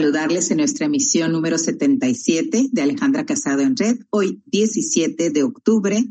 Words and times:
saludarles 0.00 0.50
en 0.50 0.56
nuestra 0.56 0.86
emisión 0.86 1.30
número 1.30 1.58
77 1.58 2.68
de 2.72 2.80
Alejandra 2.80 3.26
Casado 3.26 3.60
en 3.60 3.76
Red, 3.76 3.98
hoy 4.08 4.42
17 4.46 5.28
de 5.28 5.42
octubre 5.42 6.02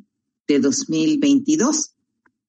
de 0.47 0.59
2022. 0.59 1.95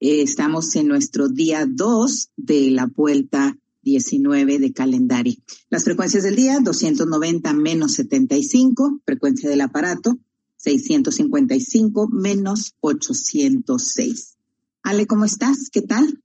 Eh, 0.00 0.20
estamos 0.20 0.76
en 0.76 0.88
nuestro 0.88 1.30
día 1.30 1.64
2 1.66 2.32
de 2.36 2.70
la 2.70 2.84
vuelta 2.84 3.56
19 3.80 4.58
de 4.58 4.74
calendario. 4.74 5.32
Las 5.70 5.84
frecuencias 5.84 6.24
del 6.24 6.36
día, 6.36 6.58
290 6.60 7.54
menos 7.54 7.94
75, 7.94 9.00
frecuencia 9.06 9.48
del 9.48 9.62
aparato, 9.62 10.18
655 10.56 12.08
menos 12.12 12.74
806. 12.80 14.36
Ale, 14.82 15.06
¿cómo 15.06 15.24
estás? 15.24 15.70
¿Qué 15.72 15.80
tal? 15.80 16.22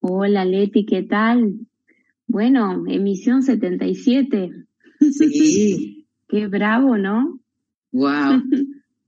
Hola, 0.00 0.44
Leti, 0.44 0.84
¿qué 0.84 1.04
tal? 1.04 1.68
Bueno, 2.26 2.84
emisión 2.88 3.42
77. 3.42 4.50
Sí. 5.12 6.08
Qué 6.28 6.46
bravo, 6.48 6.96
¿no? 6.96 7.40
Wow. 7.92 8.42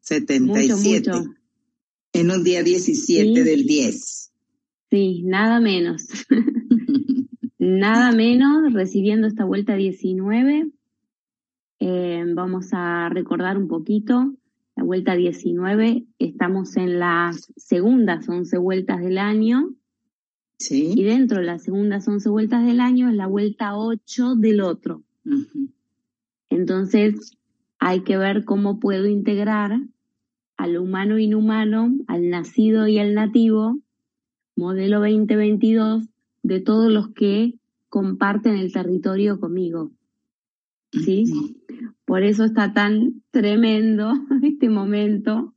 77. 0.00 0.41
mucho, 0.41 0.77
mucho. 0.77 1.34
En 2.12 2.30
un 2.30 2.44
día 2.44 2.62
17 2.62 3.44
del 3.44 3.66
10. 3.66 4.32
Sí, 4.91 5.22
nada 5.25 5.60
menos. 5.60 6.06
nada 7.58 8.12
menos, 8.12 8.72
recibiendo 8.72 9.27
esta 9.27 9.44
vuelta 9.44 9.77
19. 9.77 10.70
Eh, 11.80 12.25
vamos 12.34 12.69
a 12.72 13.08
recordar 13.10 13.58
un 13.58 13.69
poquito. 13.69 14.34
La 14.77 14.84
vuelta 14.84 15.16
19, 15.16 16.06
estamos 16.20 16.77
en 16.77 17.00
las 17.00 17.53
segundas 17.56 18.28
11 18.28 18.58
vueltas 18.58 19.00
del 19.00 19.19
año. 19.19 19.75
Sí. 20.59 20.92
Y 20.97 21.05
dentro 21.05 21.39
de 21.39 21.45
las 21.45 21.62
segundas 21.62 22.06
11 22.09 22.28
vueltas 22.28 22.67
del 22.67 22.81
año 22.81 23.09
es 23.09 23.14
la 23.14 23.27
vuelta 23.27 23.77
8 23.77 24.34
del 24.34 24.61
otro. 24.61 25.03
Entonces, 26.50 27.33
hay 27.78 28.03
que 28.03 28.17
ver 28.17 28.45
cómo 28.45 28.81
puedo 28.81 29.06
integrar 29.06 29.81
al 30.56 30.77
humano 30.77 31.19
inhumano, 31.19 31.97
al 32.09 32.31
nacido 32.31 32.89
y 32.89 32.98
al 32.98 33.15
nativo, 33.15 33.78
modelo 34.56 34.98
2022, 34.98 36.09
de 36.42 36.61
todos 36.61 36.91
los 36.91 37.11
que 37.11 37.55
comparten 37.89 38.56
el 38.56 38.72
territorio 38.72 39.39
conmigo. 39.39 39.93
¿Sí? 40.91 41.56
Por 42.05 42.22
eso 42.22 42.45
está 42.45 42.72
tan 42.72 43.22
tremendo 43.31 44.12
este 44.43 44.69
momento 44.69 45.55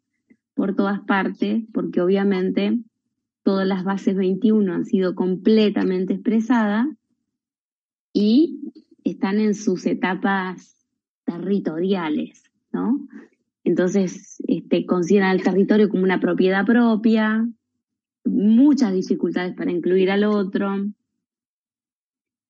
por 0.54 0.76
todas 0.76 1.00
partes, 1.02 1.64
porque 1.74 2.02
obviamente 2.02 2.78
todas 3.44 3.68
las 3.68 3.84
bases 3.84 4.16
21 4.16 4.74
han 4.74 4.86
sido 4.86 5.16
completamente 5.16 6.14
expresadas 6.14 6.88
y 8.14 8.74
están 9.04 9.40
en 9.40 9.56
sus 9.56 9.86
etapas 9.86 10.88
territoriales, 11.26 12.52
¿no? 12.72 13.08
Entonces, 13.64 14.42
este, 14.48 14.86
consideran 14.86 15.36
el 15.36 15.44
territorio 15.44 15.90
como 15.90 16.04
una 16.04 16.20
propiedad 16.20 16.66
propia, 16.66 17.48
muchas 18.26 18.94
dificultades 18.94 19.56
para 19.56 19.72
incluir 19.72 20.12
al 20.12 20.24
otro. 20.24 20.92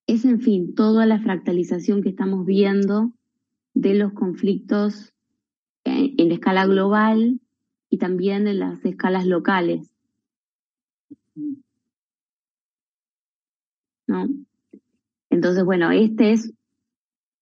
Es, 0.08 0.26
en 0.26 0.42
fin, 0.42 0.74
toda 0.74 1.06
la 1.06 1.20
fractalización 1.20 2.02
que 2.02 2.10
estamos 2.10 2.46
viendo 2.46 3.14
de 3.74 3.94
los 3.94 4.14
conflictos 4.14 5.14
en, 5.84 6.16
en 6.18 6.32
escala 6.32 6.66
global 6.66 7.40
y 7.90 7.98
también 7.98 8.48
en 8.48 8.60
las 8.60 8.84
escalas 8.86 9.26
locales. 9.26 9.91
¿No? 14.08 14.28
Entonces, 15.30 15.64
bueno, 15.64 15.92
esta 15.92 16.26
es 16.26 16.54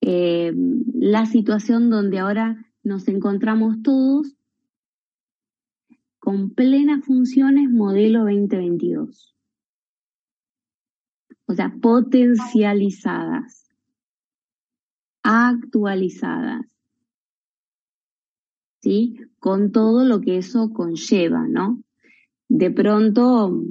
eh, 0.02 0.54
la 0.94 1.26
situación 1.26 1.90
donde 1.90 2.20
ahora 2.20 2.66
nos 2.84 3.08
encontramos 3.08 3.82
todos 3.82 4.36
con 6.20 6.52
plenas 6.52 7.04
funciones 7.06 7.70
modelo 7.70 8.20
2022. 8.20 9.36
O 11.48 11.54
sea, 11.54 11.74
potencializadas, 11.82 13.68
actualizadas. 15.24 16.68
¿Sí? 18.82 19.20
Con 19.40 19.72
todo 19.72 20.06
lo 20.06 20.22
que 20.22 20.38
eso 20.38 20.72
conlleva, 20.72 21.48
¿no? 21.48 21.82
De 22.50 22.72
pronto, 22.72 23.64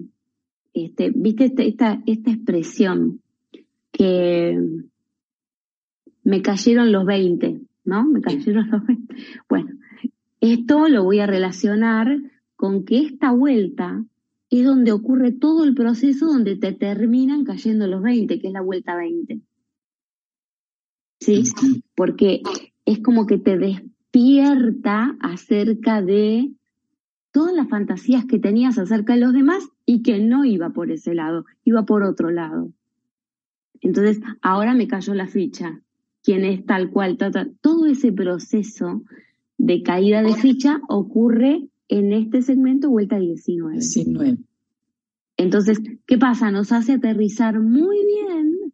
este, 0.72 1.10
viste 1.14 1.46
este, 1.46 1.68
esta, 1.68 2.00
esta 2.06 2.30
expresión 2.30 3.20
que 3.90 4.56
me 6.22 6.42
cayeron 6.42 6.92
los 6.92 7.04
20, 7.04 7.60
¿no? 7.84 8.04
Me 8.06 8.20
cayeron 8.20 8.70
los 8.70 8.86
20. 8.86 9.14
Bueno, 9.48 9.70
esto 10.40 10.88
lo 10.88 11.04
voy 11.04 11.18
a 11.18 11.26
relacionar 11.26 12.18
con 12.54 12.84
que 12.84 13.00
esta 13.00 13.32
vuelta 13.32 14.04
es 14.50 14.64
donde 14.64 14.92
ocurre 14.92 15.32
todo 15.32 15.64
el 15.64 15.74
proceso 15.74 16.26
donde 16.26 16.56
te 16.56 16.72
terminan 16.72 17.44
cayendo 17.44 17.86
los 17.86 18.02
20, 18.02 18.40
que 18.40 18.46
es 18.46 18.52
la 18.52 18.62
vuelta 18.62 18.96
20. 18.96 19.40
¿Sí? 21.20 21.42
Porque 21.96 22.42
es 22.84 23.00
como 23.00 23.26
que 23.26 23.38
te 23.38 23.58
despierta 23.58 25.16
acerca 25.20 26.00
de 26.00 26.52
todas 27.38 27.54
las 27.54 27.68
fantasías 27.68 28.24
que 28.24 28.40
tenías 28.40 28.78
acerca 28.78 29.14
de 29.14 29.20
los 29.20 29.32
demás 29.32 29.62
y 29.86 30.02
que 30.02 30.18
no 30.18 30.44
iba 30.44 30.70
por 30.70 30.90
ese 30.90 31.14
lado, 31.14 31.46
iba 31.62 31.84
por 31.84 32.02
otro 32.02 32.30
lado. 32.30 32.72
Entonces, 33.80 34.20
ahora 34.42 34.74
me 34.74 34.88
cayó 34.88 35.14
la 35.14 35.28
ficha. 35.28 35.80
Quién 36.24 36.44
es 36.44 36.66
tal 36.66 36.90
cual, 36.90 37.16
todo 37.60 37.86
ese 37.86 38.10
proceso 38.10 39.04
de 39.56 39.84
caída 39.84 40.20
de 40.24 40.34
ficha 40.34 40.80
ocurre 40.88 41.68
en 41.86 42.12
este 42.12 42.42
segmento 42.42 42.90
vuelta 42.90 43.20
19. 43.20 43.74
19. 43.74 44.38
Entonces, 45.36 45.80
¿qué 46.08 46.18
pasa? 46.18 46.50
Nos 46.50 46.72
hace 46.72 46.94
aterrizar 46.94 47.60
muy 47.60 48.04
bien, 48.04 48.72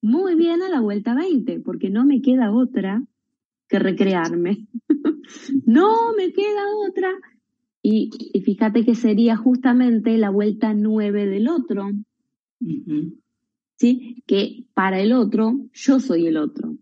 muy 0.00 0.36
bien 0.36 0.62
a 0.62 0.70
la 0.70 0.80
vuelta 0.80 1.14
20, 1.14 1.60
porque 1.60 1.90
no 1.90 2.06
me 2.06 2.22
queda 2.22 2.50
otra 2.50 3.04
que 3.68 3.78
recrearme. 3.78 4.68
no 5.66 6.14
me 6.16 6.32
queda 6.32 6.62
otra. 6.88 7.10
Y, 7.88 8.10
fíjate 8.44 8.84
que 8.84 8.96
sería 8.96 9.36
justamente 9.36 10.18
la 10.18 10.30
vuelta 10.30 10.74
9 10.74 11.26
del 11.26 11.46
otro. 11.46 11.92
¿Sí? 13.76 14.24
Que 14.26 14.64
para 14.74 14.98
el 14.98 15.12
otro, 15.12 15.60
yo 15.72 16.00
soy 16.00 16.26
el 16.26 16.36
otro. 16.36 16.76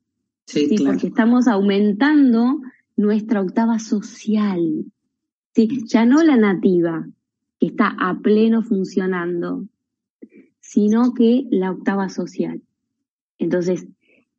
Sí, 0.46 0.74
Porque 0.82 1.08
estamos 1.08 1.46
aumentando 1.46 2.58
nuestra 2.96 3.42
octava 3.42 3.78
social. 3.80 4.86
¿sí? 5.54 5.84
Ya 5.88 6.06
no 6.06 6.22
la 6.22 6.38
nativa, 6.38 7.06
que 7.60 7.66
está 7.66 7.94
a 7.98 8.18
pleno 8.20 8.62
funcionando, 8.62 9.68
sino 10.60 11.12
que 11.12 11.46
la 11.50 11.72
octava 11.72 12.08
social. 12.08 12.62
Entonces, 13.38 13.86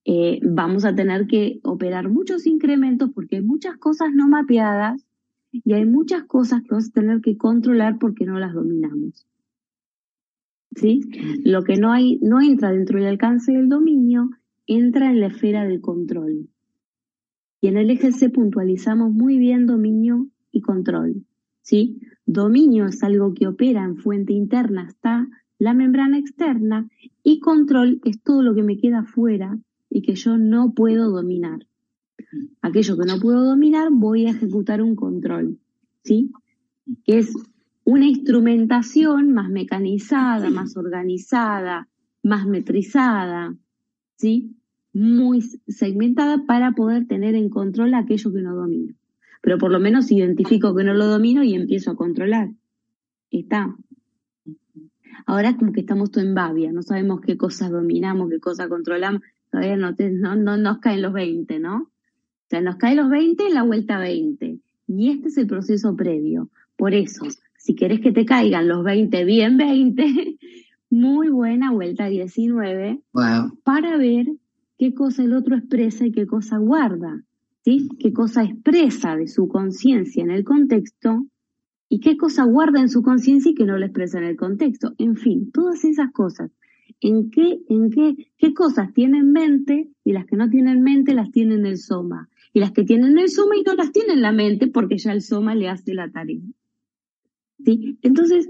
eh, 0.04 0.40
vamos 0.42 0.84
a 0.84 0.96
tener 0.96 1.28
que 1.28 1.59
operar 1.62 2.09
muchos 2.09 2.48
incrementos 2.48 3.12
porque 3.14 3.36
hay 3.36 3.44
muchas 3.44 3.78
cosas 3.78 4.14
no 4.16 4.28
mapeadas 4.28 5.05
y 5.64 5.74
hay 5.74 5.86
muchas 5.86 6.24
cosas 6.26 6.62
que 6.62 6.70
vamos 6.72 6.90
a 6.90 6.94
tener 6.94 7.22
que 7.22 7.38
controlar 7.38 7.98
porque 8.00 8.25
no 8.25 8.40
las 8.40 8.54
dominamos. 8.54 9.25
¿Sí? 10.75 11.02
Lo 11.44 11.63
que 11.63 11.78
no 11.78 11.92
hay, 11.92 12.18
no 12.22 12.42
entra 12.42 12.72
dentro 12.72 13.00
del 13.00 13.07
alcance 13.07 13.54
del 13.54 13.69
dominio, 13.69 14.30
entra 14.68 15.10
en 15.10 15.22
la 15.22 15.28
esfera 15.28 15.63
del 15.63 15.80
control. 15.80 16.50
Y 17.62 17.68
en 17.68 17.78
el 17.78 17.90
eje 17.90 18.12
C 18.12 18.30
puntualizamos 18.30 19.12
muy 19.12 19.38
bien 19.38 19.66
dominio 19.66 20.28
y 20.52 20.62
control. 20.62 21.25
¿sí? 21.62 22.00
Dominio 22.25 22.86
es 22.86 23.04
algo 23.04 23.34
que 23.34 23.48
opera 23.48 23.84
en 23.84 23.98
fuente 23.98 24.34
interna 24.34 24.84
hasta 24.88 25.28
la 25.58 25.74
membrana 25.74 26.18
externa 26.18 26.90
y 27.24 27.40
control 27.40 28.01
es 28.04 28.22
todo 28.22 28.42
lo 28.42 28.54
que 28.54 28.63
me 28.63 28.78
queda 28.78 29.04
fuera 29.04 29.58
y 29.90 30.01
que 30.01 30.16
yo 30.16 30.38
no 30.38 30.74
puedo 30.74 31.10
dominar. 31.10 31.66
Aquello 32.62 32.98
que 32.98 33.06
no 33.06 33.20
puedo 33.20 33.44
dominar 33.44 33.90
voy 33.92 34.26
a 34.26 34.32
ejecutar 34.32 34.82
un 34.82 34.96
control, 34.96 35.60
¿sí? 36.04 36.32
Que 37.04 37.20
es 37.20 37.34
una 37.84 38.06
instrumentación 38.06 39.34
más 39.34 39.50
mecanizada, 39.50 40.50
más 40.50 40.76
organizada, 40.78 41.88
más 42.24 42.46
metrizada, 42.46 43.56
¿sí? 44.18 44.56
Muy 44.94 45.42
segmentada 45.42 46.46
para 46.46 46.72
poder 46.72 47.08
tener 47.08 47.36
en 47.36 47.50
control 47.50 47.94
aquello 47.94 48.32
que 48.34 48.42
no 48.42 48.56
domino 48.56 48.94
pero 49.46 49.60
por 49.60 49.70
lo 49.70 49.80
menos 49.80 50.12
identifico 50.12 50.76
que 50.76 50.84
no 50.84 50.96
lo 50.96 51.06
domino 51.06 51.44
y 51.44 51.54
empiezo 51.54 51.92
a 51.92 51.96
controlar. 51.96 52.50
Está. 53.30 53.76
Ahora 55.28 55.50
es 55.50 55.58
como 55.58 55.72
que 55.72 55.82
estamos 55.82 56.10
todo 56.10 56.24
en 56.24 56.34
babia, 56.34 56.72
no 56.72 56.82
sabemos 56.82 57.22
qué 57.22 57.38
cosas 57.38 57.70
dominamos, 57.70 58.32
qué 58.32 58.40
cosas 58.40 58.70
controlamos, 58.70 59.22
todavía 59.52 59.78
no, 59.78 59.94
no, 60.36 60.58
nos 60.58 60.80
caen 60.80 61.04
los 61.04 61.14
20, 61.14 61.60
¿no? 61.60 61.92
O 62.45 62.50
sea, 62.50 62.62
nos 62.62 62.75
caen 62.75 62.97
los 62.97 63.09
20 63.09 63.47
en 63.47 63.53
la 63.56 63.63
vuelta 63.63 63.97
20. 63.97 64.59
Y 64.88 65.09
este 65.09 65.30
es 65.30 65.38
el 65.38 65.47
proceso 65.47 65.95
previo. 65.95 66.50
Por 66.75 66.94
eso, 66.94 67.25
si 67.57 67.74
querés 67.74 68.01
que 68.01 68.12
te 68.12 68.25
caigan 68.25 68.68
los 68.68 68.83
20 68.83 69.25
bien 69.25 69.57
20, 69.57 70.38
muy 70.92 71.30
buena 71.30 71.71
vuelta 71.71 72.06
19 72.06 73.01
para 73.63 73.97
ver 73.97 74.27
qué 74.77 74.94
cosa 74.94 75.24
el 75.24 75.33
otro 75.33 75.56
expresa 75.56 76.06
y 76.06 76.12
qué 76.12 76.27
cosa 76.27 76.57
guarda, 76.57 77.24
¿sí? 77.63 77.89
Qué 78.00 78.13
cosa 78.13 78.44
expresa 78.44 79.15
de 79.15 79.27
su 79.27 79.48
conciencia 79.48 80.24
en 80.24 80.30
el 80.30 80.44
contexto 80.44 81.25
y 81.89 82.00
qué 82.00 82.18
cosa 82.18 82.44
guarda 82.44 82.80
en 82.80 82.89
su 82.89 83.01
conciencia 83.01 83.51
y 83.51 83.56
que 83.56 83.65
no 83.65 83.77
lo 83.77 83.86
expresa 83.86 84.19
en 84.19 84.25
el 84.25 84.36
contexto. 84.36 84.94
En 85.00 85.15
fin, 85.15 85.51
todas 85.51 85.83
esas 85.83 86.12
cosas. 86.12 86.51
¿En 87.01 87.30
qué, 87.30 87.59
en 87.69 87.89
qué, 87.89 88.15
qué 88.38 88.53
cosas 88.53 88.94
tiene 88.94 89.18
en 89.18 89.31
mente 89.31 89.89
y 90.03 90.13
las 90.13 90.25
que 90.25 90.38
no 90.38 90.50
tienen 90.50 90.77
en 90.77 90.83
mente 90.83 91.13
las 91.13 91.31
tiene 91.31 91.56
en 91.56 91.65
el 91.65 91.77
soma? 91.77 92.30
Y 92.56 92.62
las 92.62 92.72
que 92.72 92.86
tienen 92.86 93.18
el 93.18 93.30
soma 93.30 93.57
y 93.57 93.63
no 93.63 93.74
las 93.74 93.92
tiene 93.92 94.13
en 94.13 94.22
la 94.22 94.31
mente 94.31 94.68
porque 94.68 94.98
ya 94.98 95.12
el 95.12 95.22
soma 95.22 95.56
le 95.56 95.68
hace 95.68 95.94
la 95.94 96.10
tarea. 96.10 96.40
¿Sí? 97.66 98.00
Entonces, 98.02 98.48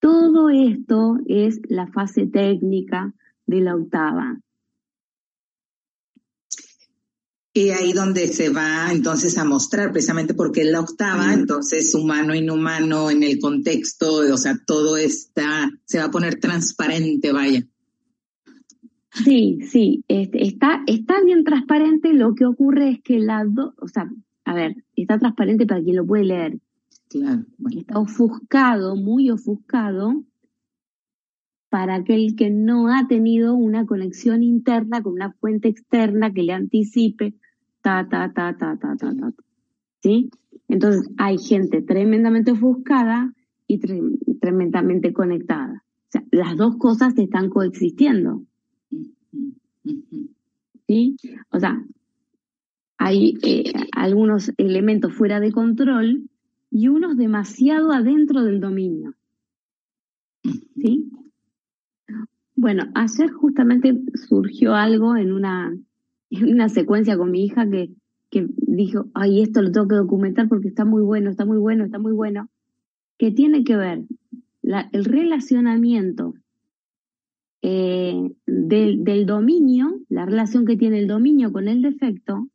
todo 0.00 0.48
esto 0.48 1.18
es 1.26 1.60
la 1.68 1.86
fase 1.88 2.26
técnica 2.26 3.12
de 3.44 3.60
la 3.60 3.76
octava. 3.76 4.40
Y 7.52 7.68
ahí 7.68 7.92
donde 7.92 8.26
se 8.28 8.48
va 8.48 8.90
entonces 8.90 9.36
a 9.36 9.44
mostrar, 9.44 9.92
precisamente 9.92 10.32
porque 10.32 10.62
es 10.62 10.68
la 10.68 10.80
octava, 10.80 11.34
entonces 11.34 11.94
humano, 11.94 12.34
inhumano, 12.34 13.10
en 13.10 13.22
el 13.22 13.38
contexto, 13.38 14.32
o 14.32 14.38
sea, 14.38 14.58
todo 14.66 14.96
está, 14.96 15.70
se 15.84 15.98
va 15.98 16.04
a 16.04 16.10
poner 16.10 16.40
transparente, 16.40 17.32
vaya. 17.32 17.62
Sí, 19.12 19.58
sí, 19.62 20.04
este, 20.08 20.42
está, 20.42 20.82
está 20.86 21.22
bien 21.22 21.44
transparente, 21.44 22.14
lo 22.14 22.34
que 22.34 22.46
ocurre 22.46 22.90
es 22.90 23.02
que 23.02 23.18
la 23.18 23.44
dos, 23.44 23.74
o 23.78 23.86
sea, 23.86 24.10
a 24.44 24.54
ver, 24.54 24.76
está 24.96 25.18
transparente 25.18 25.66
para 25.66 25.82
quien 25.82 25.96
lo 25.96 26.06
puede 26.06 26.24
leer. 26.24 26.58
Claro. 27.08 27.44
Está 27.76 27.98
ofuscado, 27.98 28.96
muy 28.96 29.30
ofuscado, 29.30 30.24
para 31.68 31.96
aquel 31.96 32.36
que 32.36 32.50
no 32.50 32.88
ha 32.88 33.06
tenido 33.06 33.54
una 33.54 33.86
conexión 33.86 34.42
interna 34.42 35.02
con 35.02 35.14
una 35.14 35.32
fuente 35.32 35.68
externa 35.68 36.32
que 36.32 36.42
le 36.42 36.52
anticipe, 36.54 37.34
ta, 37.82 38.08
ta, 38.08 38.32
ta, 38.32 38.56
ta, 38.56 38.78
ta, 38.78 38.96
ta, 38.96 39.14
ta. 39.14 39.32
¿Sí? 40.02 40.30
Entonces 40.68 41.10
hay 41.18 41.36
gente 41.38 41.82
tremendamente 41.82 42.52
ofuscada 42.52 43.34
y 43.66 43.78
tremendamente 44.40 45.12
conectada. 45.12 45.82
O 45.84 46.10
sea, 46.10 46.24
las 46.30 46.56
dos 46.56 46.76
cosas 46.76 47.16
están 47.18 47.50
coexistiendo. 47.50 48.42
¿Sí? 50.86 51.16
O 51.50 51.58
sea, 51.58 51.84
hay 52.98 53.38
eh, 53.42 53.72
algunos 53.92 54.52
elementos 54.58 55.12
fuera 55.14 55.40
de 55.40 55.52
control 55.52 56.28
y 56.70 56.88
unos 56.88 57.16
demasiado 57.16 57.92
adentro 57.92 58.44
del 58.44 58.60
dominio. 58.60 59.14
¿Sí? 60.42 61.10
Bueno, 62.54 62.84
ayer 62.94 63.30
justamente 63.32 64.00
surgió 64.14 64.74
algo 64.74 65.16
en 65.16 65.32
una, 65.32 65.76
en 66.30 66.52
una 66.52 66.68
secuencia 66.68 67.16
con 67.16 67.30
mi 67.30 67.44
hija 67.44 67.68
que, 67.68 67.90
que 68.30 68.46
dijo, 68.56 69.06
ay, 69.14 69.42
esto 69.42 69.62
lo 69.62 69.72
tengo 69.72 69.88
que 69.88 69.96
documentar 69.96 70.48
porque 70.48 70.68
está 70.68 70.84
muy 70.84 71.02
bueno, 71.02 71.30
está 71.30 71.44
muy 71.44 71.58
bueno, 71.58 71.84
está 71.84 71.98
muy 71.98 72.12
bueno, 72.12 72.48
que 73.18 73.30
tiene 73.30 73.64
que 73.64 73.76
ver 73.76 74.02
el 74.62 75.04
relacionamiento 75.04 76.34
eh, 77.62 78.32
del, 78.46 79.04
del 79.04 79.26
dominio, 79.26 80.00
la 80.08 80.26
relación 80.26 80.66
que 80.66 80.76
tiene 80.76 80.98
el 80.98 81.06
dominio 81.06 81.52
con 81.52 81.68
el 81.68 81.80
defecto 81.80 82.48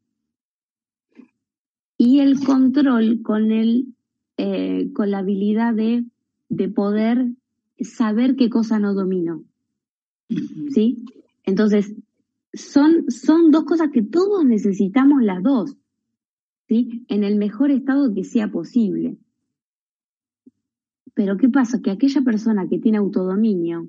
y 1.97 2.19
el 2.19 2.39
control 2.43 3.21
con 3.23 3.51
el 3.51 3.87
eh, 4.37 4.91
con 4.93 5.09
la 5.09 5.19
habilidad 5.19 5.73
de, 5.73 6.05
de 6.49 6.69
poder 6.69 7.31
saber 7.79 8.35
qué 8.35 8.49
cosa 8.49 8.79
no 8.79 8.93
domino. 8.93 9.43
¿Sí? 10.69 11.05
Entonces, 11.43 11.95
son, 12.53 13.09
son 13.09 13.49
dos 13.49 13.63
cosas 13.63 13.89
que 13.91 14.03
todos 14.03 14.45
necesitamos 14.45 15.23
las 15.23 15.41
dos, 15.41 15.75
¿sí? 16.67 17.05
En 17.07 17.23
el 17.23 17.37
mejor 17.37 17.71
estado 17.71 18.13
que 18.13 18.23
sea 18.23 18.51
posible. 18.51 19.17
Pero 21.13 21.37
¿qué 21.37 21.49
pasa? 21.49 21.81
Que 21.81 21.91
aquella 21.91 22.21
persona 22.21 22.67
que 22.69 22.77
tiene 22.77 22.99
autodominio 22.99 23.87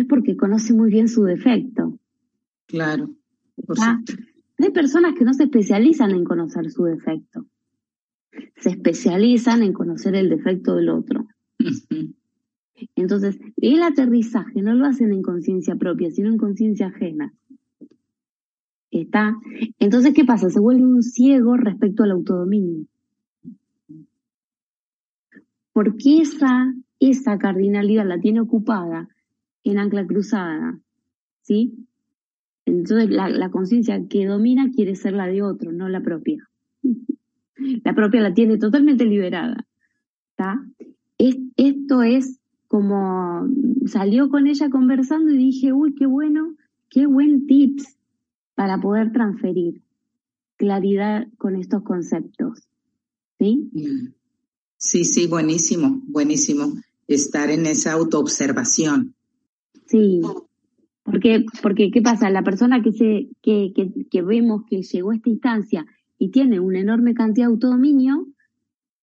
es 0.00 0.06
porque 0.06 0.36
conoce 0.36 0.72
muy 0.72 0.90
bien 0.90 1.08
su 1.08 1.24
defecto. 1.24 1.98
Claro. 2.66 3.10
¿Ah? 3.78 3.98
Hay 4.58 4.70
personas 4.70 5.14
que 5.14 5.24
no 5.24 5.34
se 5.34 5.44
especializan 5.44 6.10
en 6.10 6.24
conocer 6.24 6.70
su 6.70 6.84
defecto 6.84 7.46
se 8.56 8.70
especializan 8.70 9.62
en 9.62 9.72
conocer 9.72 10.14
el 10.14 10.28
defecto 10.28 10.74
del 10.76 10.88
otro. 10.88 11.26
Entonces, 12.94 13.38
el 13.56 13.82
aterrizaje 13.82 14.62
no 14.62 14.74
lo 14.74 14.86
hacen 14.86 15.12
en 15.12 15.22
conciencia 15.22 15.76
propia, 15.76 16.10
sino 16.10 16.28
en 16.28 16.38
conciencia 16.38 16.88
ajena. 16.88 17.32
¿Está? 18.90 19.36
Entonces, 19.78 20.14
¿qué 20.14 20.24
pasa? 20.24 20.50
Se 20.50 20.60
vuelve 20.60 20.84
un 20.84 21.02
ciego 21.02 21.56
respecto 21.56 22.02
al 22.02 22.12
autodominio. 22.12 22.86
Porque 25.72 26.20
esa, 26.20 26.74
esa 27.00 27.38
cardinalidad 27.38 28.06
la 28.06 28.20
tiene 28.20 28.40
ocupada 28.40 29.08
en 29.70 29.78
ancla 29.78 30.06
cruzada. 30.06 30.78
¿Sí? 31.42 31.86
Entonces, 32.64 33.10
la, 33.10 33.50
conciencia 33.50 34.06
que 34.08 34.26
domina 34.26 34.70
quiere 34.74 34.96
ser 34.96 35.12
la 35.12 35.26
de 35.26 35.42
otro, 35.42 35.72
no 35.72 35.88
la 35.88 36.02
propia. 36.02 36.48
La 37.82 37.94
propia 37.94 38.20
la 38.20 38.34
tiene 38.34 38.58
totalmente 38.58 39.06
liberada. 39.06 39.66
esto 41.56 42.02
es 42.02 42.38
como 42.68 43.48
salió 43.86 44.28
con 44.28 44.46
ella 44.46 44.68
conversando 44.68 45.32
y 45.32 45.38
dije, 45.38 45.72
uy, 45.72 45.94
qué 45.94 46.04
bueno, 46.04 46.54
qué 46.90 47.06
buen 47.06 47.46
tips 47.46 47.96
para 48.54 48.78
poder 48.78 49.10
transferir 49.12 49.82
claridad 50.56 51.28
con 51.38 51.56
estos 51.56 51.82
conceptos. 51.82 52.68
¿Sí? 53.38 53.70
Sí, 54.76 55.04
sí, 55.04 55.26
buenísimo, 55.26 56.02
buenísimo. 56.06 56.74
Estar 57.08 57.50
en 57.50 57.66
esa 57.66 57.92
autoobservación. 57.92 59.14
Sí, 59.86 60.20
porque, 61.04 61.44
porque 61.62 61.90
¿qué 61.90 62.02
pasa? 62.02 62.30
La 62.30 62.42
persona 62.42 62.82
que, 62.82 62.92
se, 62.92 63.28
que, 63.42 63.72
que, 63.74 63.90
que 64.10 64.22
vemos 64.22 64.62
que 64.68 64.82
llegó 64.82 65.12
a 65.12 65.16
esta 65.16 65.30
instancia 65.30 65.86
y 66.18 66.30
tiene 66.30 66.60
una 66.60 66.80
enorme 66.80 67.14
cantidad 67.14 67.46
de 67.46 67.52
autodominio 67.52 68.26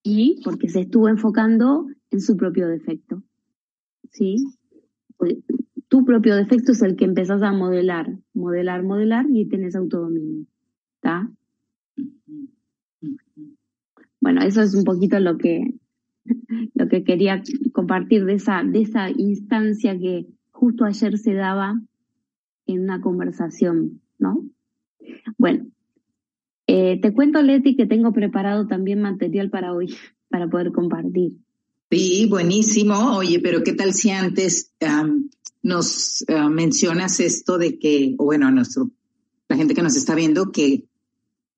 y 0.04 0.42
porque 0.44 0.68
se 0.68 0.82
estuvo 0.82 1.08
enfocando 1.08 1.88
en 2.12 2.20
su 2.20 2.36
propio 2.36 2.68
defecto. 2.68 3.24
¿Sí? 4.12 4.36
Pues, 5.18 5.38
tu 5.88 6.04
propio 6.04 6.36
defecto 6.36 6.74
es 6.74 6.82
el 6.82 6.96
que 6.96 7.06
empezás 7.06 7.42
a 7.42 7.52
modelar, 7.52 8.18
modelar, 8.34 8.84
modelar 8.84 9.26
y 9.30 9.48
tenés 9.48 9.76
autodominio. 9.76 10.46
¿Está? 10.96 11.32
Bueno, 14.20 14.42
eso 14.42 14.62
es 14.62 14.74
un 14.74 14.84
poquito 14.84 15.20
lo 15.20 15.38
que, 15.38 15.76
lo 16.74 16.88
que 16.88 17.04
quería 17.04 17.42
compartir 17.72 18.26
de 18.26 18.34
esa, 18.34 18.64
de 18.64 18.82
esa 18.82 19.10
instancia 19.10 19.98
que 19.98 20.28
justo 20.64 20.86
ayer 20.86 21.18
se 21.18 21.34
daba 21.34 21.78
en 22.68 22.84
una 22.84 23.02
conversación, 23.02 24.02
¿no? 24.18 24.46
Bueno, 25.38 25.66
eh, 26.68 27.02
te 27.02 27.14
cuento, 27.14 27.42
Leti, 27.42 27.76
que 27.76 27.86
tengo 27.86 28.14
preparado 28.14 28.66
también 28.66 29.02
material 29.02 29.50
para 29.50 29.74
hoy, 29.74 29.94
para 30.30 30.48
poder 30.48 30.72
compartir. 30.72 31.34
Sí, 31.92 32.28
buenísimo. 32.30 33.18
Oye, 33.18 33.42
pero 33.42 33.62
¿qué 33.62 33.74
tal 33.74 33.94
si 33.94 34.10
antes 34.12 34.72
nos 35.62 36.24
ah, 36.30 36.50
mencionas 36.50 37.20
esto 37.20 37.58
de 37.58 37.78
que, 37.78 38.16
o 38.18 38.24
bueno, 38.24 38.48
a 38.48 38.52
nuestro, 38.52 38.90
la 39.50 39.58
gente 39.58 39.74
que 39.74 39.84
nos 39.84 39.98
está 39.98 40.16
viendo, 40.16 40.54
que 40.54 40.86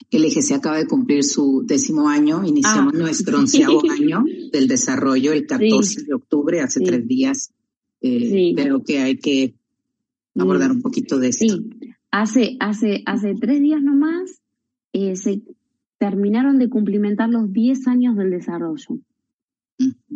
el 0.10 0.26
EGC 0.26 0.54
acaba 0.54 0.78
de 0.78 0.88
cumplir 0.88 1.24
su 1.24 1.62
décimo 1.64 2.10
año, 2.10 2.44
iniciamos 2.44 2.94
ah, 2.96 2.98
nuestro 2.98 3.38
onceavo 3.38 3.84
año 3.88 4.26
del 4.52 4.68
desarrollo 4.68 5.32
el 5.32 5.46
14 5.46 6.06
de 6.06 6.14
octubre, 6.16 6.62
hace 6.62 6.82
tres 6.82 7.08
días. 7.08 7.52
Eh, 8.02 8.54
Creo 8.56 8.84
que 8.84 9.00
hay 9.00 9.18
que 9.18 9.56
abordar 10.36 10.72
un 10.72 10.82
poquito 10.82 11.18
de 11.20 11.30
esto. 11.30 11.46
Sí, 11.46 11.70
hace, 12.12 12.58
hace, 12.60 13.04
hace 13.06 13.34
tres 13.40 13.62
días 13.62 13.82
nomás 13.82 14.42
eh, 14.94 15.16
se 15.16 15.42
terminaron 15.98 16.60
de 16.60 16.70
cumplimentar 16.70 17.30
los 17.30 17.52
10 17.52 17.88
años 17.88 18.16
del 18.16 18.32
desarrollo. 18.32 19.00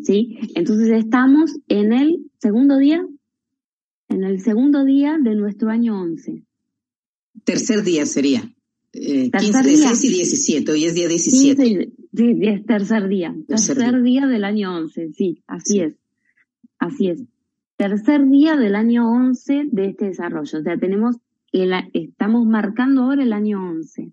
¿Sí? 0.04 0.38
Entonces 0.56 0.90
estamos 0.92 1.58
en 1.68 1.92
el 1.92 2.32
segundo 2.38 2.78
día, 2.78 3.06
en 4.08 4.24
el 4.24 4.40
segundo 4.40 4.86
día 4.86 5.18
de 5.22 5.36
nuestro 5.36 5.70
año 5.70 6.00
11. 6.02 6.44
Tercer 7.44 7.84
día 7.84 8.06
sería. 8.06 8.50
Eh, 8.94 9.30
15, 9.30 9.64
16 9.64 10.04
y 10.04 10.10
17, 10.10 10.72
hoy 10.72 10.86
es 10.86 10.96
día 10.96 11.08
17. 11.08 11.92
sí, 12.14 12.40
es 12.42 12.66
tercer 12.66 13.08
día. 13.08 13.36
Tercer, 13.48 14.02
día. 14.02 14.26
del 14.26 14.44
año 14.44 14.76
11, 14.76 15.14
sí, 15.14 15.44
así 15.46 15.82
es. 15.82 15.96
Así 16.80 17.10
es. 17.10 17.20
Tercer 17.80 18.28
día 18.28 18.58
del 18.58 18.76
año 18.76 19.10
11 19.10 19.70
de 19.72 19.86
este 19.86 20.08
desarrollo. 20.08 20.60
O 20.60 20.62
sea, 20.62 20.78
tenemos, 20.78 21.16
el, 21.54 21.72
estamos 21.94 22.46
marcando 22.46 23.04
ahora 23.04 23.24
el 23.24 23.32
año 23.32 23.66
11. 23.70 24.12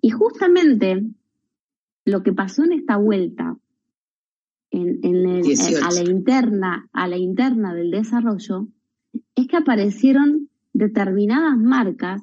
Y 0.00 0.10
justamente 0.10 1.04
lo 2.06 2.22
que 2.22 2.32
pasó 2.32 2.64
en 2.64 2.72
esta 2.72 2.96
vuelta 2.96 3.58
en, 4.70 5.42
a 5.82 5.90
la 5.90 6.10
interna, 6.10 6.88
a 6.94 7.06
la 7.06 7.18
interna 7.18 7.74
del 7.74 7.90
desarrollo, 7.90 8.66
es 9.34 9.46
que 9.46 9.58
aparecieron 9.58 10.48
determinadas 10.72 11.58
marcas 11.58 12.22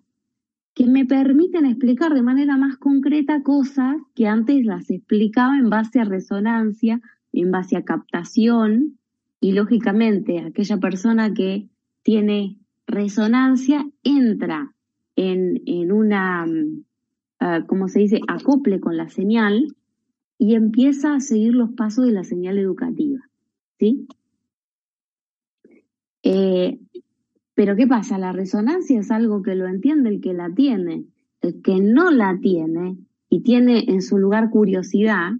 que 0.74 0.88
me 0.88 1.06
permiten 1.06 1.68
explicar 1.68 2.16
de 2.16 2.24
manera 2.24 2.58
más 2.58 2.78
concreta 2.78 3.44
cosas 3.44 3.98
que 4.16 4.26
antes 4.26 4.66
las 4.66 4.90
explicaba 4.90 5.60
en 5.60 5.70
base 5.70 6.00
a 6.00 6.04
resonancia, 6.04 7.00
en 7.32 7.52
base 7.52 7.78
a 7.78 7.84
captación, 7.84 8.98
y 9.42 9.52
lógicamente 9.54 10.40
aquella 10.40 10.78
persona 10.78 11.34
que 11.34 11.68
tiene 12.04 12.58
resonancia 12.88 13.86
entra 14.04 14.74
en, 15.16 15.62
en 15.66 15.92
una, 15.92 16.46
uh, 16.46 17.66
¿cómo 17.68 17.88
se 17.88 18.00
dice?, 18.00 18.22
acople 18.28 18.80
con 18.80 18.96
la 18.96 19.10
señal 19.10 19.76
y 20.38 20.56
empieza 20.56 21.16
a 21.16 21.20
seguir 21.20 21.56
los 21.56 21.72
pasos 21.72 22.06
de 22.06 22.12
la 22.14 22.24
señal 22.24 22.60
educativa. 22.60 23.20
¿Sí? 23.80 24.08
Eh, 26.24 26.80
pero 27.56 27.76
¿qué 27.76 27.88
pasa? 27.88 28.20
La 28.20 28.32
resonancia 28.32 29.00
es 29.00 29.10
algo 29.10 29.42
que 29.42 29.56
lo 29.56 29.68
entiende 29.68 30.10
el 30.10 30.22
que 30.22 30.34
la 30.34 30.54
tiene. 30.54 31.06
El 31.42 31.64
que 31.64 31.80
no 31.80 32.12
la 32.12 32.38
tiene 32.40 32.98
y 33.28 33.42
tiene 33.42 33.86
en 33.88 34.04
su 34.04 34.20
lugar 34.20 34.52
curiosidad, 34.52 35.32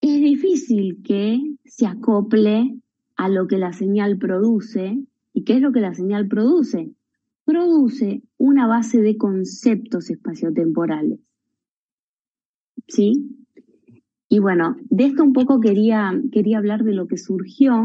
es 0.00 0.20
difícil 0.20 1.02
que 1.02 1.55
se 1.76 1.86
acople 1.86 2.80
a 3.16 3.28
lo 3.28 3.46
que 3.46 3.58
la 3.58 3.74
señal 3.74 4.16
produce. 4.16 4.98
¿Y 5.34 5.44
qué 5.44 5.56
es 5.56 5.60
lo 5.60 5.72
que 5.72 5.80
la 5.80 5.92
señal 5.92 6.26
produce? 6.26 6.90
Produce 7.44 8.22
una 8.38 8.66
base 8.66 9.02
de 9.02 9.18
conceptos 9.18 10.08
espaciotemporales. 10.08 11.20
¿Sí? 12.88 13.44
Y 14.28 14.38
bueno, 14.38 14.76
de 14.88 15.04
esto 15.04 15.22
un 15.22 15.34
poco 15.34 15.60
quería, 15.60 16.18
quería 16.32 16.58
hablar 16.58 16.82
de 16.82 16.94
lo 16.94 17.06
que 17.06 17.18
surgió 17.18 17.84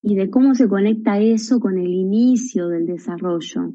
y 0.00 0.14
de 0.14 0.30
cómo 0.30 0.54
se 0.54 0.68
conecta 0.68 1.18
eso 1.18 1.58
con 1.58 1.78
el 1.78 1.92
inicio 1.92 2.68
del 2.68 2.86
desarrollo. 2.86 3.72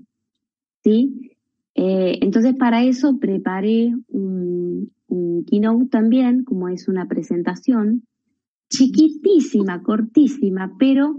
¿Sí? 0.81 1.35
Eh, 1.75 2.19
entonces, 2.21 2.55
para 2.55 2.85
eso 2.85 3.19
preparé 3.19 3.93
un, 4.07 4.93
un 5.07 5.43
keynote 5.43 5.87
también, 5.87 6.45
como 6.45 6.69
es 6.69 6.87
una 6.87 7.07
presentación, 7.07 8.05
chiquitísima, 8.69 9.81
cortísima, 9.83 10.75
pero 10.77 11.17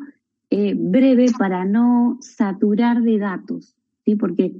eh, 0.50 0.74
breve 0.76 1.26
para 1.38 1.64
no 1.64 2.18
saturar 2.20 3.02
de 3.02 3.18
datos, 3.18 3.76
¿sí? 4.04 4.16
Porque 4.16 4.54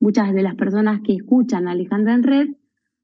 muchas 0.00 0.32
de 0.34 0.42
las 0.42 0.54
personas 0.54 1.00
que 1.02 1.14
escuchan 1.14 1.66
a 1.66 1.72
Alejandra 1.72 2.14
en 2.14 2.22
red 2.22 2.48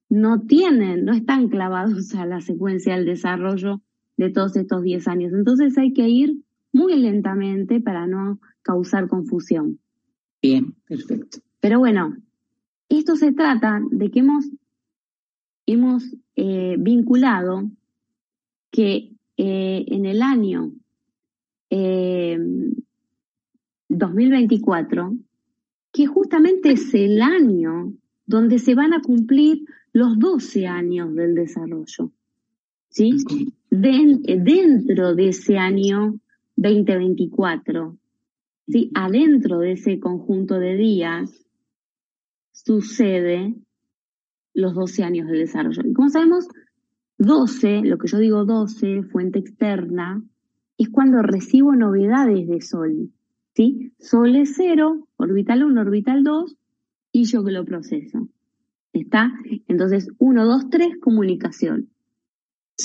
no 0.09 0.43
tienen, 0.43 1.05
no 1.05 1.13
están 1.13 1.49
clavados 1.49 2.15
a 2.15 2.27
la 2.27 2.41
secuencia 2.41 2.95
del 2.95 3.07
desarrollo 3.07 3.81
de 4.17 4.31
todos 4.31 4.57
estos 4.57 4.83
10 4.83 5.09
años. 5.09 5.33
Entonces 5.33 5.77
hay 5.79 5.93
que 5.93 6.09
ir 6.09 6.37
muy 6.73 6.97
lentamente 6.97 7.81
para 7.81 8.07
no 8.07 8.39
causar 8.63 9.09
confusión. 9.09 9.79
Bien, 10.43 10.75
perfecto. 10.87 11.39
Pero 11.61 11.79
bueno, 11.79 12.17
esto 12.89 13.17
se 13.17 13.33
trata 13.33 13.81
de 13.91 14.11
que 14.11 14.21
hemos, 14.21 14.51
hemos 15.67 16.05
eh, 16.37 16.77
vinculado 16.79 17.71
que 18.71 19.12
eh, 19.37 19.85
en 19.89 20.07
el 20.07 20.23
año 20.23 20.73
2024, 23.89 25.09
eh, 25.09 25.17
que 25.93 26.07
justamente 26.07 26.73
es 26.73 26.93
el 26.95 27.23
año 27.23 27.95
donde 28.27 28.59
se 28.59 28.75
van 28.75 28.93
a 28.93 29.01
cumplir 29.01 29.65
los 29.93 30.19
12 30.19 30.67
años 30.67 31.15
del 31.15 31.35
desarrollo. 31.35 32.13
¿Sí? 32.89 33.11
dentro 33.71 35.15
de 35.15 35.29
ese 35.29 35.57
año 35.57 36.21
2024, 36.57 37.97
¿sí? 38.69 38.91
adentro 38.93 39.61
de 39.61 39.73
ese 39.73 39.99
conjunto 39.99 40.59
de 40.59 40.77
días, 40.77 41.47
sucede 42.53 43.55
los 44.55 44.75
12 44.75 45.05
años 45.05 45.27
del 45.29 45.39
desarrollo. 45.39 45.83
Y 45.85 45.93
como 45.95 46.11
sabemos, 46.11 46.47
12, 47.19 47.83
lo 47.85 47.99
que 47.99 48.09
yo 48.09 48.19
digo 48.19 48.45
12, 48.45 49.05
fuente 49.05 49.39
externa, 49.39 50.23
es 50.79 50.89
cuando 50.89 51.23
recibo 51.23 51.75
novedades 51.75 52.49
de 52.49 52.61
Sol. 52.61 53.11
¿sí? 53.55 53.93
Sol 53.99 54.37
es 54.37 54.55
0, 54.57 55.09
orbital 55.17 55.65
1, 55.65 55.81
orbital 55.81 56.25
2, 56.25 56.57
y 57.13 57.25
yo 57.25 57.45
que 57.45 57.53
lo 57.53 57.65
proceso. 57.65 58.29
¿Está? 58.93 59.33
Entonces, 59.69 60.09
1, 60.19 60.45
2, 60.45 60.71
3, 60.71 60.99
comunicación. 61.01 61.89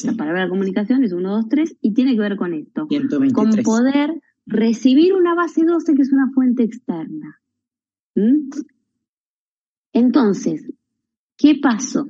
La 0.04 0.14
palabra 0.14 0.48
comunicación 0.50 1.04
es 1.04 1.14
1, 1.14 1.30
2, 1.30 1.50
3 1.50 1.78
y 1.82 1.94
tiene 1.94 2.14
que 2.14 2.22
ver 2.22 2.36
con 2.36 2.54
esto. 2.54 2.88
Con 3.34 3.52
poder 3.64 4.22
recibir 4.46 5.14
una 5.14 5.34
base 5.34 5.64
12 5.66 5.96
que 5.96 6.02
es 6.02 6.12
una 6.12 6.30
fuente 6.32 6.64
externa. 6.64 7.40
¿Mm? 8.16 8.50
Entonces, 9.94 10.72
¿qué 11.38 11.60
pasó? 11.62 12.08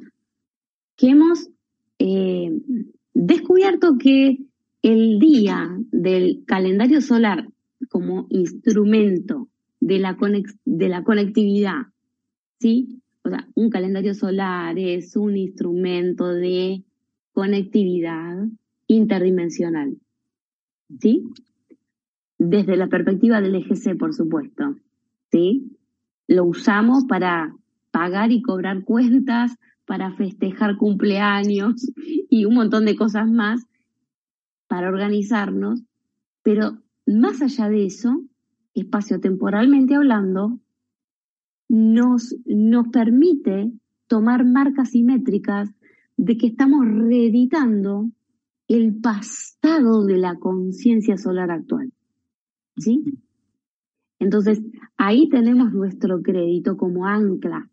Que 0.96 1.10
hemos 1.10 1.50
eh, 2.00 2.52
descubierto 3.14 3.98
que 3.98 4.38
el 4.82 5.20
día 5.20 5.78
del 5.92 6.44
calendario 6.46 7.02
solar 7.02 7.48
como 7.90 8.28
instrumento 8.30 9.50
de 9.80 10.00
la, 10.00 10.18
de 10.66 10.90
la 10.90 11.04
conectividad, 11.04 11.88
¿sí? 12.60 13.02
O 13.24 13.30
sea, 13.30 13.48
un 13.56 13.70
calendario 13.70 14.14
solar 14.14 14.80
es 14.80 15.16
un 15.16 15.36
instrumento 15.36 16.30
de 16.30 16.84
conectividad 17.34 18.48
interdimensional. 18.88 19.98
¿Sí? 21.00 21.24
Desde 22.40 22.78
la 22.78 22.88
perspectiva 22.88 23.42
del 23.42 23.56
EGC, 23.56 23.98
por 23.98 24.14
supuesto. 24.14 24.76
¿Sí? 25.32 25.78
Lo 26.28 26.46
usamos 26.46 27.06
para 27.06 27.54
pagar 27.92 28.32
y 28.32 28.42
cobrar 28.42 28.84
cuentas, 28.86 29.58
para 29.88 30.12
festejar 30.12 30.78
cumpleaños 30.78 31.92
y 32.30 32.46
un 32.46 32.54
montón 32.54 32.86
de 32.86 32.96
cosas 32.96 33.28
más 33.28 33.66
para 34.68 34.90
organizarnos, 34.90 35.82
pero 36.44 36.78
más 37.08 37.42
allá 37.42 37.70
de 37.70 37.86
eso, 37.86 38.22
espacio-temporalmente 38.76 39.96
hablando, 39.96 40.60
nos, 41.70 42.36
nos 42.46 42.90
permite 42.90 43.72
tomar 44.08 44.46
marcas 44.46 44.92
simétricas 44.92 45.70
de 46.18 46.38
que 46.38 46.48
estamos 46.48 46.86
reeditando 46.86 48.10
el 48.68 49.00
pasado 49.00 50.06
de 50.06 50.18
la 50.18 50.36
conciencia 50.36 51.18
solar 51.18 51.50
actual. 51.50 51.94
¿Sí? 52.76 53.04
Entonces, 54.20 54.62
ahí 54.98 55.30
tenemos 55.30 55.72
nuestro 55.72 56.22
crédito 56.22 56.76
como 56.76 57.06
ancla. 57.06 57.70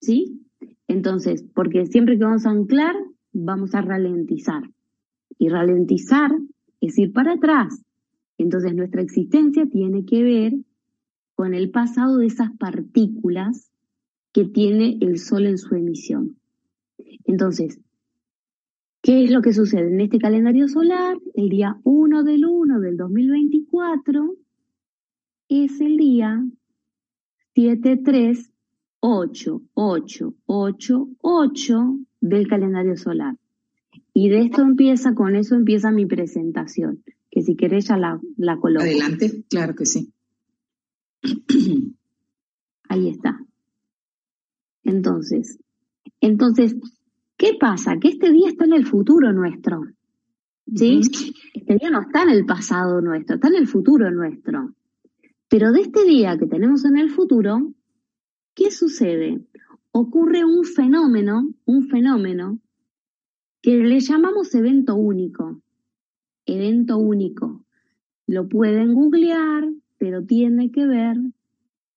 ¿Sí? 0.00 0.45
Entonces, 0.88 1.44
porque 1.54 1.86
siempre 1.86 2.18
que 2.18 2.24
vamos 2.24 2.46
a 2.46 2.50
anclar, 2.50 2.94
vamos 3.32 3.74
a 3.74 3.82
ralentizar. 3.82 4.62
Y 5.38 5.48
ralentizar 5.48 6.30
es 6.80 6.98
ir 6.98 7.12
para 7.12 7.34
atrás. 7.34 7.82
Entonces, 8.38 8.74
nuestra 8.74 9.02
existencia 9.02 9.66
tiene 9.66 10.04
que 10.04 10.22
ver 10.22 10.52
con 11.34 11.54
el 11.54 11.70
pasado 11.70 12.18
de 12.18 12.26
esas 12.26 12.50
partículas 12.56 13.70
que 14.32 14.44
tiene 14.44 14.98
el 15.00 15.18
Sol 15.18 15.46
en 15.46 15.58
su 15.58 15.74
emisión. 15.74 16.36
Entonces, 17.24 17.80
¿qué 19.02 19.24
es 19.24 19.30
lo 19.30 19.42
que 19.42 19.52
sucede? 19.52 19.88
En 19.88 20.00
este 20.00 20.18
calendario 20.18 20.68
solar, 20.68 21.18
el 21.34 21.48
día 21.48 21.80
1 21.84 22.22
del 22.22 22.44
1 22.44 22.80
del 22.80 22.96
2024 22.96 24.34
es 25.48 25.80
el 25.80 25.96
día 25.96 26.44
73888 29.00 31.98
del 32.20 32.48
calendario 32.48 32.96
solar. 32.96 33.36
Y 34.12 34.28
de 34.28 34.40
esto 34.40 34.62
empieza, 34.62 35.14
con 35.14 35.36
eso 35.36 35.54
empieza 35.54 35.90
mi 35.90 36.04
presentación, 36.06 37.02
que 37.30 37.42
si 37.42 37.56
querés 37.56 37.88
ya 37.88 37.96
la, 37.96 38.20
la 38.36 38.58
coloco. 38.58 38.84
Adelante, 38.84 39.44
claro 39.48 39.74
que 39.74 39.86
sí. 39.86 40.12
Ahí 42.88 43.08
está. 43.08 43.40
Entonces, 44.84 45.58
entonces, 46.20 46.76
¿Qué 47.36 47.56
pasa? 47.60 47.98
Que 47.98 48.08
este 48.08 48.32
día 48.32 48.48
está 48.48 48.64
en 48.64 48.72
el 48.72 48.86
futuro 48.86 49.32
nuestro. 49.32 49.84
¿Sí? 50.74 51.00
Este 51.54 51.76
día 51.76 51.90
no 51.90 52.00
está 52.00 52.22
en 52.22 52.30
el 52.30 52.46
pasado 52.46 53.00
nuestro, 53.00 53.36
está 53.36 53.48
en 53.48 53.56
el 53.56 53.68
futuro 53.68 54.10
nuestro. 54.10 54.74
Pero 55.48 55.70
de 55.70 55.82
este 55.82 56.04
día 56.04 56.36
que 56.38 56.46
tenemos 56.46 56.84
en 56.84 56.96
el 56.96 57.10
futuro, 57.10 57.72
¿qué 58.56 58.72
sucede? 58.72 59.40
Ocurre 59.92 60.44
un 60.44 60.64
fenómeno, 60.64 61.54
un 61.64 61.88
fenómeno 61.88 62.58
que 63.62 63.76
le 63.76 64.00
llamamos 64.00 64.52
evento 64.56 64.96
único. 64.96 65.60
Evento 66.44 66.98
único. 66.98 67.64
Lo 68.26 68.48
pueden 68.48 68.94
googlear, 68.94 69.68
pero 69.98 70.24
tiene 70.24 70.72
que 70.72 70.86
ver 70.86 71.16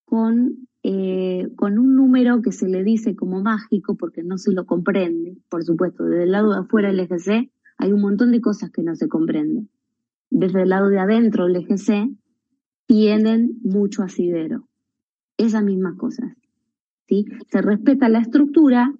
con 0.06 0.68
eh, 0.84 1.50
con 1.56 1.78
un 1.78 1.96
número 1.96 2.42
que 2.42 2.54
se 2.54 2.70
le 2.70 2.84
dice 2.84 3.16
como 3.16 3.42
mágico 3.42 3.96
porque 3.96 4.24
no 4.24 4.38
se 4.38 4.54
lo 4.54 4.66
comprende, 4.66 5.36
por 5.50 5.64
supuesto, 5.66 6.06
desde 6.06 6.24
el 6.24 6.32
lado 6.32 6.54
de 6.54 6.60
afuera 6.60 6.88
del 6.88 7.02
EGC 7.02 7.52
hay 7.80 7.94
un 7.94 8.02
montón 8.02 8.32
de 8.32 8.42
cosas 8.42 8.72
que 8.72 8.84
no 8.84 8.96
se 8.96 9.08
comprenden. 9.08 9.70
Desde 10.30 10.64
el 10.64 10.70
lado 10.70 10.90
de 10.90 11.00
adentro, 11.00 11.48
el 11.48 11.56
eje 11.56 11.78
C, 11.78 12.10
tienen 12.86 13.60
mucho 13.64 14.04
asidero. 14.04 14.68
Esas 15.38 15.64
mismas 15.64 15.96
cosas. 15.96 16.34
¿Sí? 17.10 17.26
Se 17.50 17.62
respeta 17.62 18.08
la 18.08 18.20
estructura, 18.20 18.94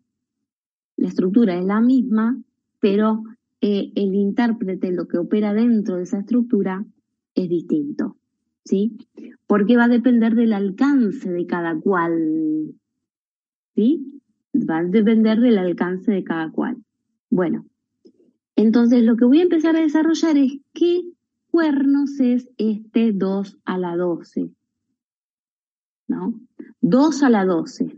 la 0.98 1.08
estructura 1.08 1.58
es 1.58 1.64
la 1.64 1.80
misma, 1.80 2.42
pero 2.82 3.24
eh, 3.62 3.92
el 3.96 4.16
intérprete, 4.16 4.92
lo 4.92 5.08
que 5.08 5.20
opera 5.20 5.54
dentro 5.54 5.96
de 5.96 6.04
esa 6.04 6.20
estructura, 6.20 6.84
es 7.36 7.48
distinto. 7.48 8.18
¿sí? 8.66 8.98
Porque 9.48 9.78
va 9.78 9.86
a 9.86 9.90
depender 9.90 10.36
del 10.36 10.54
alcance 10.54 11.30
de 11.32 11.46
cada 11.46 11.80
cual. 11.80 12.74
¿sí? 13.76 14.22
Va 14.54 14.80
a 14.80 14.84
depender 14.84 15.40
del 15.40 15.58
alcance 15.58 16.12
de 16.12 16.24
cada 16.24 16.52
cual. 16.52 16.78
Bueno, 17.30 17.66
entonces 18.56 19.04
lo 19.04 19.16
que 19.16 19.26
voy 19.26 19.40
a 19.40 19.44
empezar 19.44 19.76
a 19.76 19.82
desarrollar 19.82 20.38
es 20.38 20.60
qué 20.74 21.04
cuernos 21.52 22.20
es 22.20 22.50
este 22.58 23.12
2 23.14 23.58
a 23.66 23.78
la 23.78 23.96
12. 23.96 24.52
¿No? 26.10 26.34
2 26.82 27.24
a 27.24 27.30
la 27.30 27.46
12. 27.46 27.96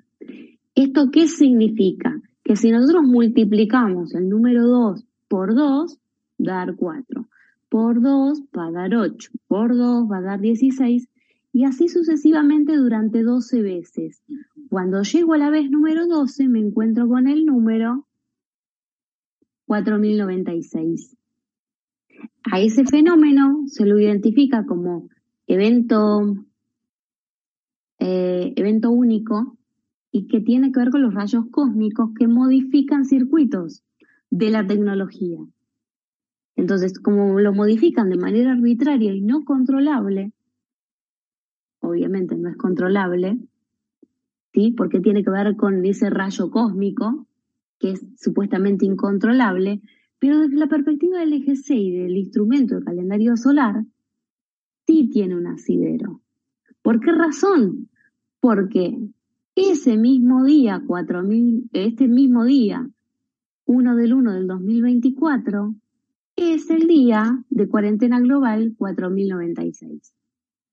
¿Esto 0.75 1.09
qué 1.11 1.27
significa? 1.27 2.21
Que 2.43 2.55
si 2.55 2.69
nosotros 2.69 3.03
multiplicamos 3.03 4.13
el 4.13 4.29
número 4.29 4.67
2 4.67 5.03
por 5.27 5.55
2, 5.55 5.97
dar 6.37 6.75
4. 6.75 7.27
Por 7.69 8.01
2 8.01 8.43
va 8.55 8.67
a 8.67 8.71
dar 8.71 8.95
8. 8.95 9.31
Por 9.47 9.75
2 9.75 10.11
va 10.11 10.17
a 10.17 10.21
dar 10.21 10.39
16. 10.39 11.07
Y 11.53 11.63
así 11.65 11.87
sucesivamente 11.87 12.75
durante 12.75 13.23
12 13.23 13.61
veces. 13.61 14.21
Cuando 14.69 15.01
llego 15.03 15.33
a 15.33 15.37
la 15.37 15.49
vez 15.49 15.69
número 15.69 16.07
12, 16.07 16.47
me 16.47 16.59
encuentro 16.59 17.07
con 17.07 17.27
el 17.27 17.45
número 17.45 18.05
4096. 19.65 21.15
A 22.51 22.59
ese 22.59 22.85
fenómeno 22.85 23.63
se 23.67 23.85
lo 23.85 23.99
identifica 23.99 24.65
como 24.65 25.09
evento, 25.47 26.35
eh, 28.03 28.53
evento 28.55 28.89
único 28.89 29.55
y 30.11 30.27
que 30.27 30.41
tiene 30.41 30.71
que 30.71 30.79
ver 30.79 30.89
con 30.89 31.03
los 31.03 31.13
rayos 31.13 31.45
cósmicos 31.51 32.09
que 32.17 32.27
modifican 32.27 33.05
circuitos 33.05 33.83
de 34.31 34.49
la 34.49 34.65
tecnología. 34.65 35.37
Entonces, 36.55 36.99
como 36.99 37.39
lo 37.39 37.53
modifican 37.53 38.09
de 38.09 38.17
manera 38.17 38.53
arbitraria 38.53 39.13
y 39.13 39.21
no 39.21 39.45
controlable, 39.45 40.33
obviamente 41.79 42.35
no 42.35 42.49
es 42.49 42.57
controlable, 42.57 43.37
¿sí? 44.51 44.71
Porque 44.75 44.99
tiene 44.99 45.23
que 45.23 45.29
ver 45.29 45.55
con 45.55 45.85
ese 45.85 46.09
rayo 46.09 46.49
cósmico, 46.49 47.27
que 47.77 47.91
es 47.91 48.05
supuestamente 48.17 48.83
incontrolable, 48.83 49.79
pero 50.17 50.39
desde 50.39 50.57
la 50.57 50.67
perspectiva 50.67 51.19
del 51.19 51.33
eje 51.33 51.55
6 51.55 52.03
del 52.03 52.17
instrumento 52.17 52.73
del 52.73 52.83
calendario 52.83 53.37
solar, 53.37 53.85
sí 54.87 55.07
tiene 55.11 55.35
un 55.35 55.45
asidero. 55.45 56.19
¿Por 56.81 56.99
qué 56.99 57.11
razón? 57.11 57.90
Porque 58.41 58.97
ese 59.55 59.97
mismo 59.97 60.43
día, 60.43 60.81
4000, 60.85 61.69
este 61.73 62.07
mismo 62.07 62.43
día, 62.43 62.89
1 63.65 63.95
del 63.95 64.13
1 64.13 64.33
del 64.33 64.47
2024, 64.47 65.75
es 66.35 66.69
el 66.71 66.87
día 66.87 67.43
de 67.49 67.67
cuarentena 67.67 68.19
global 68.19 68.73
4096. 68.77 70.13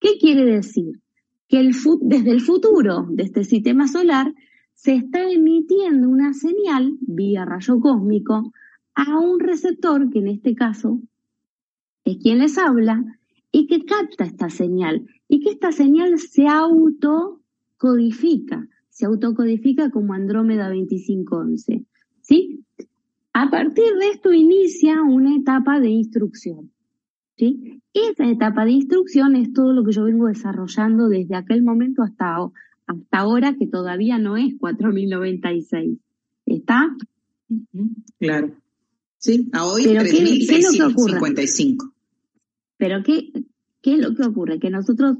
¿Qué 0.01 0.19
quiere 0.19 0.45
decir? 0.45 1.01
Que 1.47 1.71
desde 2.01 2.31
el 2.31 2.41
futuro 2.41 3.07
de 3.11 3.25
este 3.25 3.45
sistema 3.45 3.87
solar 3.87 4.35
se 4.75 4.95
está 4.95 5.31
emitiendo 5.31 6.09
una 6.09 6.33
señal 6.33 6.97
vía 7.01 7.45
rayo 7.45 7.81
cósmico 7.81 8.53
a 8.95 9.19
un 9.19 9.41
receptor, 9.41 10.09
que 10.11 10.21
en 10.21 10.29
este 10.29 10.55
caso 10.55 11.01
es 12.05 12.17
quien 12.17 12.39
les 12.39 12.57
habla, 12.57 13.05
y 13.53 13.67
que 13.67 13.85
capta 13.85 14.25
esta 14.25 14.49
señal, 14.51 15.07
y 15.29 15.41
que 15.41 15.51
esta 15.51 15.73
señal 15.73 16.19
se 16.19 16.47
autocodifica, 17.79 18.67
se 18.89 19.07
autocodifica 19.07 19.91
como 19.91 20.15
Andrómeda 20.15 20.69
2511. 20.69 21.85
¿Sí? 22.21 22.65
A 23.33 23.51
partir 23.51 23.95
de 24.01 24.09
esto 24.09 24.33
inicia 24.33 25.03
una 25.03 25.37
etapa 25.37 25.81
de 25.81 25.89
instrucción. 25.89 26.73
¿sí? 27.37 27.81
Esa 27.93 28.29
etapa 28.29 28.65
de 28.65 28.73
instrucción 28.73 29.37
es 29.37 29.53
todo 29.53 29.73
lo 29.73 29.85
que 29.85 29.93
yo 29.93 30.05
vengo 30.05 30.27
desarrollando 30.27 31.09
desde 31.09 31.37
aquel 31.37 31.63
momento 31.63 32.03
hasta, 32.03 32.37
hasta 32.87 33.19
ahora, 33.19 33.55
que 33.57 33.67
todavía 33.67 34.19
no 34.19 34.37
es 34.37 34.55
4096. 34.59 35.99
¿Está? 36.47 36.97
Claro. 38.19 38.55
Sí, 39.19 39.49
a 39.53 39.67
hoy 39.67 39.85
Pero 39.85 40.03
¿qué, 40.05 40.59
es 40.59 40.65
lo 40.65 40.73
que 40.73 40.93
ocurre? 40.93 41.19
Pero 42.77 43.03
¿qué, 43.03 43.33
¿qué 43.83 43.95
es 43.95 43.99
lo 43.99 44.15
que 44.15 44.23
ocurre? 44.23 44.59
Que 44.59 44.71
nosotros 44.71 45.17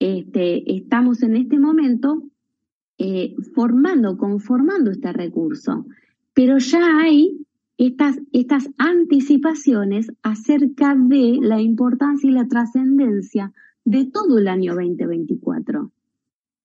este, 0.00 0.76
estamos 0.76 1.22
en 1.22 1.36
este 1.36 1.58
momento 1.60 2.24
eh, 2.98 3.36
formando, 3.54 4.18
conformando 4.18 4.90
este 4.90 5.12
recurso 5.12 5.86
pero 6.34 6.58
ya 6.58 7.00
hay 7.00 7.46
estas, 7.76 8.18
estas 8.32 8.70
anticipaciones 8.78 10.12
acerca 10.22 10.94
de 10.94 11.38
la 11.40 11.60
importancia 11.60 12.30
y 12.30 12.32
la 12.32 12.48
trascendencia 12.48 13.52
de 13.84 14.06
todo 14.06 14.38
el 14.38 14.48
año 14.48 14.74
2024. 14.74 15.90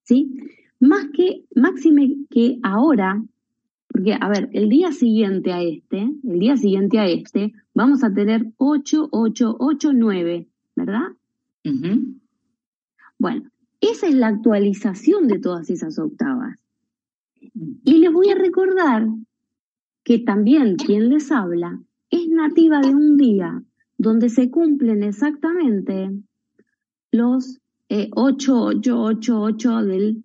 ¿Sí? 0.04 0.34
Más 0.78 1.08
que, 1.12 1.44
máxime 1.54 2.16
que 2.30 2.58
ahora, 2.62 3.22
porque, 3.88 4.16
a 4.18 4.28
ver, 4.28 4.50
el 4.52 4.68
día 4.68 4.92
siguiente 4.92 5.52
a 5.52 5.62
este, 5.62 6.10
el 6.22 6.38
día 6.38 6.56
siguiente 6.56 6.98
a 6.98 7.06
este, 7.06 7.52
vamos 7.74 8.04
a 8.04 8.12
tener 8.12 8.46
8, 8.58 9.08
8, 9.10 9.56
8, 9.58 9.92
9, 9.94 10.48
¿verdad? 10.76 11.08
Bueno, 13.18 13.50
esa 13.80 14.06
es 14.08 14.14
la 14.14 14.28
actualización 14.28 15.28
de 15.28 15.38
todas 15.38 15.70
esas 15.70 15.98
octavas. 15.98 16.58
Y 17.84 17.98
les 17.98 18.12
voy 18.12 18.30
a 18.30 18.34
recordar 18.34 19.06
que 20.04 20.18
también 20.18 20.76
quien 20.76 21.08
les 21.08 21.30
habla 21.32 21.80
es 22.10 22.28
nativa 22.28 22.80
de 22.80 22.94
un 22.94 23.16
día 23.16 23.62
donde 23.98 24.28
se 24.28 24.50
cumplen 24.50 25.02
exactamente 25.02 26.10
los 27.10 27.58
eh, 27.88 28.10
8888 28.12 29.84
del, 29.84 30.24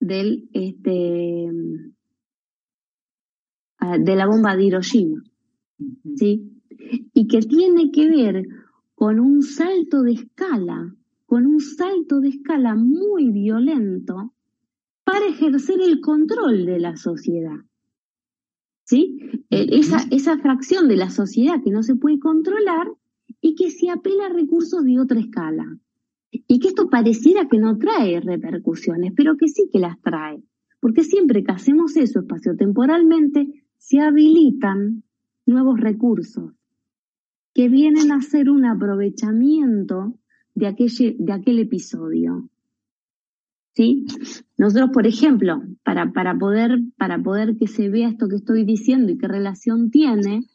del 0.00 0.48
este, 0.52 1.50
ah, 3.78 3.98
de 3.98 4.16
la 4.16 4.26
bomba 4.26 4.56
de 4.56 4.64
Hiroshima. 4.64 5.22
¿sí? 6.16 6.60
Y 7.14 7.26
que 7.28 7.40
tiene 7.40 7.90
que 7.90 8.08
ver 8.08 8.46
con 8.94 9.20
un 9.20 9.42
salto 9.42 10.02
de 10.02 10.12
escala, 10.12 10.94
con 11.32 11.46
un 11.46 11.60
salto 11.60 12.20
de 12.20 12.28
escala 12.28 12.74
muy 12.74 13.30
violento 13.30 14.34
para 15.02 15.28
ejercer 15.28 15.80
el 15.80 16.02
control 16.02 16.66
de 16.66 16.78
la 16.78 16.98
sociedad. 16.98 17.56
¿sí? 18.84 19.16
Eh, 19.48 19.66
esa, 19.70 20.04
esa 20.10 20.36
fracción 20.36 20.88
de 20.88 20.96
la 20.96 21.08
sociedad 21.08 21.62
que 21.64 21.70
no 21.70 21.82
se 21.82 21.94
puede 21.94 22.18
controlar 22.18 22.86
y 23.40 23.54
que 23.54 23.70
se 23.70 23.88
apela 23.88 24.26
a 24.26 24.28
recursos 24.28 24.84
de 24.84 25.00
otra 25.00 25.20
escala. 25.20 25.64
Y 26.30 26.58
que 26.58 26.68
esto 26.68 26.90
pareciera 26.90 27.48
que 27.48 27.56
no 27.56 27.78
trae 27.78 28.20
repercusiones, 28.20 29.14
pero 29.16 29.38
que 29.38 29.48
sí 29.48 29.70
que 29.72 29.78
las 29.78 29.98
trae. 30.02 30.44
Porque 30.80 31.02
siempre 31.02 31.42
que 31.44 31.52
hacemos 31.52 31.96
eso 31.96 32.20
espaciotemporalmente, 32.20 33.64
se 33.78 34.00
habilitan 34.00 35.02
nuevos 35.46 35.80
recursos 35.80 36.52
que 37.54 37.70
vienen 37.70 38.12
a 38.12 38.20
ser 38.20 38.50
un 38.50 38.66
aprovechamiento 38.66 40.18
de 40.54 40.66
aquel, 40.66 40.90
de 41.18 41.32
aquel 41.32 41.58
episodio. 41.58 42.48
¿sí? 43.74 44.04
Nosotros, 44.56 44.90
por 44.92 45.06
ejemplo, 45.06 45.62
para, 45.82 46.12
para, 46.12 46.36
poder, 46.38 46.80
para 46.96 47.22
poder 47.22 47.56
que 47.56 47.66
se 47.66 47.88
vea 47.88 48.08
esto 48.08 48.28
que 48.28 48.36
estoy 48.36 48.64
diciendo 48.64 49.12
y 49.12 49.18
qué 49.18 49.28
relación 49.28 49.90
tiene, 49.90 50.46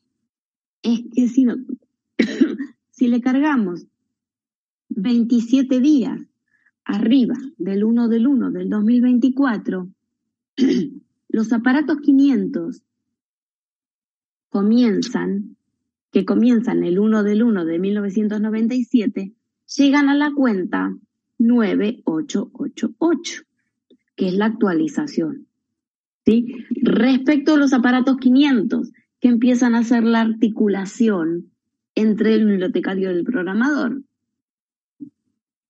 es 0.84 1.02
que 1.14 1.28
si, 1.28 1.44
no, 1.44 1.56
si 2.92 3.08
le 3.08 3.22
cargamos 3.22 3.86
27 4.90 5.80
días 5.80 6.22
arriba 6.86 7.36
del 7.58 7.84
1 7.84 8.08
del 8.08 8.28
1 8.28 8.52
del 8.52 8.70
2024, 8.70 9.90
los 11.30 11.54
aparatos 11.54 11.98
500 12.00 12.82
comienzan, 14.50 15.58
que 16.12 16.26
comienzan 16.26 16.84
el 16.84 17.00
1 17.00 17.24
del 17.24 17.44
1 17.44 17.66
de 17.66 17.80
1997, 17.80 19.34
llegan 19.76 20.10
a 20.10 20.16
la 20.16 20.32
cuenta 20.34 20.96
9888, 21.40 23.44
que 24.16 24.28
es 24.28 24.34
la 24.34 24.46
actualización. 24.46 25.48
¿sí? 26.26 26.66
Respecto 26.82 27.54
a 27.54 27.58
los 27.58 27.74
aparatos 27.74 28.18
500, 28.18 28.92
que 29.20 29.28
empiezan 29.28 29.76
a 29.76 29.80
hacer 29.80 30.04
la 30.04 30.22
articulación 30.22 31.52
entre 31.96 32.36
el 32.36 32.46
bibliotecario 32.46 33.12
y 33.12 33.16
el 33.16 33.24
programador. 33.24 34.04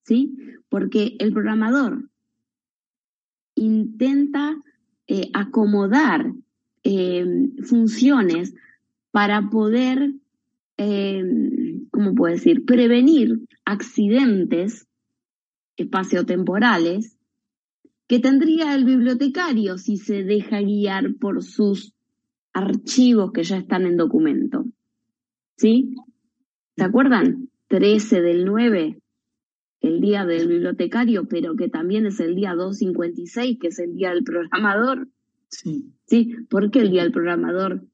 ¿Sí? 0.04 0.38
Porque 0.70 1.16
el 1.20 1.34
programador 1.34 2.10
intenta 3.56 4.58
eh, 5.08 5.30
acomodar 5.34 6.34
eh, 6.84 7.26
funciones 7.64 8.54
para 9.12 9.50
poder, 9.50 10.14
eh, 10.78 11.24
¿cómo 11.98 12.14
puedo 12.14 12.36
decir?, 12.36 12.64
prevenir 12.64 13.48
accidentes 13.66 14.86
espaciotemporales 15.78 17.18
que 18.06 18.20
tendría 18.20 18.76
el 18.76 18.86
bibliotecario 18.86 19.80
si 19.80 19.98
se 19.98 20.24
deja 20.24 20.62
guiar 20.62 21.16
por 21.16 21.42
sus 21.42 21.96
archivos 22.54 23.32
que 23.32 23.42
ya 23.42 23.58
están 23.58 23.88
en 23.88 23.98
documento. 23.98 24.66
¿Sí? 25.56 25.96
¿Se 26.76 26.84
acuerdan? 26.84 27.50
13 27.68 28.22
del 28.22 28.46
9, 28.46 29.02
el 29.82 30.00
día 30.00 30.24
del 30.24 30.48
bibliotecario, 30.48 31.28
pero 31.28 31.56
que 31.56 31.68
también 31.68 32.06
es 32.06 32.20
el 32.20 32.36
día 32.36 32.54
256, 32.54 33.58
que 33.60 33.70
es 33.70 33.80
el 33.80 33.96
día 33.96 34.12
del 34.12 34.24
programador. 34.24 35.08
Sí. 35.48 35.94
¿Sí? 36.06 36.36
¿Por 36.48 36.70
qué 36.70 36.82
el 36.82 36.92
día 36.92 37.02
del 37.02 37.12
programador? 37.12 37.88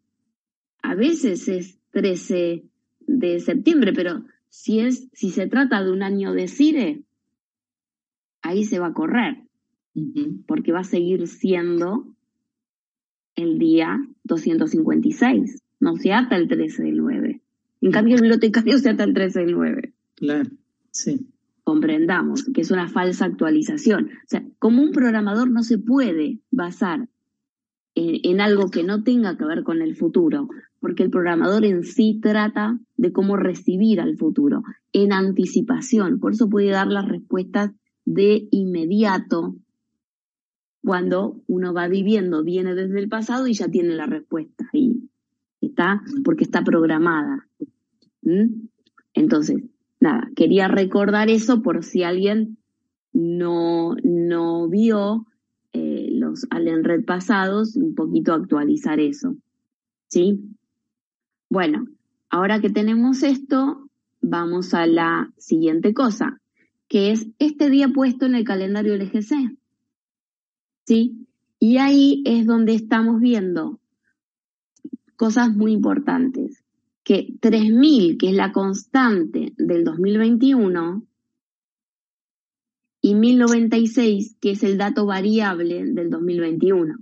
A 0.81 0.93
veces 0.93 1.47
es 1.47 1.79
13 1.91 2.65
de 3.07 3.39
septiembre, 3.39 3.93
pero 3.93 4.23
si 4.49 4.79
es, 4.79 5.07
si 5.13 5.31
se 5.31 5.47
trata 5.47 5.83
de 5.83 5.91
un 5.91 6.03
año 6.03 6.33
de 6.33 6.47
CIRE, 6.47 7.03
ahí 8.41 8.65
se 8.65 8.79
va 8.79 8.87
a 8.87 8.93
correr, 8.93 9.37
porque 10.47 10.71
va 10.71 10.81
a 10.81 10.85
seguir 10.85 11.27
siendo 11.27 12.07
el 13.35 13.57
día 13.57 13.99
256, 14.23 15.61
no 15.79 15.95
se 15.97 16.13
ata 16.13 16.35
el 16.35 16.47
13 16.47 16.83
del 16.83 16.97
9. 16.97 17.41
En 17.81 17.91
cambio, 17.91 18.15
el 18.15 18.21
bibliotecario 18.21 18.77
se 18.77 18.89
ata 18.89 19.03
el 19.03 19.13
13 19.13 19.39
del 19.39 19.53
9. 19.53 19.93
Claro, 20.15 20.49
sí. 20.91 21.27
Comprendamos 21.63 22.43
que 22.53 22.61
es 22.61 22.71
una 22.71 22.89
falsa 22.89 23.25
actualización. 23.25 24.05
O 24.05 24.27
sea, 24.27 24.43
como 24.59 24.81
un 24.81 24.91
programador 24.91 25.49
no 25.49 25.63
se 25.63 25.77
puede 25.77 26.39
basar 26.51 27.07
en, 27.95 28.41
algo 28.41 28.69
que 28.69 28.83
no 28.83 29.03
tenga 29.03 29.37
que 29.37 29.45
ver 29.45 29.63
con 29.63 29.81
el 29.81 29.95
futuro, 29.95 30.49
porque 30.83 31.03
el 31.03 31.11
programador 31.11 31.63
en 31.63 31.83
sí 31.85 32.19
trata 32.21 32.77
de 32.97 33.13
cómo 33.13 33.37
recibir 33.37 34.01
al 34.01 34.17
futuro, 34.17 34.63
en 34.91 35.13
anticipación. 35.13 36.19
Por 36.19 36.33
eso 36.33 36.49
puede 36.49 36.71
dar 36.71 36.87
las 36.87 37.07
respuestas 37.07 37.71
de 38.03 38.49
inmediato 38.51 39.55
cuando 40.83 41.41
uno 41.47 41.73
va 41.73 41.87
viviendo, 41.87 42.43
viene 42.43 42.75
desde 42.75 42.99
el 42.99 43.07
pasado 43.07 43.47
y 43.47 43.53
ya 43.53 43.69
tiene 43.69 43.95
la 43.95 44.07
respuesta 44.07 44.69
ahí. 44.73 45.09
Está 45.61 46.01
porque 46.25 46.43
está 46.43 46.65
programada. 46.65 47.47
¿Mm? 48.21 48.67
Entonces, 49.13 49.63
nada, 50.01 50.29
quería 50.35 50.67
recordar 50.67 51.29
eso 51.29 51.61
por 51.61 51.85
si 51.85 52.03
alguien 52.03 52.57
no, 53.13 53.95
no 54.03 54.67
vio 54.67 55.27
eh, 55.71 56.09
los 56.11 56.45
Red 56.51 57.05
pasados, 57.05 57.77
un 57.77 57.95
poquito 57.95 58.33
actualizar 58.33 58.99
eso. 58.99 59.37
¿Sí? 60.09 60.41
Bueno, 61.53 61.85
ahora 62.31 62.59
que 62.59 62.71
tenemos 62.71 63.21
esto, 63.21 63.87
vamos 64.21 64.73
a 64.73 64.87
la 64.87 65.31
siguiente 65.37 65.93
cosa, 65.93 66.41
que 66.87 67.11
es 67.11 67.27
este 67.37 67.69
día 67.69 67.89
puesto 67.89 68.25
en 68.25 68.33
el 68.33 68.43
calendario 68.43 68.95
LGC. 68.95 69.55
¿Sí? 70.87 71.27
Y 71.59 71.77
ahí 71.77 72.23
es 72.25 72.47
donde 72.47 72.73
estamos 72.73 73.21
viendo 73.21 73.79
cosas 75.15 75.55
muy 75.55 75.73
importantes. 75.73 76.63
Que 77.03 77.35
3000, 77.39 78.17
que 78.17 78.29
es 78.29 78.35
la 78.35 78.51
constante 78.51 79.53
del 79.55 79.83
2021, 79.83 81.05
y 82.99 83.13
1096, 83.13 84.37
que 84.41 84.51
es 84.53 84.63
el 84.63 84.79
dato 84.79 85.05
variable 85.05 85.85
del 85.85 86.09
2021. 86.09 86.95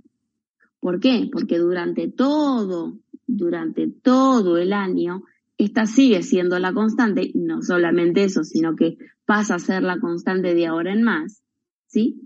¿Por 0.78 1.00
qué? 1.00 1.30
Porque 1.32 1.56
durante 1.56 2.08
todo, 2.08 2.98
durante 3.26 3.88
todo 3.88 4.56
el 4.56 4.72
año, 4.72 5.24
esta 5.58 5.86
sigue 5.86 6.22
siendo 6.22 6.58
la 6.58 6.72
constante, 6.72 7.30
no 7.34 7.62
solamente 7.62 8.24
eso, 8.24 8.44
sino 8.44 8.74
que 8.76 8.98
pasa 9.26 9.54
a 9.56 9.58
ser 9.58 9.82
la 9.82 10.00
constante 10.00 10.54
de 10.54 10.66
ahora 10.66 10.92
en 10.92 11.02
más, 11.02 11.42
¿sí? 11.86 12.20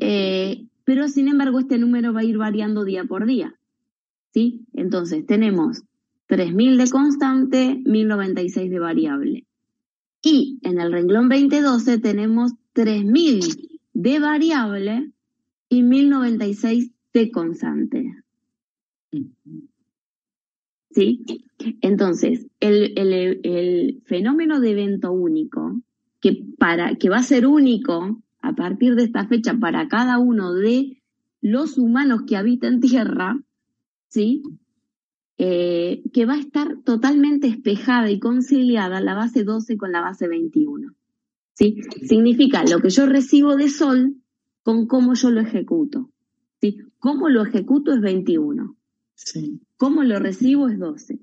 Eh, 0.00 0.66
pero 0.84 1.08
sin 1.08 1.28
embargo 1.28 1.60
este 1.60 1.78
número 1.78 2.12
va 2.12 2.20
a 2.20 2.24
ir 2.24 2.38
variando 2.38 2.84
día 2.84 3.04
por 3.04 3.26
día, 3.26 3.54
¿sí? 4.32 4.66
Entonces 4.74 5.24
tenemos 5.26 5.82
3000 6.26 6.78
de 6.78 6.90
constante, 6.90 7.82
1096 7.84 8.70
de 8.70 8.78
variable. 8.78 9.46
Y 10.22 10.58
en 10.62 10.80
el 10.80 10.92
renglón 10.92 11.28
2012 11.28 11.98
tenemos 11.98 12.52
3000 12.72 13.80
de 13.92 14.18
variable 14.18 15.12
y 15.68 15.82
1096 15.82 16.90
de 17.12 17.30
constante. 17.30 18.14
¿Sí? 20.98 21.24
Entonces, 21.80 22.48
el, 22.58 22.98
el, 22.98 24.02
fenómeno 24.06 24.58
de 24.58 24.72
evento 24.72 25.12
único, 25.12 25.80
que, 26.20 26.44
para, 26.58 26.96
que 26.96 27.08
va 27.08 27.18
a 27.18 27.22
ser 27.22 27.46
único 27.46 28.20
a 28.40 28.56
partir 28.56 28.96
de 28.96 29.04
esta 29.04 29.24
fecha 29.28 29.54
para 29.54 29.86
cada 29.86 30.18
uno 30.18 30.52
de 30.54 31.00
los 31.40 31.78
humanos 31.78 32.22
que 32.26 32.36
habitan 32.36 32.80
Tierra, 32.80 33.40
¿sí? 34.08 34.42
Eh, 35.36 36.02
que 36.12 36.26
va 36.26 36.34
a 36.34 36.40
estar 36.40 36.78
totalmente 36.82 37.46
espejada 37.46 38.10
y 38.10 38.18
conciliada 38.18 39.00
la 39.00 39.14
base 39.14 39.44
12 39.44 39.76
con 39.76 39.92
la 39.92 40.00
base 40.00 40.26
21. 40.26 40.96
¿sí? 41.52 41.80
Significa 42.08 42.64
lo 42.64 42.80
que 42.80 42.90
yo 42.90 43.06
recibo 43.06 43.54
de 43.54 43.68
Sol 43.68 44.16
con 44.64 44.88
cómo 44.88 45.14
yo 45.14 45.30
lo 45.30 45.42
ejecuto. 45.42 46.10
¿sí? 46.60 46.78
Cómo 46.98 47.28
lo 47.28 47.44
ejecuto 47.44 47.92
es 47.92 48.00
21. 48.00 48.77
Sí. 49.18 49.60
Cómo 49.76 50.04
lo 50.04 50.18
recibo 50.20 50.68
es 50.68 50.78
12. 50.78 51.18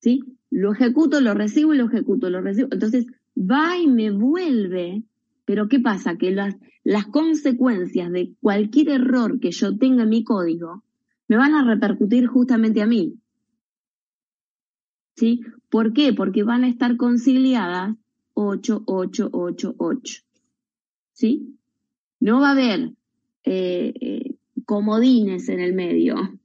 ¿sí? 0.00 0.22
Lo 0.50 0.72
ejecuto, 0.72 1.20
lo 1.20 1.34
recibo 1.34 1.74
y 1.74 1.78
lo 1.78 1.86
ejecuto, 1.86 2.30
lo 2.30 2.40
recibo. 2.40 2.68
Entonces, 2.70 3.06
va 3.36 3.76
y 3.76 3.88
me 3.88 4.10
vuelve. 4.10 5.02
Pero 5.44 5.68
¿qué 5.68 5.80
pasa? 5.80 6.16
Que 6.16 6.30
las, 6.30 6.54
las 6.84 7.06
consecuencias 7.06 8.10
de 8.12 8.32
cualquier 8.40 8.90
error 8.90 9.40
que 9.40 9.50
yo 9.50 9.76
tenga 9.76 10.04
en 10.04 10.08
mi 10.08 10.24
código 10.24 10.84
me 11.28 11.36
van 11.36 11.54
a 11.54 11.64
repercutir 11.64 12.26
justamente 12.28 12.80
a 12.82 12.86
mí. 12.86 13.18
¿Sí? 15.16 15.40
¿Por 15.68 15.92
qué? 15.92 16.12
Porque 16.12 16.44
van 16.44 16.62
a 16.64 16.68
estar 16.68 16.96
conciliadas 16.96 17.96
8888. 18.34 20.22
¿Sí? 21.12 21.58
No 22.20 22.40
va 22.40 22.50
a 22.50 22.52
haber 22.52 22.92
eh, 23.44 23.92
eh, 24.00 24.36
comodines 24.64 25.48
en 25.48 25.58
el 25.60 25.74
medio. 25.74 26.38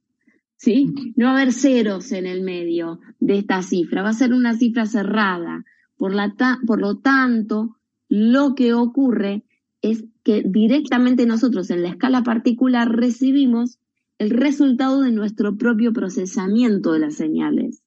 ¿Sí? 0.62 0.94
No 1.16 1.24
va 1.24 1.32
a 1.32 1.34
haber 1.34 1.52
ceros 1.52 2.12
en 2.12 2.24
el 2.24 2.42
medio 2.42 3.00
de 3.18 3.38
esta 3.38 3.62
cifra. 3.64 4.02
Va 4.02 4.10
a 4.10 4.14
ser 4.14 4.32
una 4.32 4.54
cifra 4.54 4.86
cerrada. 4.86 5.64
Por, 5.96 6.14
la 6.14 6.36
por 6.64 6.80
lo 6.80 6.98
tanto, 6.98 7.78
lo 8.08 8.54
que 8.54 8.72
ocurre 8.72 9.42
es 9.80 10.04
que 10.22 10.44
directamente 10.46 11.26
nosotros 11.26 11.68
en 11.70 11.82
la 11.82 11.88
escala 11.88 12.22
particular 12.22 12.88
recibimos 12.92 13.80
el 14.18 14.30
resultado 14.30 15.00
de 15.00 15.10
nuestro 15.10 15.56
propio 15.56 15.92
procesamiento 15.92 16.92
de 16.92 17.00
las 17.00 17.14
señales. 17.14 17.82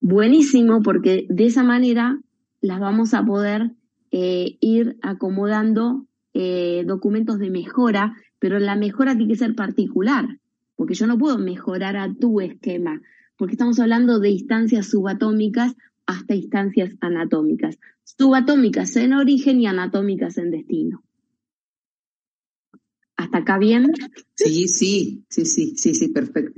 Buenísimo 0.00 0.82
porque 0.82 1.26
de 1.28 1.46
esa 1.46 1.64
manera 1.64 2.20
las 2.60 2.78
vamos 2.78 3.12
a 3.12 3.24
poder 3.24 3.72
eh, 4.12 4.56
ir 4.60 4.98
acomodando 5.02 6.06
eh, 6.32 6.84
documentos 6.86 7.40
de 7.40 7.50
mejora, 7.50 8.14
pero 8.38 8.60
la 8.60 8.76
mejora 8.76 9.16
tiene 9.16 9.32
que 9.32 9.38
ser 9.38 9.56
particular, 9.56 10.38
porque 10.76 10.94
yo 10.94 11.06
no 11.06 11.18
puedo 11.18 11.38
mejorar 11.38 11.96
a 11.96 12.12
tu 12.14 12.40
esquema, 12.40 13.00
porque 13.36 13.52
estamos 13.54 13.78
hablando 13.80 14.20
de 14.20 14.30
instancias 14.30 14.90
subatómicas 14.90 15.74
hasta 16.06 16.34
instancias 16.34 16.94
anatómicas. 17.00 17.78
Subatómicas 18.04 18.96
en 18.96 19.12
origen 19.12 19.60
y 19.60 19.66
anatómicas 19.66 20.38
en 20.38 20.50
destino. 20.50 21.02
¿Hasta 23.16 23.38
acá 23.38 23.58
bien? 23.58 23.92
Sí, 24.34 24.66
sí, 24.66 25.24
sí, 25.28 25.44
sí, 25.44 25.76
sí, 25.76 25.94
sí, 25.94 26.08
perfecto. 26.08 26.52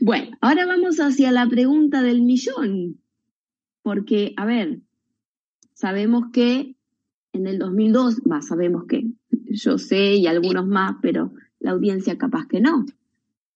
Bueno, 0.00 0.36
ahora 0.40 0.66
vamos 0.66 0.98
hacia 0.98 1.32
la 1.32 1.48
pregunta 1.48 2.02
del 2.02 2.22
millón. 2.22 3.00
Porque, 3.82 4.34
a 4.36 4.44
ver, 4.44 4.80
sabemos 5.72 6.26
que 6.32 6.76
en 7.32 7.46
el 7.46 7.58
2002, 7.58 8.22
va, 8.30 8.42
sabemos 8.42 8.84
que 8.86 9.06
yo 9.30 9.78
sé 9.78 10.14
y 10.16 10.26
algunos 10.26 10.66
más, 10.66 10.96
pero 11.02 11.32
la 11.58 11.72
audiencia 11.72 12.16
capaz 12.18 12.46
que 12.46 12.60
no. 12.60 12.84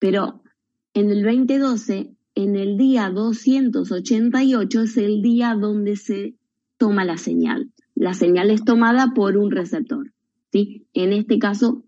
Pero 0.03 0.43
en 0.93 1.11
el 1.11 1.23
2012, 1.23 2.13
en 2.35 2.55
el 2.57 2.75
día 2.75 3.09
288 3.09 4.81
es 4.81 4.97
el 4.97 5.21
día 5.21 5.55
donde 5.55 5.95
se 5.95 6.35
toma 6.75 7.05
la 7.05 7.15
señal. 7.15 7.71
La 7.95 8.13
señal 8.13 8.51
es 8.51 8.65
tomada 8.65 9.13
por 9.15 9.37
un 9.37 9.49
receptor, 9.49 10.11
¿sí? 10.51 10.87
En 10.91 11.13
este 11.13 11.39
caso, 11.39 11.85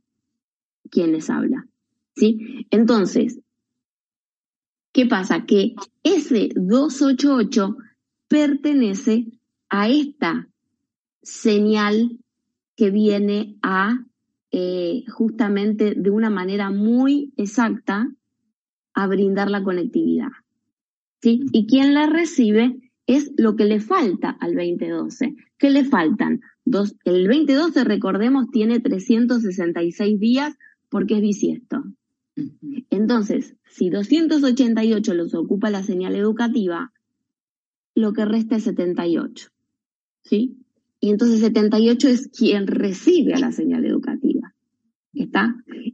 ¿quién 0.89 1.11
les 1.11 1.29
habla? 1.29 1.67
¿Sí? 2.15 2.65
Entonces, 2.69 3.41
¿qué 4.93 5.05
pasa? 5.07 5.45
Que 5.45 5.75
ese 6.01 6.51
288 6.55 7.75
pertenece 8.29 9.25
a 9.67 9.89
esta 9.89 10.47
señal 11.21 12.17
que 12.77 12.91
viene 12.91 13.57
a 13.61 14.05
eh, 14.57 15.03
justamente 15.09 15.95
de 15.97 16.09
una 16.09 16.29
manera 16.29 16.71
muy 16.71 17.33
exacta 17.35 18.09
a 18.93 19.05
brindar 19.05 19.51
la 19.51 19.61
conectividad. 19.61 20.29
¿sí? 21.21 21.41
Y 21.51 21.67
quien 21.67 21.93
la 21.93 22.07
recibe 22.07 22.77
es 23.05 23.33
lo 23.35 23.57
que 23.57 23.65
le 23.65 23.81
falta 23.81 24.29
al 24.29 24.55
2012. 24.55 25.35
¿Qué 25.57 25.69
le 25.69 25.83
faltan? 25.83 26.39
Dos, 26.63 26.95
el 27.03 27.27
2012, 27.27 27.83
recordemos, 27.83 28.49
tiene 28.49 28.79
366 28.79 30.21
días 30.21 30.55
porque 30.87 31.15
es 31.15 31.21
bisiesto. 31.21 31.83
Entonces, 32.89 33.57
si 33.67 33.89
288 33.89 35.13
los 35.15 35.35
ocupa 35.35 35.69
la 35.69 35.83
señal 35.83 36.15
educativa, 36.15 36.93
lo 37.93 38.13
que 38.13 38.23
resta 38.23 38.55
es 38.55 38.63
78. 38.63 39.49
¿Sí? 40.23 40.55
Y 41.01 41.09
entonces 41.09 41.41
78 41.41 42.07
es 42.07 42.29
quien 42.29 42.67
recibe 42.67 43.33
a 43.33 43.39
la 43.39 43.51
señal 43.51 43.85
educativa. 43.85 44.14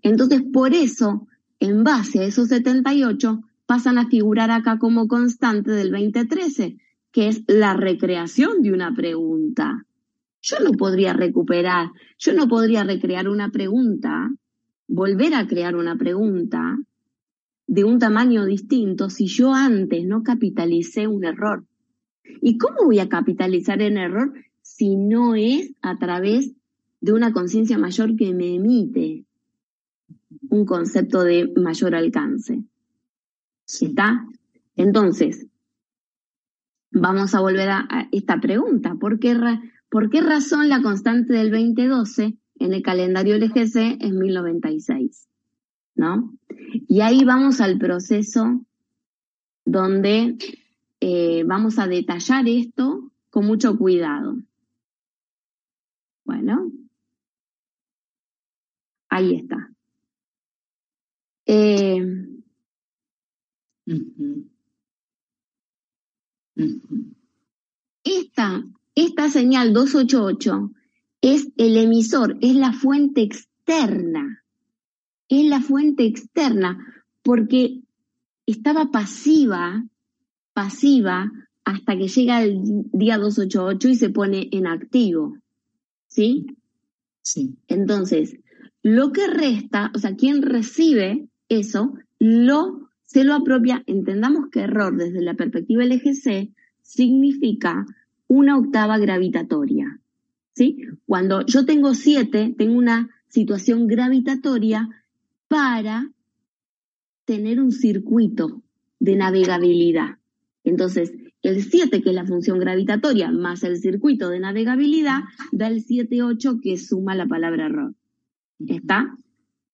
Entonces, 0.02 0.42
por 0.52 0.74
eso, 0.74 1.28
en 1.60 1.84
base 1.84 2.20
a 2.20 2.26
esos 2.26 2.50
78, 2.50 3.42
pasan 3.66 3.98
a 3.98 4.08
figurar 4.08 4.52
acá 4.52 4.80
como 4.80 5.08
constante 5.08 5.72
del 5.72 5.92
2013, 5.92 6.78
que 7.12 7.28
es 7.28 7.44
la 7.48 7.74
recreación 7.74 8.62
de 8.62 8.74
una 8.74 8.94
pregunta. 8.94 9.86
Yo 10.42 10.58
no 10.64 10.72
podría 10.72 11.14
recuperar, 11.14 11.92
yo 12.18 12.34
no 12.34 12.48
podría 12.48 12.84
recrear 12.84 13.30
una 13.30 13.50
pregunta, 13.50 14.30
volver 14.88 15.36
a 15.36 15.48
crear 15.48 15.76
una 15.76 15.96
pregunta 15.96 16.78
de 17.68 17.84
un 17.84 18.00
tamaño 18.00 18.46
distinto 18.46 19.10
si 19.10 19.28
yo 19.28 19.54
antes 19.54 20.06
no 20.06 20.24
capitalicé 20.24 21.08
un 21.08 21.24
error. 21.24 21.66
¿Y 22.42 22.58
cómo 22.58 22.86
voy 22.86 23.00
a 23.00 23.08
capitalizar 23.08 23.82
en 23.82 23.98
error 23.98 24.34
si 24.62 24.96
no 24.96 25.36
es 25.36 25.74
a 25.82 25.98
través 25.98 26.54
de 27.02 27.14
una 27.14 27.34
conciencia 27.34 27.78
mayor 27.78 28.16
que 28.16 28.34
me 28.34 28.56
emite 28.56 29.26
un 30.50 30.66
concepto 30.66 31.24
de 31.24 31.52
mayor 31.58 31.96
alcance? 31.96 32.64
¿Está? 33.66 34.26
Entonces, 34.76 35.48
vamos 36.92 37.34
a 37.34 37.40
volver 37.40 37.70
a, 37.70 38.10
esta 38.12 38.40
pregunta. 38.40 38.96
¿Por 38.96 39.20
qué, 39.20 39.36
¿Por 39.90 40.10
qué 40.10 40.22
razón 40.22 40.70
la 40.70 40.82
constante 40.82 41.34
del 41.34 41.52
2012 41.52 42.38
en 42.60 42.74
el 42.74 42.82
calendario 42.82 43.38
LGC 43.38 43.98
es 44.00 44.12
1096? 44.12 45.28
¿No? 45.96 46.34
Y 46.88 47.02
ahí 47.02 47.24
vamos 47.26 47.62
al 47.62 47.78
proceso 47.78 48.62
donde 49.66 50.38
eh, 51.00 51.44
vamos 51.46 51.80
a 51.80 51.88
detallar 51.88 52.48
esto 52.48 53.12
con 53.30 53.46
mucho 53.46 53.78
cuidado. 53.78 54.38
Bueno, 56.24 56.72
ahí 59.12 59.36
está. 59.36 59.70
Eh, 61.46 62.02
esta, 68.04 68.64
esta 68.96 69.30
señal 69.30 69.74
288 69.74 70.72
es 71.22 71.50
el 71.58 71.78
emisor, 71.78 72.38
es 72.42 72.56
la 72.56 72.72
fuente 72.74 73.22
externa. 73.22 74.44
Es 75.28 75.46
la 75.46 75.62
fuente 75.62 76.06
externa 76.06 77.06
porque 77.22 77.82
estaba 78.46 78.92
pasiva, 78.92 79.84
pasiva 80.54 81.32
hasta 81.66 81.98
que 81.98 82.08
llega 82.08 82.44
el 82.44 82.62
día 82.94 83.18
288 83.18 83.90
y 83.90 83.96
se 83.96 84.10
pone 84.10 84.50
en 84.52 84.68
activo. 84.68 85.38
¿Sí? 86.08 86.48
Sí. 87.22 87.58
Entonces, 87.68 88.38
lo 88.84 89.12
que 89.12 89.28
resta, 89.28 89.92
o 89.96 90.00
sea, 90.00 90.16
quien 90.16 90.42
recibe 90.42 91.28
eso, 91.50 91.94
lo 92.20 92.92
se 93.12 93.26
lo 93.26 93.34
apropia, 93.34 93.84
entendamos 93.88 94.50
que 94.50 94.62
error 94.62 94.96
desde 94.96 95.22
la 95.22 95.34
perspectiva 95.34 95.84
LGC 95.84 96.54
significa 96.82 97.86
una 98.28 98.58
octava 98.58 98.98
gravitatoria. 98.98 100.00
¿sí? 100.54 100.78
Cuando 101.06 101.46
yo 101.46 101.66
tengo 101.66 101.94
siete, 101.94 102.56
tengo 102.58 102.78
una 102.78 103.10
situación 103.28 103.88
gravitatoria 103.88 104.88
para 105.50 106.10
tener 107.26 107.60
un 107.60 107.74
circuito 107.74 108.62
de 109.02 109.18
navegabilidad. 109.18 110.18
Entonces, 110.64 111.12
el 111.42 111.64
7, 111.64 112.02
que 112.02 112.12
es 112.12 112.16
la 112.16 112.26
función 112.26 112.60
gravitatoria, 112.60 113.30
más 113.30 113.64
el 113.64 113.78
circuito 113.78 114.30
de 114.30 114.40
navegabilidad, 114.40 115.24
da 115.52 115.68
el 115.68 115.84
7-8 115.86 116.62
que 116.62 116.78
suma 116.78 117.14
la 117.14 117.26
palabra 117.26 117.66
error. 117.66 117.94
¿Está? 118.68 119.18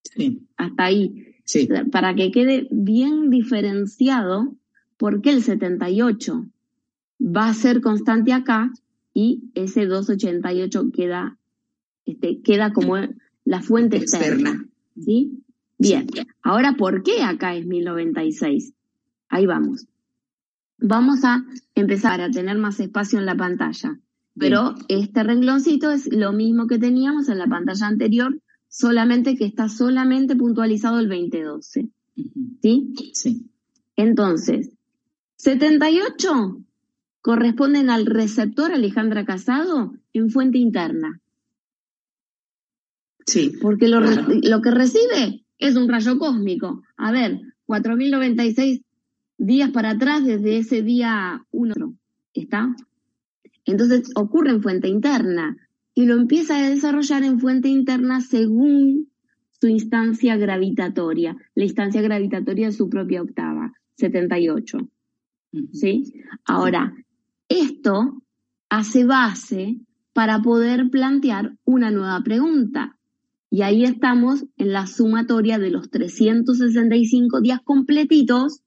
Sí. 0.04 0.48
Hasta 0.58 0.86
ahí. 0.86 1.36
Para 1.92 2.14
que 2.16 2.32
quede 2.32 2.68
bien 2.72 3.30
diferenciado 3.30 4.56
por 4.98 5.22
qué 5.22 5.32
el 5.32 5.44
78 5.44 6.46
va 7.22 7.50
a 7.50 7.54
ser 7.54 7.82
constante 7.82 8.34
acá 8.34 8.72
y 9.14 9.50
ese 9.56 9.86
288 9.86 10.92
queda, 10.94 11.38
este, 12.06 12.42
queda 12.42 12.74
como 12.74 12.98
la 13.46 13.62
fuente 13.62 13.98
externa. 13.98 14.68
¿Sí? 15.00 15.44
Bien. 15.78 16.08
Ahora, 16.42 16.74
¿por 16.74 17.04
qué 17.04 17.22
acá 17.24 17.56
es 17.56 17.66
1096? 17.66 18.74
Ahí 19.30 19.46
vamos. 19.46 19.88
Vamos 20.80 21.24
a 21.24 21.46
empezar 21.76 22.22
a 22.22 22.30
tener 22.30 22.58
más 22.58 22.80
espacio 22.80 23.20
en 23.20 23.26
la 23.26 23.36
pantalla. 23.36 24.00
Pero 24.40 24.76
este 24.88 25.24
rengloncito 25.24 25.90
es 25.92 26.14
lo 26.14 26.32
mismo 26.32 26.68
que 26.68 26.78
teníamos 26.78 27.28
en 27.30 27.40
la 27.40 27.48
pantalla 27.48 27.88
anterior, 27.88 28.40
solamente 28.70 29.36
que 29.36 29.46
está 29.46 29.70
solamente 29.70 30.36
puntualizado 30.36 31.00
el 31.00 31.10
2012. 31.10 31.90
¿Sí? 32.62 32.94
Sí. 33.14 33.50
Entonces, 33.96 34.72
78 35.38 36.64
corresponden 37.22 37.90
al 37.90 38.06
receptor 38.06 38.72
Alejandra 38.72 39.26
Casado 39.26 39.94
en 40.14 40.30
fuente 40.30 40.58
interna. 40.58 41.20
Sí. 43.26 43.54
Porque 43.62 43.88
lo, 43.88 44.00
lo 44.00 44.62
que 44.62 44.72
recibe 44.72 45.46
es 45.58 45.76
un 45.76 45.90
rayo 45.90 46.18
cósmico. 46.18 46.84
A 46.96 47.12
ver, 47.12 47.42
4096 47.66 48.82
días 49.38 49.70
para 49.72 49.92
atrás 49.92 50.26
desde 50.26 50.58
ese 50.58 50.82
día 50.82 51.46
1. 51.52 51.76
¿Está? 52.34 52.76
Entonces 53.66 54.10
ocurre 54.16 54.52
en 54.52 54.62
fuente 54.64 54.88
interna 54.88 55.58
y 55.98 56.06
lo 56.06 56.14
empieza 56.14 56.60
a 56.60 56.70
desarrollar 56.70 57.24
en 57.24 57.40
fuente 57.40 57.70
interna 57.70 58.22
según 58.22 59.10
su 59.60 59.68
instancia 59.68 60.38
gravitatoria, 60.38 61.36
la 61.56 61.64
instancia 61.64 62.04
gravitatoria 62.04 62.68
de 62.68 62.72
su 62.72 62.88
propia 62.88 63.24
octava, 63.24 63.74
78. 63.96 64.78
¿Sí? 65.74 66.14
Ahora, 66.46 66.94
esto 67.50 68.22
hace 68.70 69.06
base 69.06 69.80
para 70.14 70.40
poder 70.44 70.92
plantear 70.92 71.58
una 71.66 71.90
nueva 71.90 72.22
pregunta. 72.22 72.96
Y 73.50 73.64
ahí 73.64 73.84
estamos 73.84 74.46
en 74.56 74.74
la 74.74 74.86
sumatoria 74.86 75.58
de 75.58 75.72
los 75.72 75.90
365 75.90 77.42
días 77.42 77.62
completitos 77.64 78.62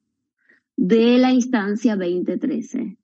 de 0.77 1.19
la 1.19 1.33
instancia 1.33 1.95
2013. 1.95 2.97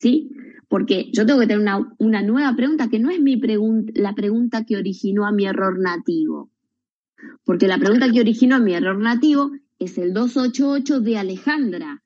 ¿Sí? 0.00 0.32
Porque 0.68 1.10
yo 1.12 1.24
tengo 1.24 1.40
que 1.40 1.46
tener 1.46 1.66
una, 1.98 2.22
nueva 2.22 2.54
pregunta 2.54 2.88
que 2.88 2.98
no 2.98 3.10
es 3.10 3.20
mi 3.20 3.38
pregunta, 3.38 3.92
la 3.96 4.14
pregunta 4.14 4.64
que 4.64 4.76
originó 4.76 5.26
a 5.26 5.32
mi 5.32 5.46
error 5.46 5.78
nativo. 5.80 6.50
Porque 7.44 7.66
la 7.66 7.78
pregunta 7.78 8.10
que 8.12 8.20
originó 8.20 8.56
a 8.56 8.60
mi 8.60 8.74
error 8.74 8.98
nativo 8.98 9.50
es 9.78 9.96
el 9.96 10.12
288 10.12 11.00
de 11.00 11.18
Alejandra, 11.18 12.02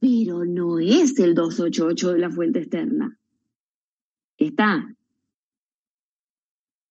pero 0.00 0.44
no 0.46 0.78
es 0.78 1.18
el 1.18 1.34
288 1.34 2.12
de 2.14 2.18
la 2.18 2.30
fuente 2.30 2.60
externa. 2.60 3.18
Está. 4.38 4.96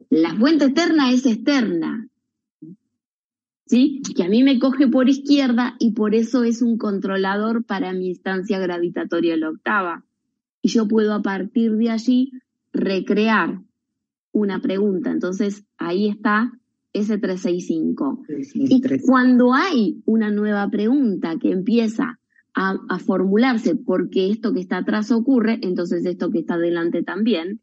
La 0.09 0.35
fuente 0.35 0.65
externa 0.65 1.11
es 1.11 1.25
externa. 1.25 2.07
¿Sí? 3.65 4.01
Que 4.15 4.23
a 4.23 4.29
mí 4.29 4.43
me 4.43 4.59
coge 4.59 4.87
por 4.87 5.09
izquierda 5.09 5.75
y 5.79 5.93
por 5.93 6.13
eso 6.13 6.43
es 6.43 6.61
un 6.61 6.77
controlador 6.77 7.65
para 7.65 7.91
mi 7.93 8.09
instancia 8.09 8.59
gravitatoria 8.59 9.31
de 9.31 9.39
la 9.39 9.49
octava 9.49 10.05
y 10.61 10.69
yo 10.69 10.87
puedo 10.87 11.13
a 11.13 11.21
partir 11.21 11.75
de 11.77 11.89
allí 11.89 12.31
recrear 12.71 13.61
una 14.31 14.61
pregunta. 14.61 15.11
Entonces, 15.11 15.65
ahí 15.77 16.07
está 16.07 16.51
ese 16.93 17.17
365. 17.17 18.23
Y 18.53 18.81
cuando 19.01 19.53
hay 19.53 20.01
una 20.05 20.29
nueva 20.29 20.69
pregunta 20.69 21.37
que 21.39 21.51
empieza 21.51 22.19
a, 22.53 22.77
a, 22.89 22.99
formularse 22.99 23.75
porque 23.75 24.29
esto 24.29 24.53
que 24.53 24.59
está 24.59 24.77
atrás 24.77 25.11
ocurre, 25.11 25.59
entonces 25.61 26.05
esto 26.05 26.29
que 26.31 26.39
está 26.39 26.55
adelante 26.55 27.01
también, 27.01 27.61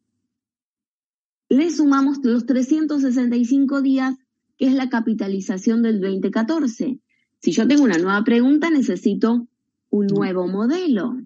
le 1.51 1.71
sumamos 1.71 2.19
los 2.23 2.47
365 2.47 3.83
días, 3.83 4.17
que 4.57 4.67
es 4.67 4.75
la 4.75 4.89
capitalización 4.89 5.83
del 5.83 6.01
2014. 6.01 7.01
Si 7.41 7.53
yo 7.53 7.67
tengo 7.67 7.85
una 7.85 7.99
nueva 7.99 8.23
pregunta, 8.25 8.71
necesito 8.71 9.47
un 9.91 10.07
nuevo 10.07 10.47
modelo. 10.47 11.17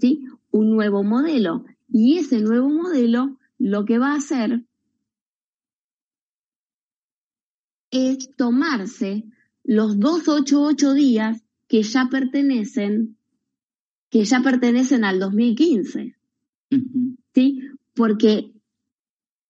¿sí? 0.00 0.24
Un 0.52 0.70
nuevo 0.70 1.02
modelo. 1.02 1.64
Y 1.92 2.18
ese 2.18 2.40
nuevo 2.40 2.68
modelo 2.68 3.38
lo 3.58 3.84
que 3.84 3.98
va 3.98 4.12
a 4.12 4.16
hacer 4.16 4.64
es 7.90 8.34
tomarse 8.36 9.24
los 9.64 9.98
288 9.98 10.94
días 10.94 11.44
que 11.66 11.82
ya 11.82 12.08
pertenecen 12.10 13.16
que 14.10 14.24
ya 14.26 14.42
pertenecen 14.42 15.04
al 15.04 15.18
2015. 15.18 16.14
¿Sí? 17.34 17.62
Porque 17.94 18.52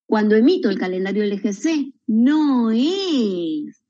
cuando 0.06 0.36
emito 0.36 0.70
el 0.70 0.78
calendario 0.78 1.24
LGC, 1.24 1.92
no 2.06 2.70
es 2.70 3.82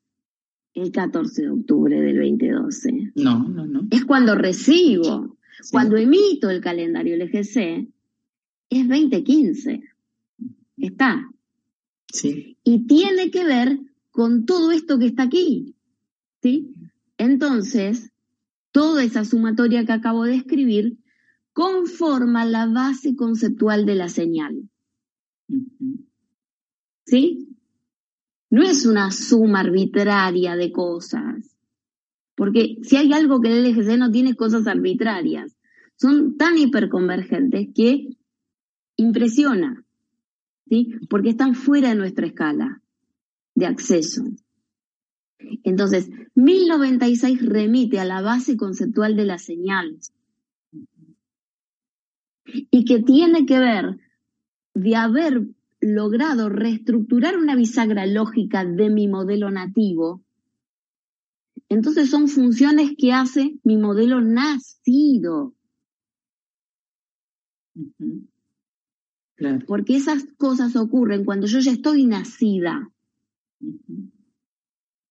el 0.72 0.90
14 0.90 1.42
de 1.42 1.50
octubre 1.50 2.00
del 2.00 2.16
2012. 2.16 3.12
No, 3.16 3.46
no, 3.46 3.66
no. 3.66 3.86
Es 3.90 4.06
cuando 4.06 4.34
recibo. 4.34 5.36
Cuando 5.70 5.96
emito 5.96 6.50
el 6.50 6.60
calendario 6.60 7.16
LGC, 7.16 7.88
es 8.70 8.88
2015. 8.88 9.82
Está. 10.78 11.30
Sí. 12.12 12.56
Y 12.64 12.86
tiene 12.86 13.30
que 13.30 13.44
ver 13.44 13.78
con 14.10 14.44
todo 14.44 14.72
esto 14.72 14.98
que 14.98 15.06
está 15.06 15.24
aquí. 15.24 15.74
¿Sí? 16.42 16.74
Entonces, 17.18 18.10
toda 18.72 19.04
esa 19.04 19.24
sumatoria 19.24 19.84
que 19.84 19.92
acabo 19.92 20.24
de 20.24 20.36
escribir 20.36 20.98
conforma 21.52 22.44
la 22.44 22.66
base 22.66 23.14
conceptual 23.14 23.86
de 23.86 23.94
la 23.94 24.08
señal. 24.08 24.68
¿Sí? 27.06 27.48
No 28.50 28.62
es 28.62 28.86
una 28.86 29.10
suma 29.10 29.60
arbitraria 29.60 30.56
de 30.56 30.72
cosas. 30.72 31.51
Porque 32.34 32.78
si 32.82 32.96
hay 32.96 33.12
algo 33.12 33.40
que 33.40 33.48
el 33.48 33.64
LGC 33.64 33.98
no 33.98 34.10
tiene 34.10 34.34
cosas 34.34 34.66
arbitrarias, 34.66 35.56
son 35.96 36.36
tan 36.36 36.58
hiperconvergentes 36.58 37.68
que 37.74 38.08
impresiona, 38.96 39.84
¿sí? 40.68 40.94
Porque 41.08 41.30
están 41.30 41.54
fuera 41.54 41.90
de 41.90 41.94
nuestra 41.94 42.26
escala 42.26 42.82
de 43.54 43.66
acceso. 43.66 44.24
Entonces, 45.64 46.10
1096 46.34 47.44
remite 47.46 48.00
a 48.00 48.04
la 48.04 48.22
base 48.22 48.56
conceptual 48.56 49.16
de 49.16 49.24
la 49.24 49.38
señal 49.38 49.98
y 52.44 52.84
que 52.84 53.02
tiene 53.02 53.46
que 53.46 53.58
ver 53.58 53.98
de 54.74 54.96
haber 54.96 55.46
logrado 55.80 56.48
reestructurar 56.48 57.36
una 57.36 57.56
bisagra 57.56 58.06
lógica 58.06 58.64
de 58.64 58.88
mi 58.88 59.08
modelo 59.08 59.50
nativo, 59.50 60.22
entonces 61.72 62.10
son 62.10 62.28
funciones 62.28 62.92
que 62.98 63.12
hace 63.12 63.58
mi 63.64 63.76
modelo 63.76 64.20
nacido. 64.20 65.54
Porque 69.66 69.96
esas 69.96 70.24
cosas 70.36 70.76
ocurren 70.76 71.24
cuando 71.24 71.46
yo 71.46 71.60
ya 71.60 71.72
estoy 71.72 72.06
nacida. 72.06 72.90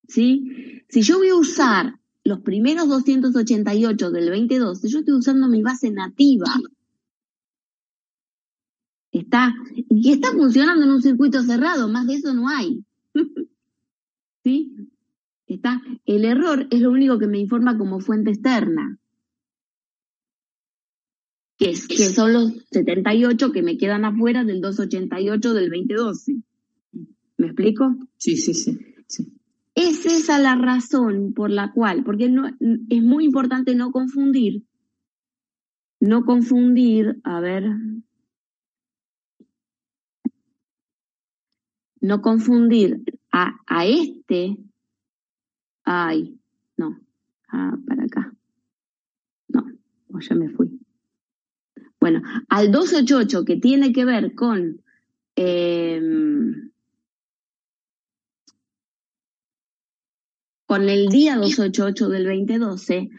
¿Sí? 0.07 0.83
Si 0.89 1.01
yo 1.01 1.17
voy 1.17 1.29
a 1.29 1.35
usar 1.35 1.99
los 2.23 2.41
primeros 2.41 2.87
288 2.87 4.11
del 4.11 4.25
2012, 4.27 4.87
yo 4.87 4.99
estoy 4.99 5.15
usando 5.15 5.47
mi 5.47 5.63
base 5.63 5.89
nativa. 5.89 6.53
Está, 9.11 9.53
y 9.73 10.11
está 10.11 10.31
funcionando 10.31 10.85
en 10.85 10.91
un 10.91 11.01
circuito 11.01 11.41
cerrado, 11.43 11.89
más 11.89 12.07
de 12.07 12.13
eso 12.15 12.33
no 12.33 12.47
hay. 12.47 12.85
¿Sí? 14.43 14.90
Está, 15.55 15.81
el 16.05 16.23
error 16.23 16.65
es 16.71 16.79
lo 16.79 16.91
único 16.91 17.19
que 17.19 17.27
me 17.27 17.37
informa 17.37 17.77
como 17.77 17.99
fuente 17.99 18.31
externa. 18.31 18.97
Que, 21.57 21.71
es, 21.71 21.87
que 21.87 21.97
son 21.97 22.31
los 22.31 22.53
78 22.71 23.51
que 23.51 23.61
me 23.61 23.77
quedan 23.77 24.05
afuera 24.05 24.45
del 24.45 24.61
288 24.61 25.53
del 25.53 25.69
2012. 25.69 26.37
¿Me 27.37 27.47
explico? 27.47 27.95
Sí, 28.15 28.37
sí, 28.37 28.53
sí. 28.53 28.79
sí. 29.07 29.27
Es 29.75 30.05
esa 30.05 30.39
la 30.39 30.55
razón 30.55 31.33
por 31.33 31.49
la 31.49 31.73
cual, 31.73 32.05
porque 32.05 32.29
no, 32.29 32.47
es 32.47 33.03
muy 33.03 33.25
importante 33.25 33.75
no 33.75 33.91
confundir, 33.91 34.63
no 35.99 36.23
confundir, 36.23 37.19
a 37.23 37.41
ver, 37.41 37.65
no 41.99 42.21
confundir 42.21 43.03
a, 43.31 43.59
a 43.67 43.85
este, 43.85 44.57
ay, 45.83 46.39
no, 46.77 46.99
ah, 47.49 47.77
para 47.87 48.03
acá, 48.03 48.33
no, 49.49 49.65
ya 50.19 50.35
me 50.35 50.49
fui. 50.49 50.79
Bueno, 51.99 52.21
al 52.49 52.71
288 52.71 53.45
que 53.45 53.57
tiene 53.57 53.93
que 53.93 54.05
ver 54.05 54.33
con 54.33 54.81
eh, 55.35 56.01
con 60.65 60.89
el 60.89 61.09
día 61.09 61.35
288 61.35 62.09
del 62.09 62.23
2012 62.25 63.09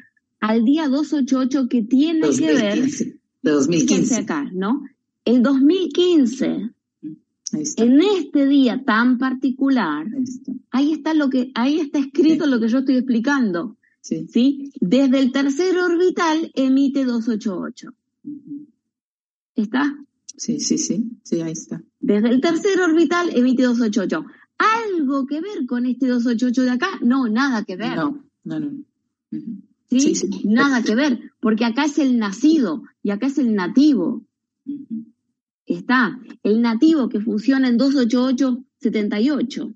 al 0.42 0.64
día 0.64 0.88
288 0.88 1.68
que 1.68 1.82
tiene 1.82 2.28
que 2.30 2.52
ver, 2.52 2.78
de 2.82 3.50
2015. 3.50 4.16
acá, 4.16 4.50
¿no? 4.52 4.82
El 5.24 5.42
2015 5.42 6.70
en 7.52 8.00
este 8.00 8.46
día 8.46 8.82
tan 8.84 9.18
particular, 9.18 10.06
ahí 10.70 10.92
está. 10.92 11.14
lo 11.14 11.28
que, 11.28 11.50
ahí 11.54 11.80
está 11.80 11.98
escrito 11.98 12.46
lo 12.46 12.60
que 12.60 12.68
yo 12.68 12.78
estoy 12.78 12.96
explicando. 12.96 13.76
Sí. 14.00 14.72
Desde 14.80 15.18
el 15.20 15.32
tercer 15.32 15.78
orbital 15.78 16.50
emite 16.54 17.04
288. 17.04 17.92
¿Está? 19.54 19.96
Sí, 20.36 20.60
sí, 20.60 20.78
sí, 20.78 21.10
sí, 21.22 21.40
ahí 21.40 21.52
está. 21.52 21.82
Desde 22.00 22.30
el 22.30 22.40
tercer 22.40 22.80
orbital 22.80 23.30
emite 23.36 23.62
288. 23.62 24.24
¿Algo 24.58 25.26
que 25.26 25.40
ver 25.40 25.66
con 25.66 25.86
este 25.86 26.06
288 26.08 26.62
de 26.62 26.70
acá? 26.70 26.98
No, 27.02 27.28
nada 27.28 27.64
que 27.64 27.76
ver. 27.76 27.96
No, 27.96 28.24
no, 28.44 28.60
no. 28.60 28.84
¿Sí? 29.90 30.14
Nada 30.44 30.82
que 30.82 30.94
ver, 30.94 31.32
porque 31.38 31.66
acá 31.66 31.84
es 31.84 31.98
el 31.98 32.18
nacido 32.18 32.82
y 33.02 33.10
acá 33.10 33.26
es 33.26 33.36
el 33.36 33.54
nativo 33.54 34.24
está 35.66 36.18
el 36.42 36.60
nativo 36.62 37.08
que 37.08 37.20
funciona 37.20 37.68
en 37.68 37.78
288-78. 37.78 39.74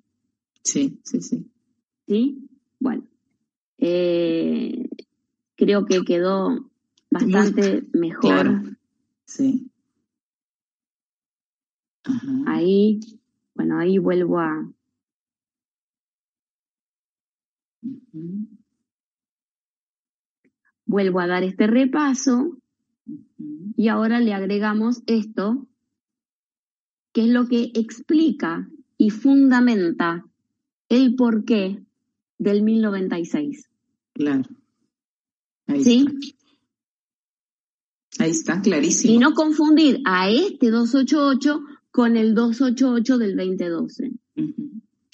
Sí, 0.63 1.01
sí, 1.05 1.21
sí. 1.21 1.47
¿Sí? 2.07 2.49
Bueno, 2.79 3.05
eh, 3.79 4.89
creo 5.57 5.87
que 5.87 6.05
quedó 6.05 6.71
bastante 7.11 7.85
mejor. 7.93 8.77
Sí. 9.25 9.71
Ahí, 12.47 13.01
bueno, 13.55 13.79
ahí 13.79 13.99
vuelvo 13.99 14.41
a... 14.41 14.73
Vuelvo 20.89 21.21
a 21.21 21.27
dar 21.27 21.43
este 21.43 21.67
repaso 21.67 22.59
y 23.77 23.89
ahora 23.89 24.21
le 24.21 24.33
agregamos 24.33 25.03
esto 25.07 25.67
que 27.17 27.23
es 27.23 27.31
lo 27.31 27.49
que 27.49 27.73
explica 27.73 28.69
y 28.99 29.09
fundamenta 29.09 30.27
el 30.91 31.17
porqué 31.17 31.83
del 32.37 32.63
1096. 32.63 33.71
Claro. 34.13 34.43
Ahí 35.67 35.83
¿Sí? 35.83 36.07
Está. 36.07 36.13
Ahí 38.23 38.31
está, 38.31 38.61
clarísimo. 38.61 39.15
Y 39.15 39.19
no 39.19 39.33
confundir 39.33 40.03
a 40.05 40.29
este 40.29 40.71
288 40.71 41.63
con 41.91 42.19
el 42.19 42.35
288 42.35 43.17
del 43.17 43.35
2012. 43.35 44.13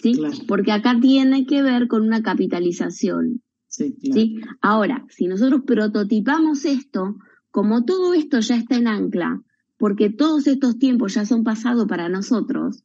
¿Sí? 0.03 0.21
Porque 0.49 0.73
acá 0.73 0.99
tiene 1.01 1.47
que 1.47 1.63
ver 1.63 1.87
con 1.87 2.03
una 2.03 2.21
capitalización. 2.21 3.43
Sí, 3.69 3.93
claro. 3.93 4.15
¿sí? 4.15 4.41
Ahora, 4.61 5.07
si 5.09 5.29
nosotros 5.29 5.63
prototipamos 5.65 6.65
esto, 6.65 7.15
como 7.53 7.85
todo 7.85 8.13
esto 8.13 8.41
ya 8.41 8.57
está 8.57 8.75
en 8.75 8.89
ancla, 8.89 9.41
porque 9.83 10.11
todos 10.11 10.47
estos 10.47 10.79
tiempos 10.79 11.15
ya 11.15 11.27
son 11.27 11.43
pasados 11.43 11.89
para 11.89 12.09
nosotros, 12.09 12.85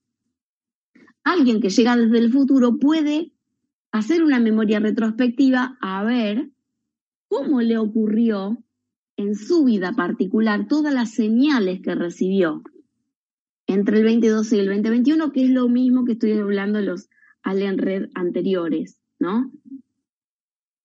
alguien 1.24 1.62
que 1.62 1.70
llega 1.70 1.96
desde 1.96 2.18
el 2.18 2.32
futuro 2.32 2.80
puede 2.80 3.34
hacer 3.92 4.24
una 4.24 4.40
memoria 4.40 4.80
retrospectiva 4.80 5.78
a 5.80 6.04
ver 6.04 6.50
cómo 7.28 7.62
le 7.62 7.78
ocurrió 7.78 8.64
en 9.16 9.36
su 9.36 9.64
vida 9.66 9.92
particular 9.92 10.68
todas 10.68 10.92
las 10.92 11.12
señales 11.12 11.82
que 11.84 11.94
recibió 11.94 12.64
entre 13.68 14.00
el 14.00 14.04
2012 14.06 14.56
y 14.56 14.60
el 14.62 14.66
2021, 14.66 15.32
que 15.34 15.44
es 15.44 15.52
lo 15.52 15.70
mismo 15.70 16.04
que 16.04 16.14
estoy 16.14 16.32
hablando 16.32 16.80
de 16.80 16.86
los 16.86 17.10
Allen 17.44 17.78
Red 17.78 18.10
anteriores, 18.16 18.98
¿no? 19.20 19.52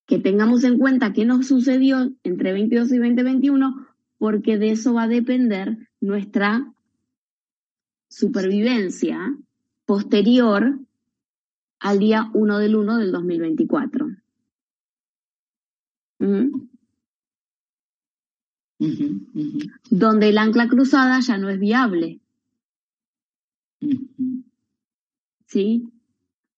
Que 0.04 0.18
tengamos 0.18 0.62
en 0.64 0.76
cuenta 0.76 1.14
qué 1.14 1.24
nos 1.24 1.46
sucedió 1.46 2.12
entre 2.22 2.50
2012 2.50 2.96
y 2.96 2.98
2021, 2.98 3.91
porque 4.22 4.56
de 4.56 4.70
eso 4.70 4.94
va 4.94 5.02
a 5.02 5.08
depender 5.08 5.76
nuestra 6.00 6.72
supervivencia 8.08 9.36
posterior 9.84 10.78
al 11.80 11.98
día 11.98 12.30
1 12.32 12.58
del 12.58 12.76
1 12.76 12.98
del 12.98 13.10
2024. 13.10 14.06
Donde 19.90 20.28
el 20.28 20.38
ancla 20.38 20.68
cruzada 20.68 21.18
ya 21.18 21.36
no 21.36 21.50
es 21.50 21.58
viable. 21.58 22.20
¿Sí? 25.46 25.88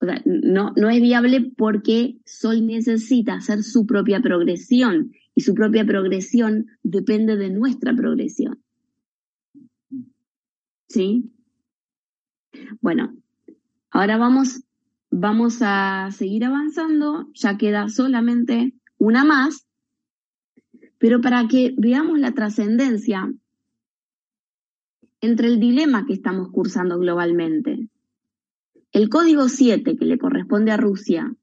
O 0.00 0.04
sea, 0.04 0.20
no, 0.26 0.74
no 0.76 0.90
es 0.90 1.00
viable 1.00 1.50
porque 1.56 2.18
Sol 2.26 2.66
necesita 2.66 3.36
hacer 3.36 3.62
su 3.62 3.86
propia 3.86 4.20
progresión 4.20 5.14
y 5.34 5.40
su 5.40 5.54
propia 5.54 5.84
progresión 5.84 6.66
depende 6.82 7.36
de 7.36 7.50
nuestra 7.50 7.94
progresión. 7.94 8.62
¿Sí? 10.88 11.30
Bueno, 12.80 13.16
ahora 13.90 14.16
vamos, 14.16 14.62
vamos 15.10 15.58
a 15.60 16.10
seguir 16.12 16.44
avanzando, 16.44 17.28
ya 17.34 17.56
queda 17.56 17.88
solamente 17.88 18.74
una 18.98 19.24
más, 19.24 19.66
pero 20.98 21.20
para 21.20 21.48
que 21.48 21.74
veamos 21.76 22.18
la 22.18 22.32
trascendencia 22.32 23.32
entre 25.20 25.48
el 25.48 25.58
dilema 25.58 26.06
que 26.06 26.12
estamos 26.12 26.50
cursando 26.50 26.98
globalmente. 26.98 27.88
El 28.92 29.08
código 29.08 29.48
7 29.48 29.96
que 29.96 30.04
le 30.04 30.18
corresponde 30.18 30.70
a 30.70 30.76
Rusia 30.76 31.34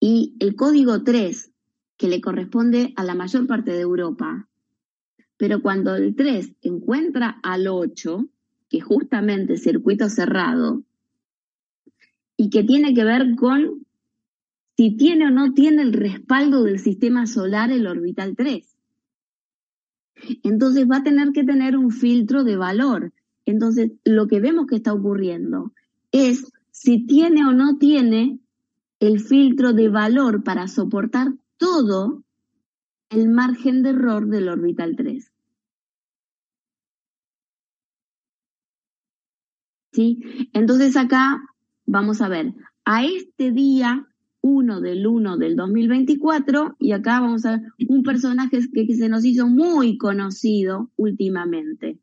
y 0.00 0.34
el 0.38 0.56
código 0.56 1.02
3 1.02 1.53
que 1.96 2.08
le 2.08 2.20
corresponde 2.20 2.92
a 2.96 3.04
la 3.04 3.14
mayor 3.14 3.46
parte 3.46 3.72
de 3.72 3.80
Europa. 3.80 4.48
Pero 5.36 5.62
cuando 5.62 5.94
el 5.94 6.14
3 6.14 6.52
encuentra 6.62 7.38
al 7.42 7.68
8, 7.68 8.28
que 8.68 8.80
justamente 8.80 9.56
circuito 9.56 10.08
cerrado, 10.08 10.82
y 12.36 12.50
que 12.50 12.64
tiene 12.64 12.94
que 12.94 13.04
ver 13.04 13.36
con 13.36 13.86
si 14.76 14.96
tiene 14.96 15.28
o 15.28 15.30
no 15.30 15.54
tiene 15.54 15.82
el 15.82 15.92
respaldo 15.92 16.64
del 16.64 16.80
sistema 16.80 17.26
solar 17.26 17.70
el 17.70 17.86
orbital 17.86 18.34
3. 18.36 18.76
Entonces 20.42 20.88
va 20.90 20.96
a 20.98 21.02
tener 21.02 21.30
que 21.32 21.44
tener 21.44 21.76
un 21.76 21.90
filtro 21.90 22.44
de 22.44 22.56
valor. 22.56 23.12
Entonces, 23.46 23.92
lo 24.04 24.26
que 24.26 24.40
vemos 24.40 24.66
que 24.66 24.76
está 24.76 24.92
ocurriendo 24.92 25.72
es 26.12 26.50
si 26.70 27.06
tiene 27.06 27.46
o 27.46 27.52
no 27.52 27.76
tiene 27.78 28.38
el 29.00 29.20
filtro 29.20 29.72
de 29.72 29.88
valor 29.88 30.42
para 30.42 30.66
soportar 30.66 31.34
todo 31.56 32.24
el 33.10 33.28
margen 33.28 33.82
de 33.82 33.90
error 33.90 34.26
del 34.26 34.48
orbital 34.48 34.96
3. 34.96 35.30
¿Sí? 39.92 40.50
Entonces 40.52 40.96
acá 40.96 41.40
vamos 41.86 42.20
a 42.20 42.28
ver, 42.28 42.54
a 42.84 43.04
este 43.04 43.52
día 43.52 44.08
1 44.40 44.80
del 44.80 45.06
1 45.06 45.36
del 45.38 45.56
2024, 45.56 46.76
y 46.78 46.92
acá 46.92 47.20
vamos 47.20 47.46
a 47.46 47.52
ver 47.52 47.60
un 47.88 48.02
personaje 48.02 48.58
que, 48.72 48.94
se 48.94 49.08
nos 49.08 49.24
hizo 49.24 49.46
muy 49.46 49.96
conocido 49.96 50.90
últimamente, 50.96 51.98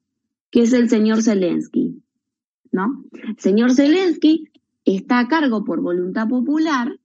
que 0.49 0.63
es 0.63 0.73
el 0.73 0.89
señor 0.89 1.21
Zelensky. 1.21 2.01
¿No? 2.73 3.03
señor 3.37 3.73
Zelensky 3.73 4.45
está 4.85 5.19
a 5.19 5.27
cargo 5.27 5.65
por 5.65 5.81
voluntad 5.81 6.29
popular 6.29 6.97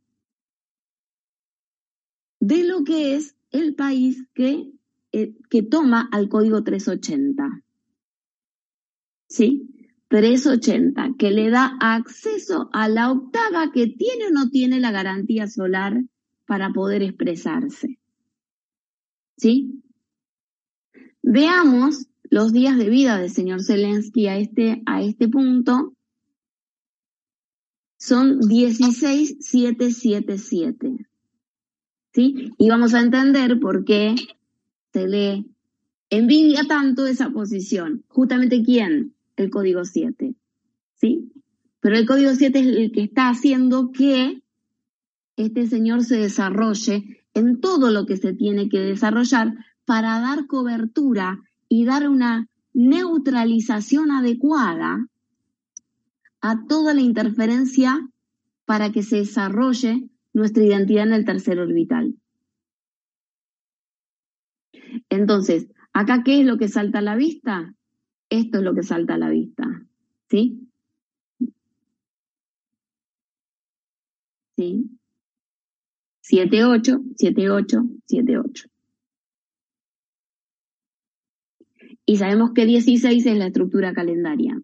de 2.40 2.64
lo 2.64 2.84
que 2.84 3.16
es 3.16 3.36
el 3.50 3.74
país 3.74 4.26
que, 4.34 4.70
eh, 5.12 5.34
que 5.50 5.62
toma 5.62 6.08
al 6.12 6.28
código 6.28 6.62
380. 6.62 7.62
¿Sí? 9.28 9.72
380, 10.08 11.14
que 11.18 11.32
le 11.32 11.50
da 11.50 11.76
acceso 11.80 12.70
a 12.72 12.88
la 12.88 13.10
octava 13.10 13.72
que 13.72 13.88
tiene 13.88 14.28
o 14.28 14.30
no 14.30 14.50
tiene 14.50 14.78
la 14.78 14.92
garantía 14.92 15.48
solar 15.48 16.00
para 16.46 16.72
poder 16.72 17.02
expresarse. 17.02 17.98
¿Sí? 19.36 19.82
Veamos 21.22 22.06
los 22.30 22.52
días 22.52 22.78
de 22.78 22.88
vida 22.88 23.18
del 23.18 23.30
señor 23.30 23.64
Zelensky 23.64 24.28
a 24.28 24.38
este, 24.38 24.80
a 24.86 25.02
este 25.02 25.26
punto. 25.28 25.96
Son 27.98 28.40
16777. 28.42 31.08
Y 32.16 32.68
vamos 32.68 32.94
a 32.94 33.00
entender 33.00 33.60
por 33.60 33.84
qué 33.84 34.14
se 34.92 35.06
le 35.06 35.44
envidia 36.10 36.64
tanto 36.64 37.06
esa 37.06 37.30
posición. 37.30 38.04
Justamente 38.08 38.62
quién? 38.62 39.14
El 39.36 39.50
código 39.50 39.84
7, 39.84 40.34
¿sí? 40.94 41.32
Pero 41.80 41.96
el 41.96 42.06
código 42.06 42.34
7 42.34 42.58
es 42.58 42.66
el 42.66 42.92
que 42.92 43.02
está 43.02 43.28
haciendo 43.28 43.92
que 43.92 44.42
este 45.36 45.66
señor 45.66 46.04
se 46.04 46.16
desarrolle 46.16 47.24
en 47.34 47.60
todo 47.60 47.90
lo 47.90 48.06
que 48.06 48.16
se 48.16 48.32
tiene 48.32 48.68
que 48.68 48.80
desarrollar 48.80 49.52
para 49.84 50.18
dar 50.20 50.46
cobertura 50.46 51.42
y 51.68 51.84
dar 51.84 52.08
una 52.08 52.48
neutralización 52.72 54.10
adecuada 54.10 55.06
a 56.40 56.66
toda 56.66 56.94
la 56.94 57.02
interferencia 57.02 58.08
para 58.64 58.90
que 58.90 59.02
se 59.02 59.16
desarrolle 59.16 60.08
nuestra 60.36 60.62
identidad 60.62 61.04
en 61.04 61.14
el 61.14 61.24
tercer 61.24 61.58
orbital. 61.58 62.14
Entonces, 65.08 65.68
¿acá 65.94 66.24
qué 66.24 66.40
es 66.40 66.46
lo 66.46 66.58
que 66.58 66.68
salta 66.68 66.98
a 66.98 67.02
la 67.02 67.16
vista? 67.16 67.74
Esto 68.28 68.58
es 68.58 68.64
lo 68.64 68.74
que 68.74 68.82
salta 68.82 69.14
a 69.14 69.18
la 69.18 69.30
vista. 69.30 69.64
¿Sí? 70.28 70.68
¿Sí? 74.56 74.90
7-8, 76.22 77.16
7-8, 77.16 78.02
7-8. 78.06 78.70
Y 82.04 82.16
sabemos 82.18 82.50
que 82.52 82.66
16 82.66 83.24
es 83.24 83.38
la 83.38 83.46
estructura 83.46 83.94
calendaria. 83.94 84.60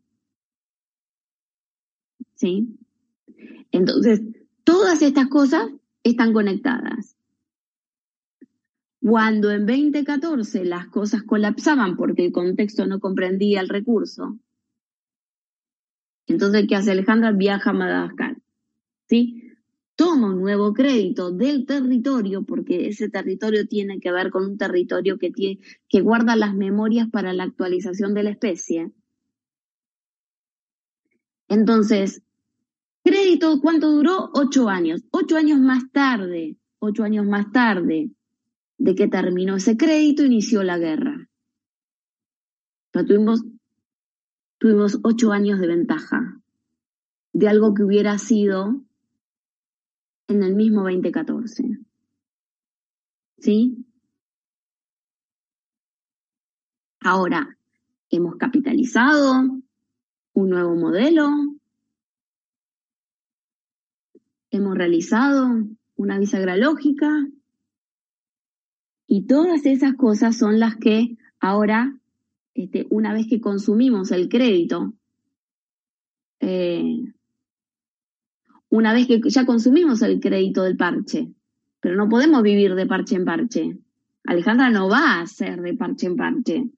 ¿Sí? 2.34 2.76
Entonces, 3.70 4.20
Todas 4.64 5.02
estas 5.02 5.28
cosas 5.28 5.70
están 6.02 6.32
conectadas. 6.32 7.16
Cuando 9.00 9.50
en 9.50 9.66
2014 9.66 10.64
las 10.64 10.86
cosas 10.86 11.22
colapsaban 11.24 11.96
porque 11.96 12.26
el 12.26 12.32
contexto 12.32 12.86
no 12.86 13.00
comprendía 13.00 13.60
el 13.60 13.68
recurso, 13.68 14.38
entonces, 16.26 16.66
¿qué 16.68 16.76
hace 16.76 16.92
Alejandra? 16.92 17.32
Viaja 17.32 17.70
a 17.70 17.74
Madagascar. 17.74 18.36
¿Sí? 19.08 19.52
Toma 19.96 20.28
un 20.28 20.40
nuevo 20.40 20.72
crédito 20.72 21.30
del 21.30 21.66
territorio, 21.66 22.44
porque 22.44 22.88
ese 22.88 23.10
territorio 23.10 23.66
tiene 23.66 24.00
que 24.00 24.10
ver 24.10 24.30
con 24.30 24.44
un 24.44 24.56
territorio 24.56 25.18
que, 25.18 25.30
tiene, 25.30 25.60
que 25.88 26.00
guarda 26.00 26.34
las 26.36 26.54
memorias 26.54 27.08
para 27.10 27.32
la 27.32 27.44
actualización 27.44 28.14
de 28.14 28.22
la 28.22 28.30
especie. 28.30 28.92
Entonces, 31.48 32.22
Crédito, 33.04 33.60
¿cuánto 33.60 33.90
duró? 33.90 34.30
Ocho 34.34 34.68
años. 34.68 35.02
Ocho 35.10 35.36
años 35.36 35.58
más 35.58 35.90
tarde, 35.90 36.56
ocho 36.78 37.02
años 37.02 37.26
más 37.26 37.50
tarde 37.52 38.10
de 38.78 38.94
que 38.94 39.08
terminó 39.08 39.56
ese 39.56 39.76
crédito, 39.76 40.24
inició 40.24 40.62
la 40.62 40.78
guerra. 40.78 41.28
Tuvimos, 42.92 43.44
tuvimos 44.58 44.98
ocho 45.02 45.32
años 45.32 45.60
de 45.60 45.66
ventaja 45.66 46.42
de 47.32 47.48
algo 47.48 47.74
que 47.74 47.82
hubiera 47.82 48.18
sido 48.18 48.82
en 50.28 50.42
el 50.42 50.54
mismo 50.54 50.82
2014. 50.82 51.78
¿Sí? 53.38 53.84
Ahora, 57.00 57.58
hemos 58.10 58.36
capitalizado 58.36 59.62
un 60.34 60.48
nuevo 60.48 60.74
modelo, 60.76 61.28
hemos 64.52 64.76
realizado 64.76 65.66
una 65.96 66.18
bisagra 66.18 66.56
lógica 66.56 67.26
y 69.06 69.26
todas 69.26 69.66
esas 69.66 69.94
cosas 69.94 70.36
son 70.36 70.60
las 70.60 70.76
que 70.76 71.16
ahora, 71.40 71.98
este, 72.54 72.86
una 72.90 73.12
vez 73.12 73.26
que 73.28 73.40
consumimos 73.40 74.12
el 74.12 74.28
crédito, 74.28 74.92
eh, 76.40 77.12
una 78.68 78.92
vez 78.92 79.06
que 79.06 79.20
ya 79.24 79.46
consumimos 79.46 80.02
el 80.02 80.20
crédito 80.20 80.62
del 80.62 80.76
parche, 80.76 81.32
pero 81.80 81.96
no 81.96 82.08
podemos 82.08 82.42
vivir 82.42 82.74
de 82.74 82.86
parche 82.86 83.16
en 83.16 83.24
parche. 83.24 83.78
Alejandra 84.24 84.70
no 84.70 84.88
va 84.88 85.20
a 85.20 85.26
ser 85.26 85.62
de 85.62 85.74
parche 85.74 86.06
en 86.06 86.16
parche. 86.16 86.70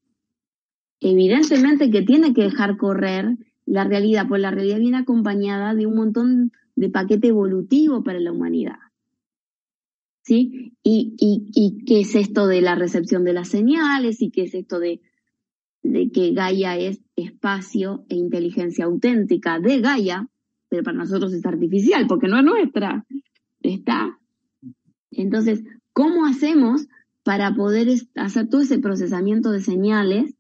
Evidentemente 1.01 1.91
que 1.91 2.03
tiene 2.03 2.33
que 2.33 2.43
dejar 2.43 2.77
correr 2.77 3.37
la 3.67 3.85
realidad, 3.85 4.27
pues 4.29 4.41
la 4.41 4.51
realidad 4.51 4.79
viene 4.79 4.99
acompañada 4.99 5.75
de 5.75 5.87
un 5.87 5.97
montón 5.97 6.53
de 6.77 6.91
paquete 6.91 7.29
evolutivo 7.29 8.03
para 8.03 8.21
la 8.21 8.33
humanidad. 8.33 8.79
¿Sí? 10.23 10.73
Y, 10.83 11.15
y, 11.19 11.85
qué 11.85 12.01
es 12.01 12.15
esto 12.15 12.47
de 12.47 12.63
la 12.63 12.75
recepción 12.75 13.25
de 13.25 13.35
las 13.35 13.49
señales 13.49 14.23
y 14.23 14.31
qué 14.31 14.45
es 14.45 14.55
esto 14.55 14.79
de, 14.79 15.03
de 15.83 16.11
que 16.11 16.33
Gaia 16.33 16.79
es 16.79 17.01
espacio 17.15 18.07
e 18.09 18.17
inteligencia 18.17 18.87
auténtica 18.87 19.61
de 19.61 19.81
Gaia, 19.81 20.29
pero 20.71 20.83
para 20.83 20.97
nosotros 20.97 21.33
es 21.35 21.45
artificial 21.45 22.07
porque 22.07 22.29
no 22.29 22.39
es 22.39 22.45
nuestra. 22.45 23.05
¿Está? 23.61 24.19
Entonces, 25.11 25.63
¿cómo 25.93 26.25
hacemos 26.25 26.87
para 27.23 27.55
poder 27.55 27.89
hacer 28.17 28.49
todo 28.49 28.63
ese 28.63 28.79
procesamiento 28.79 29.51
de 29.51 29.61
señales 29.61 30.35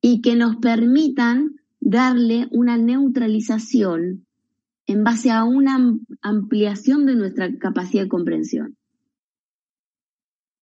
y 0.00 0.22
que 0.22 0.36
nos 0.36 0.56
permitan 0.56 1.59
darle 1.80 2.48
una 2.50 2.76
neutralización 2.76 4.26
en 4.86 5.04
base 5.04 5.30
a 5.30 5.44
una 5.44 5.96
ampliación 6.20 7.06
de 7.06 7.14
nuestra 7.14 7.56
capacidad 7.58 8.04
de 8.04 8.08
comprensión. 8.08 8.76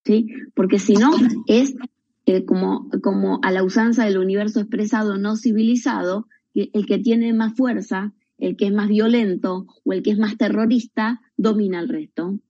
¿sí? 0.05 0.29
Porque 0.55 0.79
si 0.79 0.95
no, 0.95 1.11
es 1.47 1.75
eh, 2.27 2.45
como, 2.45 2.89
como 3.03 3.41
a 3.43 3.51
la 3.51 3.63
usanza 3.63 4.05
del 4.05 4.19
universo 4.19 4.61
expresado 4.61 5.19
no 5.19 5.37
civilizado, 5.37 6.27
el 6.55 6.87
que 6.87 6.99
tiene 6.99 7.33
más 7.35 7.55
fuerza, 7.55 8.15
el 8.39 8.57
que 8.57 8.67
es 8.67 8.73
más 8.73 8.89
violento 8.89 9.67
o 9.85 9.93
el 9.93 10.03
que 10.03 10.13
es 10.13 10.19
más 10.19 10.39
terrorista, 10.39 11.21
domina 11.37 11.79
al 11.79 11.89
resto. 11.89 12.41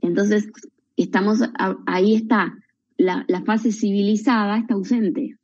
Entonces, 0.00 0.50
estamos, 0.96 1.40
ahí 1.86 2.14
está, 2.14 2.56
la, 2.96 3.24
la 3.28 3.42
fase 3.42 3.72
civilizada 3.72 4.58
está 4.58 4.74
ausente. 4.74 5.39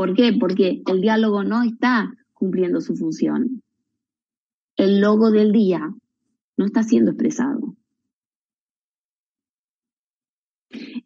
¿Por 0.00 0.14
qué? 0.14 0.32
Porque 0.32 0.80
el 0.86 1.02
diálogo 1.02 1.44
no 1.44 1.62
está 1.62 2.10
cumpliendo 2.32 2.80
su 2.80 2.96
función. 2.96 3.62
El 4.74 4.98
logo 4.98 5.30
del 5.30 5.52
día 5.52 5.94
no 6.56 6.64
está 6.64 6.82
siendo 6.82 7.10
expresado. 7.10 7.76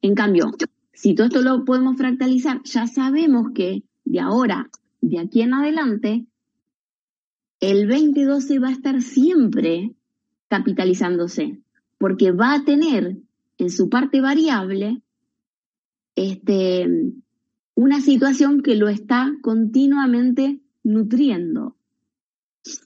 En 0.01 0.15
cambio, 0.15 0.53
si 0.93 1.17
todo 1.17 1.27
esto 1.27 1.43
lo 1.43 1.65
podemos 1.65 1.97
fractalizar, 1.97 2.63
ya 2.63 2.87
sabemos 2.87 3.49
que 3.53 3.83
de 4.05 4.21
ahora, 4.21 4.71
de 5.01 5.19
aquí 5.19 5.43
en 5.43 5.55
adelante, 5.55 6.27
el 7.59 7.89
2012 7.89 8.61
va 8.61 8.69
a 8.69 8.73
estar 8.75 9.03
siempre 9.03 9.91
capitalizándose, 10.47 11.61
porque 11.99 12.31
va 12.31 12.55
a 12.55 12.65
tener 12.65 13.17
en 13.59 13.71
su 13.71 13.89
parte 13.89 14.21
variable 14.21 15.03
este, 16.15 16.87
una 17.75 18.01
situación 18.01 18.63
que 18.63 18.77
lo 18.77 18.89
está 18.89 19.33
continuamente 19.43 20.61
nutriendo. 20.83 21.77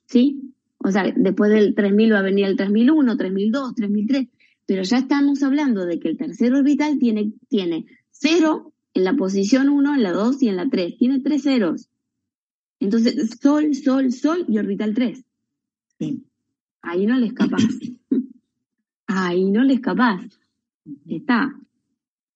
¿Sí? 0.07 0.55
O 0.79 0.91
sea, 0.91 1.13
después 1.15 1.51
del 1.51 1.75
3000 1.75 2.13
va 2.13 2.19
a 2.21 2.23
venir 2.23 2.47
el 2.47 2.57
3001, 2.57 3.17
3002, 3.17 3.75
3003, 3.75 4.29
pero 4.67 4.83
ya 4.83 4.99
estamos 4.99 5.43
hablando 5.43 5.87
de 5.87 5.99
que 5.99 6.09
el 6.09 6.17
tercer 6.17 6.55
orbital 6.55 6.99
tiene, 6.99 7.33
tiene 7.49 7.87
cero 8.11 8.73
en 8.95 9.05
la 9.05 9.15
posición 9.15 9.69
1, 9.69 9.95
en 9.95 10.03
la 10.03 10.13
2 10.13 10.43
y 10.43 10.49
en 10.49 10.57
la 10.57 10.69
3. 10.69 10.99
Tiene 10.99 11.21
tres 11.21 11.43
ceros. 11.43 11.89
Entonces, 12.81 13.31
Sol, 13.41 13.75
Sol, 13.75 14.13
Sol 14.13 14.45
y 14.49 14.59
orbital 14.59 14.95
3. 14.95 15.25
Ahí 16.83 17.07
no 17.07 17.17
le 17.17 17.27
escapas. 17.27 17.63
Ahí 19.07 19.51
no 19.51 19.63
le 19.63 19.75
escapas. 19.75 20.39
Está. 21.07 21.55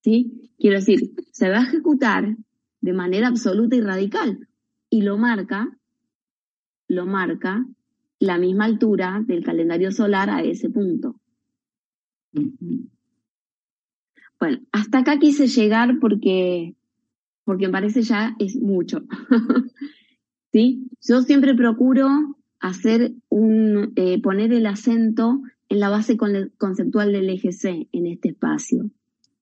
¿Sí? 0.02 0.41
Quiero 0.62 0.78
decir, 0.78 1.10
se 1.32 1.50
va 1.50 1.58
a 1.58 1.64
ejecutar 1.64 2.36
de 2.80 2.92
manera 2.92 3.26
absoluta 3.26 3.74
y 3.74 3.80
radical. 3.80 4.46
Y 4.88 5.02
lo 5.02 5.18
marca, 5.18 5.76
lo 6.86 7.04
marca 7.04 7.66
la 8.20 8.38
misma 8.38 8.66
altura 8.66 9.24
del 9.26 9.42
calendario 9.42 9.90
solar 9.90 10.30
a 10.30 10.44
ese 10.44 10.70
punto. 10.70 11.16
Bueno, 14.38 14.60
hasta 14.70 14.98
acá 14.98 15.18
quise 15.18 15.48
llegar 15.48 15.98
porque, 16.00 16.76
porque 17.42 17.66
me 17.66 17.72
parece 17.72 18.02
ya 18.02 18.36
es 18.38 18.54
mucho. 18.54 19.02
¿Sí? 20.52 20.86
Yo 21.00 21.22
siempre 21.22 21.56
procuro 21.56 22.36
hacer 22.60 23.14
un, 23.30 23.94
eh, 23.96 24.22
poner 24.22 24.52
el 24.52 24.66
acento 24.66 25.42
en 25.68 25.80
la 25.80 25.88
base 25.88 26.16
conceptual 26.16 27.10
del 27.10 27.30
eje 27.30 27.50
C 27.50 27.88
en 27.90 28.06
este 28.06 28.28
espacio. 28.28 28.92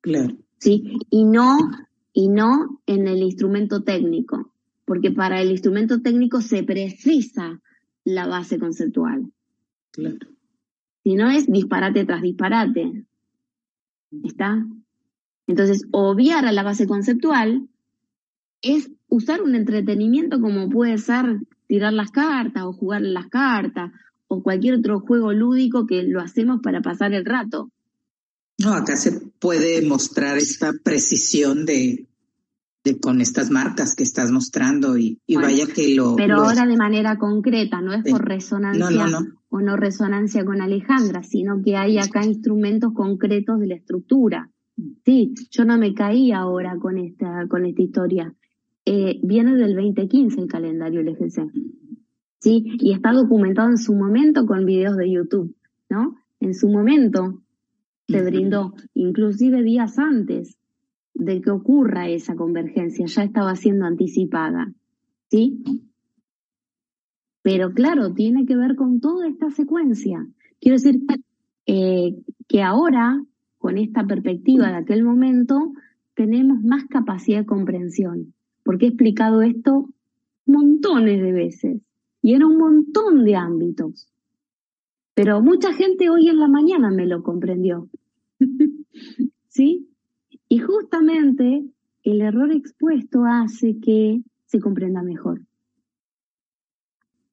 Claro. 0.00 0.38
¿Sí? 0.60 0.98
Y 1.10 1.24
no, 1.24 1.56
y 2.12 2.28
no 2.28 2.80
en 2.86 3.08
el 3.08 3.22
instrumento 3.22 3.82
técnico, 3.82 4.52
porque 4.84 5.10
para 5.10 5.40
el 5.40 5.50
instrumento 5.50 6.02
técnico 6.02 6.42
se 6.42 6.62
precisa 6.62 7.60
la 8.04 8.26
base 8.26 8.58
conceptual. 8.58 9.32
Claro. 9.90 10.18
Si 11.02 11.14
no 11.14 11.30
es 11.30 11.50
disparate 11.50 12.04
tras 12.04 12.22
disparate. 12.22 13.04
¿Está? 14.22 14.66
Entonces, 15.46 15.86
obviar 15.92 16.44
a 16.44 16.52
la 16.52 16.62
base 16.62 16.86
conceptual 16.86 17.68
es 18.62 18.90
usar 19.08 19.42
un 19.42 19.54
entretenimiento 19.54 20.40
como 20.40 20.68
puede 20.68 20.98
ser 20.98 21.40
tirar 21.66 21.92
las 21.92 22.10
cartas 22.10 22.64
o 22.64 22.72
jugar 22.72 23.02
las 23.02 23.28
cartas 23.28 23.92
o 24.28 24.42
cualquier 24.42 24.74
otro 24.74 25.00
juego 25.00 25.32
lúdico 25.32 25.86
que 25.86 26.02
lo 26.02 26.20
hacemos 26.20 26.60
para 26.60 26.82
pasar 26.82 27.14
el 27.14 27.24
rato. 27.24 27.70
No, 28.62 28.74
acá 28.74 28.96
se 28.96 29.20
puede 29.38 29.80
mostrar 29.86 30.36
esta 30.36 30.72
precisión 30.84 31.64
de, 31.64 32.06
de 32.84 33.00
con 33.00 33.22
estas 33.22 33.50
marcas 33.50 33.94
que 33.94 34.02
estás 34.02 34.30
mostrando 34.30 34.98
y, 34.98 35.18
vaya 35.34 35.66
que 35.66 35.94
lo... 35.94 36.14
Pero 36.16 36.42
ahora 36.42 36.66
de 36.66 36.76
manera 36.76 37.16
concreta, 37.18 37.80
no 37.80 37.94
es 37.94 38.04
por 38.10 38.22
resonancia 38.26 39.06
o 39.48 39.60
no 39.60 39.76
resonancia 39.76 40.44
con 40.44 40.60
Alejandra, 40.60 41.22
sino 41.22 41.62
que 41.62 41.76
hay 41.76 41.98
acá 41.98 42.24
instrumentos 42.24 42.92
concretos 42.92 43.58
de 43.60 43.66
la 43.66 43.74
estructura. 43.76 44.50
Sí, 45.04 45.34
yo 45.50 45.64
no 45.64 45.78
me 45.78 45.94
caí 45.94 46.30
ahora 46.30 46.76
con 46.78 46.98
esta, 46.98 47.46
con 47.48 47.64
esta 47.64 47.82
historia. 47.82 48.34
Eh, 48.84 49.20
viene 49.22 49.54
del 49.56 49.74
2015 49.74 50.40
el 50.40 50.48
calendario 50.48 51.02
LGC. 51.02 51.50
Sí, 52.38 52.64
y 52.78 52.92
está 52.92 53.12
documentado 53.12 53.70
en 53.70 53.78
su 53.78 53.94
momento 53.94 54.46
con 54.46 54.64
videos 54.64 54.96
de 54.96 55.10
YouTube, 55.10 55.54
¿no? 55.88 56.16
En 56.40 56.54
su 56.54 56.68
momento 56.68 57.42
se 58.10 58.22
brindó, 58.22 58.74
inclusive 58.94 59.62
días 59.62 59.98
antes 59.98 60.58
de 61.14 61.40
que 61.40 61.50
ocurra 61.50 62.08
esa 62.08 62.34
convergencia, 62.34 63.06
ya 63.06 63.22
estaba 63.22 63.54
siendo 63.54 63.84
anticipada, 63.86 64.72
¿sí? 65.30 65.62
Pero 67.42 67.72
claro, 67.72 68.12
tiene 68.12 68.46
que 68.46 68.56
ver 68.56 68.76
con 68.76 69.00
toda 69.00 69.28
esta 69.28 69.50
secuencia. 69.50 70.26
Quiero 70.60 70.76
decir 70.76 71.00
eh, 71.66 72.16
que 72.48 72.62
ahora, 72.62 73.22
con 73.58 73.78
esta 73.78 74.06
perspectiva 74.06 74.68
de 74.68 74.76
aquel 74.76 75.04
momento, 75.04 75.72
tenemos 76.14 76.62
más 76.62 76.84
capacidad 76.86 77.40
de 77.40 77.46
comprensión, 77.46 78.34
porque 78.62 78.86
he 78.86 78.88
explicado 78.88 79.42
esto 79.42 79.88
montones 80.46 81.22
de 81.22 81.32
veces 81.32 81.80
y 82.22 82.34
en 82.34 82.44
un 82.44 82.58
montón 82.58 83.24
de 83.24 83.36
ámbitos. 83.36 84.09
Pero 85.22 85.42
mucha 85.42 85.74
gente 85.74 86.08
hoy 86.08 86.30
en 86.30 86.38
la 86.38 86.48
mañana 86.48 86.90
me 86.90 87.06
lo 87.06 87.22
comprendió. 87.22 87.90
¿Sí? 89.50 89.86
Y 90.48 90.60
justamente 90.60 91.66
el 92.04 92.22
error 92.22 92.50
expuesto 92.52 93.26
hace 93.26 93.76
que 93.84 94.22
se 94.46 94.60
comprenda 94.60 95.02
mejor. 95.02 95.42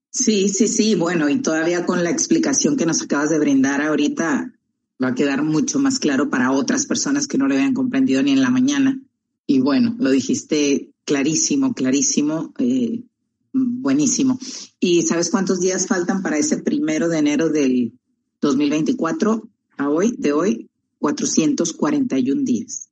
Sí, 0.10 0.50
sí, 0.50 0.68
sí, 0.68 0.96
bueno, 0.96 1.30
y 1.30 1.42
todavía 1.42 1.86
con 1.86 2.04
la 2.04 2.10
explicación 2.10 2.76
que 2.76 2.86
nos 2.86 3.02
acabas 3.02 3.30
de 3.30 3.40
brindar 3.40 3.82
ahorita 3.82 4.54
va 5.02 5.08
a 5.08 5.16
quedar 5.16 5.44
mucho 5.44 5.80
más 5.80 5.98
claro 6.00 6.30
para 6.30 6.52
otras 6.52 6.88
personas 6.88 7.26
que 7.26 7.38
no 7.38 7.48
lo 7.48 7.54
habían 7.54 7.74
comprendido 7.74 8.22
ni 8.22 8.34
en 8.34 8.42
la 8.42 8.50
mañana. 8.50 9.02
Y 9.46 9.62
bueno, 9.62 9.96
lo 9.98 10.12
dijiste 10.12 10.92
clarísimo, 11.06 11.74
clarísimo, 11.74 12.54
eh, 12.60 13.04
buenísimo. 13.82 14.40
¿Y 14.80 15.02
sabes 15.04 15.30
cuántos 15.30 15.60
días 15.60 15.88
faltan 15.88 16.22
para 16.22 16.38
ese 16.38 16.58
primero 16.58 17.10
de 17.10 17.20
enero 17.20 17.50
del 17.50 17.94
2024 18.42 19.50
a 19.78 19.90
hoy, 19.90 20.16
de 20.18 20.34
hoy? 20.34 20.70
441 21.00 22.44
días. 22.44 22.90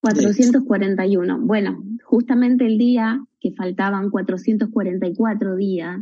441. 0.00 1.40
Bueno, 1.40 1.82
justamente 2.04 2.66
el 2.66 2.78
día 2.78 3.24
que 3.40 3.52
faltaban 3.52 4.10
444 4.10 5.56
días, 5.56 6.00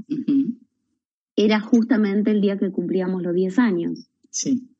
era 1.37 1.61
justamente 1.61 2.31
el 2.31 2.41
día 2.41 2.59
que 2.59 2.71
cumplíamos 2.71 3.23
los 3.23 3.35
10 3.35 3.59
años. 3.59 4.09
Sí. 4.31 4.71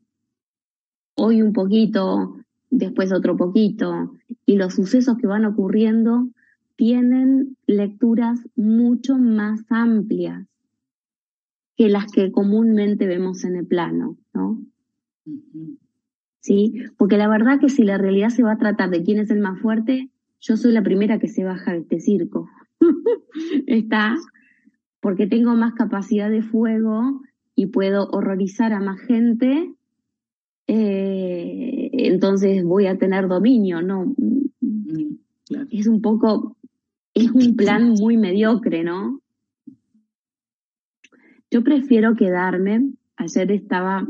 hoy 1.16 1.40
un 1.40 1.54
poquito, 1.54 2.36
después 2.70 3.12
otro 3.12 3.36
poquito, 3.36 4.14
y 4.44 4.56
los 4.56 4.74
sucesos 4.74 5.16
que 5.16 5.26
van 5.26 5.46
ocurriendo 5.46 6.28
tienen 6.76 7.56
lecturas 7.66 8.40
mucho 8.56 9.16
más 9.16 9.64
amplias 9.70 10.46
que 11.76 11.88
las 11.88 12.10
que 12.12 12.30
comúnmente 12.30 13.06
vemos 13.06 13.42
en 13.44 13.56
el 13.56 13.66
plano, 13.66 14.18
¿no? 14.34 14.62
Sí, 16.40 16.74
porque 16.98 17.16
la 17.16 17.28
verdad 17.28 17.58
que 17.58 17.70
si 17.70 17.84
la 17.84 17.96
realidad 17.96 18.28
se 18.28 18.42
va 18.42 18.52
a 18.52 18.58
tratar 18.58 18.90
de 18.90 19.02
quién 19.02 19.18
es 19.18 19.30
el 19.30 19.40
más 19.40 19.58
fuerte, 19.60 20.10
yo 20.40 20.58
soy 20.58 20.72
la 20.72 20.82
primera 20.82 21.18
que 21.18 21.28
se 21.28 21.42
baja 21.42 21.72
de 21.72 21.78
este 21.78 22.00
circo. 22.00 22.50
Está 23.66 24.14
porque 25.00 25.26
tengo 25.26 25.54
más 25.54 25.72
capacidad 25.72 26.30
de 26.30 26.42
fuego 26.42 27.22
y 27.54 27.66
puedo 27.66 28.08
horrorizar 28.10 28.72
a 28.72 28.80
más 28.80 29.00
gente, 29.00 29.72
eh, 30.66 31.90
entonces 31.92 32.64
voy 32.64 32.86
a 32.86 32.98
tener 32.98 33.28
dominio, 33.28 33.82
¿no? 33.82 34.14
Mm, 34.60 35.16
es 35.70 35.86
un 35.86 36.00
poco, 36.00 36.56
es 37.12 37.30
un 37.30 37.54
plan 37.56 37.90
muy 37.90 38.16
mediocre, 38.16 38.82
¿no? 38.82 39.20
Yo 41.50 41.62
prefiero 41.62 42.16
quedarme, 42.16 42.92
ayer 43.16 43.52
estaba, 43.52 44.08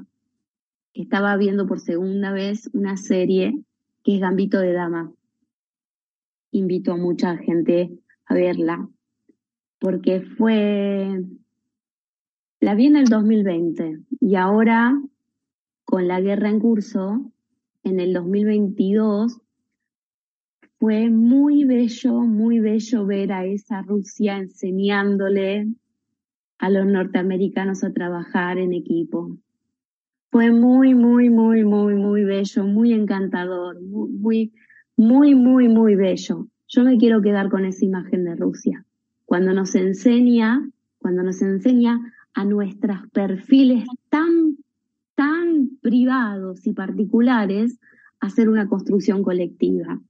estaba 0.95 1.37
viendo 1.37 1.67
por 1.67 1.81
segunda 1.81 2.33
vez 2.33 2.71
una 2.73 2.97
serie 2.97 3.65
que 4.03 4.15
es 4.15 4.21
Gambito 4.21 4.61
de 4.61 4.73
Dama. 4.73 5.13
Invito 6.53 6.93
a 6.93 6.97
mucha 6.97 7.37
gente 7.37 7.91
a 8.27 8.35
verla, 8.35 8.89
porque 9.79 10.23
fue, 10.23 11.23
la 12.65 12.75
vi 12.75 12.87
en 12.87 12.97
el 12.97 13.09
2020 13.09 13.99
y 14.21 14.37
ahora 14.37 14.99
con 15.85 16.09
la 16.09 16.23
guerra 16.23 16.49
en 16.49 16.61
curso, 16.61 17.31
en 17.83 18.01
el 18.01 18.15
2022, 18.15 19.39
fue 20.79 21.11
muy 21.11 21.65
bello, 21.65 22.21
muy 22.23 22.61
bello 22.61 23.05
ver 23.05 23.33
a 23.33 23.45
esa 23.45 23.83
Rusia 23.83 24.39
enseñándole 24.39 25.75
a 26.57 26.71
los 26.71 26.87
norteamericanos 26.87 27.85
a 27.85 27.93
trabajar 27.93 28.57
en 28.57 28.73
equipo. 28.73 29.37
Fue 30.31 30.51
muy, 30.51 30.95
muy, 30.95 31.29
muy, 31.29 31.65
muy, 31.65 31.95
muy 31.95 32.25
bello, 32.25 32.65
muy 32.65 32.95
encantador, 32.95 33.79
muy, 33.83 34.55
muy, 34.97 35.35
muy, 35.35 35.69
muy 35.69 35.97
bello. 35.97 36.49
Yo 36.69 36.83
me 36.83 36.97
quiero 36.97 37.21
quedar 37.21 37.51
con 37.51 37.67
esa 37.67 37.85
imagen 37.85 38.25
de 38.25 38.37
Rusia. 38.37 38.87
Cuando 39.27 39.53
nos 39.53 39.75
enseña, 39.75 40.67
cuando 40.99 41.23
nos 41.23 41.43
enseña 41.43 42.01
a 42.35 42.45
nuestros 42.45 43.09
perfiles 43.13 43.85
tan, 44.11 44.59
tan 45.15 45.71
privados 45.81 46.67
y 46.67 46.73
particulares 46.73 47.79
hacer 48.21 48.49
una 48.49 48.69
construcción 48.69 49.23
colectiva. 49.23 50.01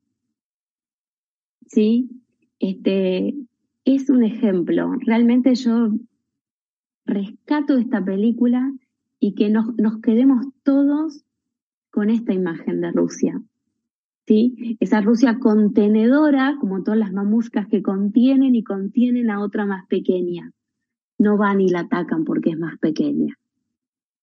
¿Sí? 1.66 2.11
Este, 2.59 3.35
es 3.85 4.09
un 4.09 4.25
ejemplo. 4.25 4.93
Realmente 5.01 5.55
yo 5.55 5.91
rescato 7.07 7.77
esta 7.77 8.03
película 8.03 8.72
y 9.20 9.35
que 9.35 9.51
nos, 9.51 9.77
nos 9.77 10.01
quedemos 10.01 10.47
todos 10.62 11.25
con 11.91 12.11
esta 12.11 12.33
imagen 12.33 12.81
de 12.81 12.93
Rusia. 12.93 13.43
¿Sí? 14.27 14.79
Esa 14.81 15.03
Rusia 15.03 15.39
contenedora, 15.39 16.57
como 16.59 16.83
todas 16.83 16.99
las 16.99 17.12
mamuscas 17.12 17.68
que 17.68 17.83
contienen 17.83 18.55
y 18.55 18.64
contienen 18.64 19.31
a 19.31 19.41
otra 19.41 19.66
más 19.66 19.87
pequeña. 19.87 20.51
No 21.18 21.36
van 21.36 21.60
y 21.60 21.68
la 21.68 21.80
atacan 21.80 22.24
porque 22.24 22.50
es 22.50 22.58
más 22.58 22.78
pequeña. 22.78 23.38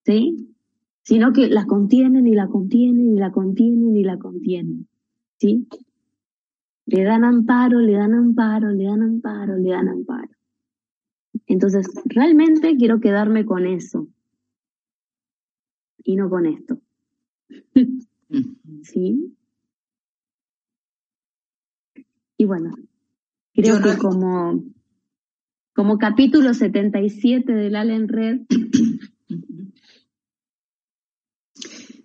¿Sí? 0.06 0.56
Sino 1.04 1.34
que 1.34 1.48
la 1.48 1.66
contienen 1.66 2.28
y 2.28 2.36
la 2.36 2.48
contienen 2.48 3.16
y 3.16 3.20
la 3.20 3.32
contienen 3.32 3.96
y 3.96 4.04
la 4.04 4.18
contienen. 4.18 4.88
¿Sí? 5.38 5.68
Le 6.86 7.04
dan 7.04 7.24
amparo, 7.24 7.80
le 7.80 7.94
dan 7.94 8.14
amparo, 8.14 8.70
le 8.72 8.84
dan 8.84 9.02
amparo, 9.02 9.58
le 9.58 9.70
dan 9.70 9.88
amparo. 9.88 10.30
Entonces, 11.48 11.88
realmente 12.06 12.76
quiero 12.78 13.00
quedarme 13.00 13.46
con 13.46 13.66
eso 13.66 14.08
y 16.04 16.16
no 16.16 16.30
con 16.30 16.46
esto. 16.46 16.80
¿Sí? 18.84 19.36
Y 22.38 22.46
bueno, 22.46 22.74
creo 23.54 23.82
que 23.82 23.98
como, 23.98 24.64
como 25.82 25.98
capítulo 25.98 26.54
77 26.54 27.52
del 27.52 27.76
Allen 27.76 28.08
Red. 28.08 28.42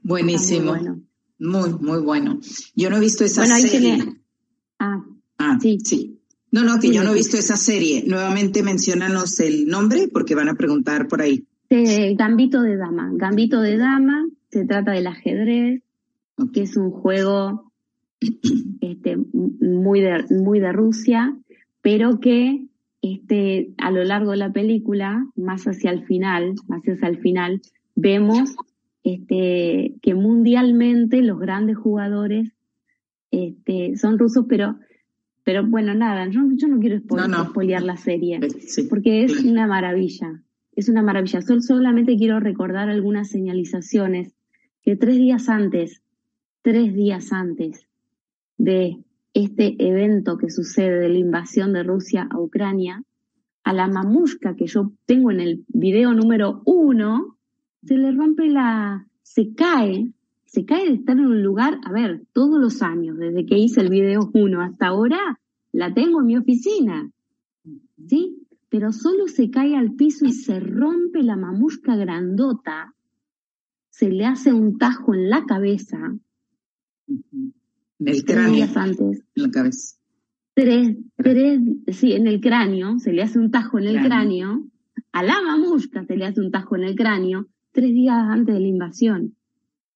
Buenísimo. 0.02 0.74
Muy, 1.38 1.74
muy, 1.78 2.00
bueno. 2.00 2.40
Yo 2.74 2.88
no 2.88 2.96
he 2.96 3.00
visto 3.00 3.26
esa 3.26 3.44
serie. 3.44 3.98
Ah, 4.78 5.04
ah, 5.36 5.58
sí. 5.60 5.76
Sí. 5.84 6.22
No, 6.50 6.64
no, 6.64 6.80
que 6.80 6.90
yo 6.90 7.04
no 7.04 7.10
he 7.10 7.14
visto 7.16 7.36
esa 7.36 7.58
serie. 7.58 8.04
Nuevamente 8.06 8.62
mencionanos 8.62 9.40
el 9.40 9.66
nombre 9.66 10.08
porque 10.10 10.34
van 10.34 10.48
a 10.48 10.54
preguntar 10.54 11.06
por 11.06 11.20
ahí. 11.20 11.46
Gambito 11.68 12.62
de 12.62 12.78
Dama. 12.78 13.10
Gambito 13.12 13.60
de 13.60 13.76
Dama, 13.76 14.26
se 14.48 14.64
trata 14.64 14.92
del 14.92 15.06
ajedrez, 15.06 15.82
que 16.54 16.62
es 16.62 16.78
un 16.78 16.92
juego 16.92 17.74
este, 18.80 19.18
muy, 19.18 20.00
de, 20.00 20.24
muy 20.30 20.60
de 20.60 20.72
Rusia, 20.72 21.36
pero 21.82 22.20
que 22.20 22.68
este, 23.02 23.70
a 23.78 23.90
lo 23.90 24.04
largo 24.04 24.32
de 24.32 24.38
la 24.38 24.52
película, 24.52 25.26
más 25.36 25.64
hacia 25.64 25.90
el 25.90 26.04
final, 26.04 26.54
más 26.68 26.82
hacia 26.82 27.08
el 27.08 27.18
final, 27.18 27.60
vemos 27.94 28.56
este, 29.04 29.94
que 30.02 30.14
mundialmente 30.14 31.22
los 31.22 31.38
grandes 31.38 31.76
jugadores 31.76 32.52
este, 33.30 33.96
son 33.96 34.18
rusos, 34.18 34.46
pero 34.48 34.78
pero 35.46 35.64
bueno, 35.64 35.94
nada, 35.94 36.28
yo, 36.28 36.40
no 36.42 36.80
quiero 36.80 36.98
spoilear 36.98 37.84
la 37.84 37.96
serie, 37.96 38.40
porque 38.90 39.22
es 39.22 39.44
una 39.44 39.68
maravilla, 39.68 40.42
es 40.74 40.88
una 40.88 41.02
maravilla. 41.02 41.40
solamente 41.40 42.16
quiero 42.16 42.40
recordar 42.40 42.88
algunas 42.88 43.30
señalizaciones 43.30 44.34
que 44.82 44.96
tres 44.96 45.14
días 45.14 45.48
antes, 45.48 46.02
tres 46.62 46.92
días 46.92 47.32
antes 47.32 47.86
de 48.58 49.04
este 49.36 49.76
evento 49.78 50.38
que 50.38 50.50
sucede 50.50 51.00
de 51.00 51.08
la 51.08 51.18
invasión 51.18 51.72
de 51.72 51.82
Rusia 51.82 52.28
a 52.30 52.40
Ucrania, 52.40 53.02
a 53.64 53.72
la 53.72 53.88
mamushka 53.88 54.54
que 54.56 54.66
yo 54.66 54.92
tengo 55.06 55.30
en 55.30 55.40
el 55.40 55.64
video 55.68 56.12
número 56.14 56.62
uno, 56.64 57.36
se 57.84 57.96
le 57.96 58.12
rompe 58.12 58.48
la, 58.48 59.06
se 59.22 59.54
cae 59.54 60.12
se 60.56 60.64
cae 60.64 60.86
de 60.86 60.94
estar 60.94 61.18
en 61.18 61.26
un 61.26 61.42
lugar, 61.42 61.78
a 61.84 61.92
ver, 61.92 62.24
todos 62.32 62.58
los 62.58 62.80
años, 62.80 63.18
desde 63.18 63.44
que 63.44 63.58
hice 63.58 63.82
el 63.82 63.90
video 63.90 64.30
1 64.32 64.62
hasta 64.62 64.86
ahora, 64.86 65.38
la 65.72 65.92
tengo 65.92 66.20
en 66.20 66.26
mi 66.26 66.36
oficina. 66.38 67.10
¿Sí? 68.06 68.46
Pero 68.70 68.92
solo 68.92 69.26
se 69.28 69.50
cae 69.50 69.76
al 69.76 69.92
piso 69.96 70.24
y 70.24 70.32
se 70.32 70.58
rompe 70.60 71.22
la 71.22 71.36
mamusca 71.36 71.94
grandota, 71.96 72.94
se 73.90 74.10
le 74.10 74.24
hace 74.24 74.52
un 74.52 74.78
tajo 74.78 75.14
en 75.14 75.28
la 75.28 75.44
cabeza. 75.44 76.16
En 77.98 78.08
el 78.08 78.24
cráneo. 78.24 78.66
antes. 78.74 79.22
En 79.34 79.42
la 79.42 79.50
cabeza. 79.50 79.96
Tres, 80.54 80.96
tres, 81.16 81.60
sí, 81.92 82.12
en 82.12 82.26
el 82.26 82.40
cráneo, 82.40 82.98
se 82.98 83.12
le 83.12 83.22
hace 83.22 83.38
un 83.38 83.50
tajo 83.50 83.78
en 83.78 83.86
el 83.86 84.02
cráneo. 84.02 84.66
A 85.12 85.22
la 85.22 85.40
mamusca 85.42 86.04
se 86.06 86.16
le 86.16 86.24
hace 86.24 86.40
un 86.40 86.50
tajo 86.50 86.76
en 86.76 86.84
el 86.84 86.94
cráneo 86.94 87.48
tres 87.76 87.92
días 87.92 88.16
antes 88.16 88.54
de 88.54 88.60
la 88.60 88.66
invasión. 88.66 89.36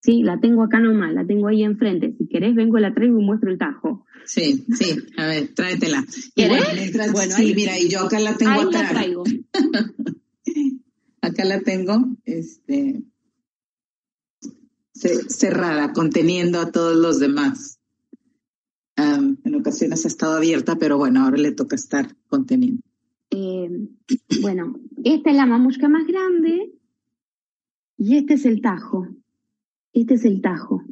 Sí, 0.03 0.23
la 0.23 0.39
tengo 0.39 0.63
acá 0.63 0.79
nomás, 0.79 1.13
la 1.13 1.27
tengo 1.27 1.49
ahí 1.49 1.63
enfrente. 1.63 2.15
Si 2.17 2.29
querés, 2.29 2.55
vengo, 2.55 2.79
la 2.79 2.95
traigo 2.95 3.19
y 3.19 3.25
muestro 3.25 3.51
el 3.51 3.59
tajo. 3.59 4.07
Sí, 4.25 4.65
sí, 4.75 4.97
a 5.17 5.27
ver, 5.27 5.49
tráetela. 5.55 6.05
¿Querés? 6.37 7.13
Bueno, 7.13 7.35
sí, 7.37 7.55
mira, 7.55 7.79
y 7.79 7.89
yo 7.89 8.01
acá 8.01 8.21
la 8.21 8.37
tengo 8.37 8.53
ahí 8.53 8.67
La 8.71 8.89
traigo. 8.89 9.25
acá 11.23 11.45
la 11.45 11.61
tengo, 11.61 12.17
este, 12.25 13.03
cerrada, 14.93 15.93
conteniendo 15.93 16.61
a 16.61 16.71
todos 16.71 16.97
los 16.97 17.19
demás. 17.19 17.80
En 19.01 19.55
ocasiones 19.55 20.05
ha 20.05 20.09
estado 20.09 20.37
abierta, 20.37 20.77
pero 20.77 20.99
bueno, 20.99 21.25
ahora 21.25 21.39
le 21.39 21.53
toca 21.53 21.77
estar 21.77 22.15
conteniendo. 22.29 22.83
Eh, 23.31 23.89
bueno, 24.43 24.75
esta 25.05 25.31
es 25.31 25.37
la 25.37 25.47
mamusca 25.47 25.89
más 25.89 26.07
grande 26.07 26.73
y 27.97 28.17
este 28.17 28.35
es 28.35 28.47
el 28.47 28.61
tajo. 28.61 29.07
Este 29.93 30.15
es 30.15 30.25
el 30.25 30.41
tajo. 30.41 30.83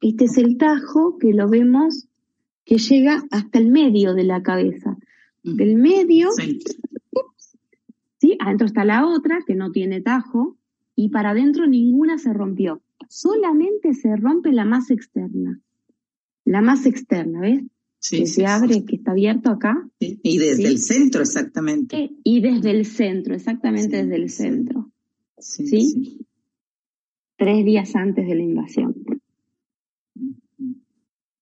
Este 0.00 0.24
es 0.26 0.38
el 0.38 0.56
tajo 0.56 1.18
que 1.18 1.32
lo 1.32 1.48
vemos 1.48 2.06
que 2.64 2.78
llega 2.78 3.22
hasta 3.30 3.58
el 3.58 3.70
medio 3.70 4.14
de 4.14 4.24
la 4.24 4.42
cabeza. 4.42 4.96
Mm. 5.42 5.54
Del 5.54 5.76
medio, 5.76 6.30
sí. 8.18 8.36
adentro 8.40 8.66
está 8.66 8.84
la 8.84 9.06
otra 9.06 9.38
que 9.46 9.54
no 9.54 9.70
tiene 9.70 10.00
tajo 10.00 10.56
y 10.94 11.10
para 11.10 11.30
adentro 11.30 11.66
ninguna 11.66 12.18
se 12.18 12.32
rompió. 12.32 12.82
Solamente 13.08 13.94
se 13.94 14.16
rompe 14.16 14.52
la 14.52 14.64
más 14.64 14.90
externa. 14.90 15.60
La 16.46 16.62
más 16.62 16.86
externa, 16.86 17.40
¿ves? 17.40 17.62
Sí, 17.98 18.20
que 18.20 18.26
se 18.26 18.46
abre, 18.46 18.84
que 18.84 18.96
está 18.96 19.10
abierto 19.10 19.50
acá. 19.50 19.86
Y 19.98 20.38
desde 20.38 20.68
el 20.68 20.78
centro, 20.78 21.20
exactamente. 21.20 21.96
Eh, 21.96 22.10
y 22.22 22.40
desde 22.40 22.70
el 22.70 22.86
centro, 22.86 23.34
exactamente 23.34 24.04
desde 24.04 24.16
el 24.16 24.30
centro. 24.30 24.90
¿Sí? 25.38 26.26
tres 27.36 27.64
días 27.66 27.94
antes 27.94 28.26
de 28.26 28.34
la 28.34 28.42
invasión. 28.42 28.94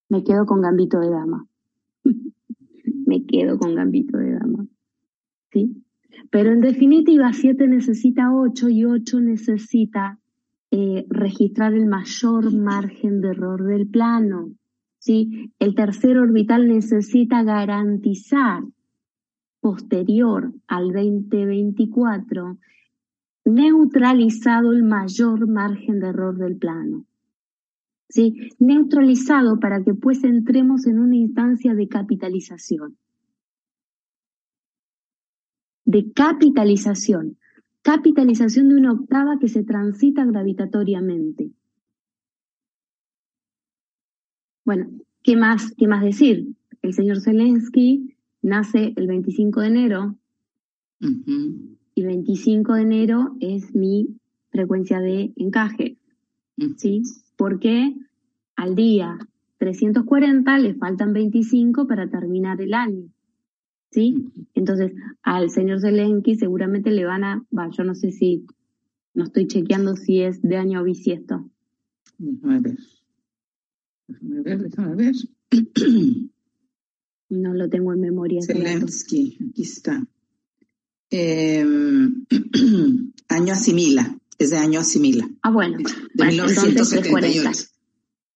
Me 0.08 0.24
quedo 0.24 0.44
con 0.46 0.60
Gambito 0.60 0.98
de 0.98 1.10
Dama. 1.10 1.46
Me 3.06 3.24
quedo 3.26 3.58
con 3.58 3.74
Gambito 3.74 4.18
de 4.18 4.32
Dama. 4.32 4.66
¿Sí? 5.52 5.84
Pero 6.30 6.52
en 6.52 6.60
definitiva, 6.60 7.32
7 7.32 7.68
necesita 7.68 8.34
8 8.34 8.68
y 8.70 8.84
8 8.84 9.20
necesita 9.20 10.18
eh, 10.70 11.06
registrar 11.08 11.74
el 11.74 11.86
mayor 11.86 12.52
margen 12.52 13.20
de 13.20 13.28
error 13.28 13.64
del 13.64 13.86
plano. 13.86 14.50
¿Sí? 15.04 15.52
El 15.58 15.74
tercer 15.74 16.18
orbital 16.18 16.66
necesita 16.66 17.42
garantizar 17.42 18.62
posterior 19.60 20.52
al 20.66 20.92
2024 20.92 22.58
neutralizado 23.44 24.72
el 24.72 24.82
mayor 24.82 25.46
margen 25.46 26.00
de 26.00 26.08
error 26.08 26.38
del 26.38 26.56
plano. 26.56 27.04
¿Sí? 28.08 28.50
Neutralizado 28.58 29.60
para 29.60 29.82
que 29.82 29.92
pues 29.92 30.24
entremos 30.24 30.86
en 30.86 30.98
una 30.98 31.16
instancia 31.16 31.74
de 31.74 31.86
capitalización. 31.86 32.96
De 35.84 36.12
capitalización. 36.12 37.36
Capitalización 37.82 38.70
de 38.70 38.76
una 38.76 38.92
octava 38.92 39.38
que 39.38 39.48
se 39.48 39.64
transita 39.64 40.24
gravitatoriamente. 40.24 41.50
Bueno, 44.64 44.90
¿qué 45.22 45.36
más, 45.36 45.72
qué 45.76 45.86
más 45.86 46.02
decir? 46.02 46.54
El 46.82 46.94
señor 46.94 47.20
Zelensky 47.20 48.14
nace 48.42 48.92
el 48.96 49.06
25 49.06 49.60
de 49.60 49.66
enero 49.66 50.16
y 51.94 52.02
25 52.02 52.74
de 52.74 52.82
enero 52.82 53.36
es 53.40 53.74
mi 53.74 54.16
frecuencia 54.50 55.00
de 55.00 55.32
encaje. 55.36 55.98
¿Sí? 56.76 57.02
Porque 57.36 57.94
al 58.56 58.74
día 58.74 59.18
340 59.58 60.58
le 60.58 60.74
faltan 60.74 61.12
25 61.12 61.86
para 61.86 62.08
terminar 62.08 62.60
el 62.60 62.74
año. 62.74 63.08
¿Sí? 63.90 64.32
Entonces, 64.54 64.92
al 65.22 65.50
señor 65.50 65.80
Zelensky 65.80 66.36
seguramente 66.36 66.90
le 66.90 67.04
van 67.04 67.24
a, 67.24 67.44
yo 67.70 67.84
no 67.84 67.94
sé 67.94 68.12
si, 68.12 68.46
no 69.14 69.24
estoy 69.24 69.46
chequeando 69.46 69.94
si 69.96 70.20
es 70.20 70.42
de 70.42 70.56
año 70.56 70.82
bisiesto. 70.82 71.48
Déjame 72.18 72.60
ver. 72.60 72.78
Déjame 74.06 74.42
ver, 74.42 74.62
déjame 74.62 74.94
ver. 74.96 75.14
No 77.30 77.54
lo 77.54 77.68
tengo 77.68 77.92
en 77.92 78.00
memoria. 78.00 78.40
Zelensky, 78.42 79.38
aquí 79.50 79.62
está. 79.62 80.06
Em, 81.10 82.24
año 83.28 83.52
asimila, 83.52 84.18
es 84.38 84.50
de 84.50 84.58
año 84.58 84.80
asimila. 84.80 85.28
Ah, 85.42 85.50
bueno. 85.50 85.78
De 86.12 86.24
1940. 86.26 87.50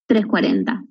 340. 0.06 0.84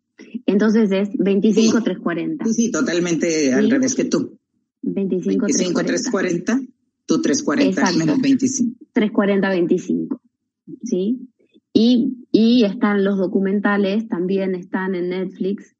Entonces 0.45 0.91
es 0.91 1.09
25, 1.17 1.81
340. 1.83 2.45
Sí, 2.45 2.53
sí, 2.53 2.71
totalmente 2.71 3.53
al 3.53 3.69
revés 3.69 3.95
que 3.95 4.05
tú. 4.05 4.37
25, 4.83 5.47
25 5.47 5.83
340. 5.83 6.61
Tú 7.05 7.21
340 7.21 7.91
menos 7.93 8.21
25. 8.21 8.85
340, 8.93 9.49
25. 9.49 10.21
¿Sí? 10.83 11.29
Y, 11.73 12.26
y 12.39 12.65
están 12.65 13.03
los 13.03 13.17
documentales, 13.17 14.07
también 14.07 14.53
están 14.53 14.93
en 14.93 15.09
Netflix, 15.09 15.75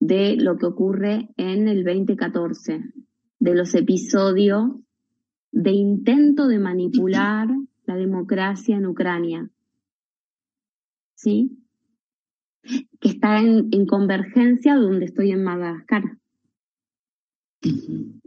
de 0.00 0.34
lo 0.34 0.56
que 0.56 0.66
ocurre 0.66 1.28
en 1.36 1.68
el 1.68 1.84
2014, 1.84 2.82
de 3.38 3.54
los 3.54 3.76
episodios 3.76 4.72
de 5.52 5.70
intento 5.70 6.48
de 6.48 6.58
manipular 6.58 7.46
la 7.86 7.94
democracia 7.94 8.76
en 8.76 8.86
Ucrania. 8.86 9.48
¿Sí? 11.14 11.64
Que 12.98 13.10
está 13.10 13.38
en, 13.38 13.86
convergencia 13.86 14.74
donde 14.74 15.04
estoy 15.04 15.30
en 15.30 15.44
Madagascar. 15.44 16.02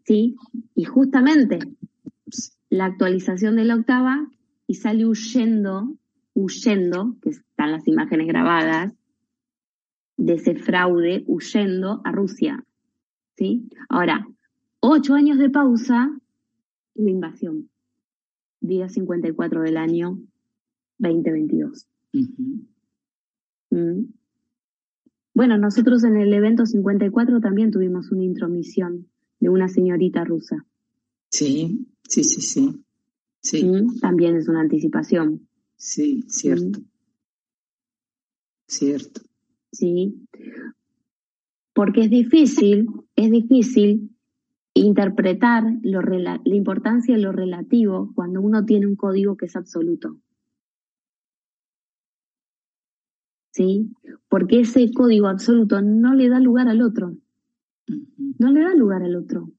¿Sí? 0.05 0.37
Y 0.73 0.85
justamente 0.85 1.59
la 2.69 2.85
actualización 2.85 3.57
de 3.57 3.65
la 3.65 3.75
octava 3.75 4.25
y 4.67 4.75
sale 4.75 5.05
huyendo, 5.05 5.97
huyendo, 6.33 7.17
que 7.21 7.31
están 7.57 7.71
las 7.71 7.87
imágenes 7.87 8.27
grabadas, 8.27 8.93
de 10.15 10.33
ese 10.35 10.53
fraude 10.53 11.23
huyendo 11.25 12.01
a 12.03 12.11
Rusia. 12.11 12.63
¿Sí? 13.35 13.67
Ahora, 13.89 14.27
ocho 14.79 15.15
años 15.15 15.39
de 15.39 15.49
pausa 15.49 16.15
la 16.93 17.09
invasión. 17.09 17.71
Día 18.61 18.89
54 18.89 19.61
del 19.63 19.77
año 19.77 20.19
2022. 20.99 21.87
Mm. 23.71 24.03
Bueno, 25.33 25.57
nosotros 25.57 26.03
en 26.03 26.17
el 26.17 26.31
evento 26.33 26.67
54 26.67 27.39
también 27.41 27.71
tuvimos 27.71 28.11
una 28.11 28.23
intromisión 28.23 29.07
de 29.39 29.49
una 29.49 29.67
señorita 29.67 30.23
rusa. 30.23 30.63
Sí, 31.29 31.87
sí, 32.07 32.23
sí, 32.23 32.41
sí. 32.41 32.85
sí. 33.41 33.65
Mm, 33.65 33.99
también 33.99 34.35
es 34.35 34.47
una 34.47 34.61
anticipación. 34.61 35.47
Sí, 35.75 36.23
cierto. 36.27 36.81
Mm. 36.81 36.96
Cierto. 38.67 39.21
Sí. 39.71 40.27
Porque 41.73 42.01
es 42.01 42.09
difícil, 42.09 42.87
es 43.15 43.31
difícil 43.31 44.09
interpretar 44.73 45.63
la 45.83 46.39
importancia 46.45 47.15
de 47.15 47.21
lo 47.21 47.31
relativo 47.31 48.11
cuando 48.13 48.41
uno 48.41 48.65
tiene 48.65 48.87
un 48.87 48.95
código 48.95 49.37
que 49.37 49.45
es 49.45 49.55
absoluto. 49.55 50.17
¿Sí? 53.51 53.91
Porque 54.29 54.59
ese 54.59 54.91
código 54.93 55.27
absoluto 55.27 55.81
no 55.81 56.13
le 56.13 56.29
da 56.29 56.39
lugar 56.39 56.67
al 56.67 56.81
otro. 56.81 57.15
No 58.37 58.51
le 58.51 58.61
da 58.61 58.75
lugar 58.75 59.01
al 59.01 59.15
otro. 59.15 59.49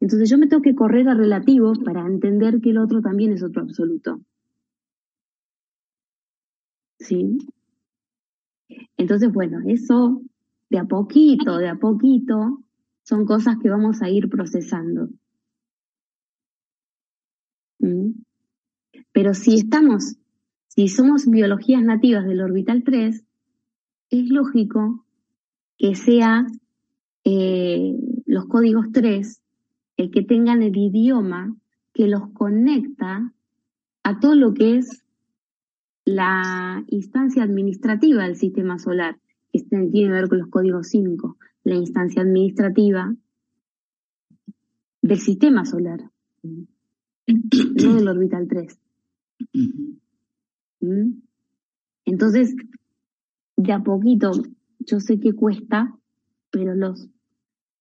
Entonces 0.00 0.28
yo 0.28 0.38
me 0.38 0.48
tengo 0.48 0.62
que 0.62 0.74
correr 0.74 1.08
a 1.08 1.14
relativo 1.14 1.72
para 1.84 2.04
entender 2.06 2.60
que 2.60 2.70
el 2.70 2.78
otro 2.78 3.00
también 3.00 3.32
es 3.32 3.42
otro 3.42 3.62
absoluto. 3.62 4.20
¿Sí? 6.98 7.38
Entonces, 9.04 9.30
bueno, 9.30 9.58
eso 9.66 10.22
de 10.70 10.78
a 10.78 10.86
poquito, 10.86 11.58
de 11.58 11.68
a 11.68 11.74
poquito, 11.74 12.64
son 13.02 13.26
cosas 13.26 13.58
que 13.62 13.68
vamos 13.68 14.00
a 14.00 14.08
ir 14.08 14.30
procesando. 14.30 15.10
¿Mm? 17.80 18.12
Pero 19.12 19.34
si 19.34 19.56
estamos, 19.56 20.16
si 20.68 20.88
somos 20.88 21.26
biologías 21.26 21.82
nativas 21.82 22.24
del 22.24 22.40
orbital 22.40 22.82
3, 22.82 23.22
es 24.08 24.30
lógico 24.30 25.04
que 25.76 25.96
sea 25.96 26.46
eh, 27.24 27.94
los 28.24 28.46
códigos 28.46 28.90
3 28.90 29.42
el 29.98 30.10
que 30.10 30.22
tengan 30.22 30.62
el 30.62 30.78
idioma 30.78 31.54
que 31.92 32.08
los 32.08 32.30
conecta 32.30 33.34
a 34.02 34.18
todo 34.18 34.34
lo 34.34 34.54
que 34.54 34.78
es 34.78 35.03
la 36.04 36.84
instancia 36.88 37.42
administrativa 37.42 38.24
del 38.24 38.36
sistema 38.36 38.78
solar, 38.78 39.18
que 39.52 39.60
tiene 39.62 39.90
que 39.90 40.08
ver 40.08 40.28
con 40.28 40.38
los 40.38 40.48
códigos 40.48 40.88
5 40.88 41.36
la 41.64 41.76
instancia 41.76 42.22
administrativa 42.22 43.14
del 45.00 45.18
sistema 45.18 45.64
solar, 45.64 46.10
no 46.42 47.94
del 47.94 48.08
orbital 48.08 48.46
3. 48.48 48.78
¿Mm? 50.80 51.10
Entonces, 52.04 52.54
de 53.56 53.72
a 53.72 53.82
poquito, 53.82 54.32
yo 54.80 55.00
sé 55.00 55.18
que 55.20 55.32
cuesta, 55.32 55.96
pero 56.50 56.74
los 56.74 57.08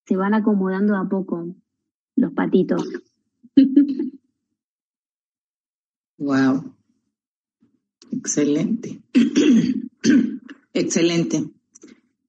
se 0.06 0.16
van 0.16 0.34
acomodando 0.34 0.96
a 0.96 1.08
poco 1.08 1.56
los 2.16 2.32
patitos. 2.34 2.88
Wow. 6.20 6.74
Excelente. 8.18 9.02
Excelente. 10.74 11.46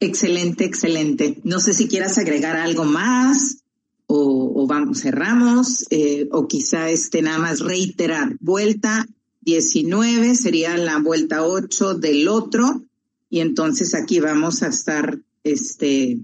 Excelente, 0.01 0.64
excelente. 0.64 1.41
No 1.45 1.61
sé 1.61 1.72
si 1.72 1.89
quieras 1.89 2.18
agregar 2.18 2.57
algo 2.57 2.85
más 2.85 3.64
o, 4.07 4.66
vamos, 4.66 5.03
cerramos 5.03 5.87
eh, 5.91 6.28
o 6.30 6.47
quizá 6.47 6.91
este 6.91 7.22
nada 7.22 7.39
más 7.39 7.61
reiterar. 7.61 8.37
Vuelta 8.41 9.07
19 9.43 10.35
sería 10.35 10.76
la 10.76 10.99
vuelta 10.99 11.45
8 11.45 11.95
del 11.95 12.28
otro 12.28 12.82
y 13.28 13.41
entonces 13.41 13.95
aquí 13.95 14.20
vamos 14.20 14.62
a 14.62 14.68
estar 14.68 15.18
este 15.43 16.18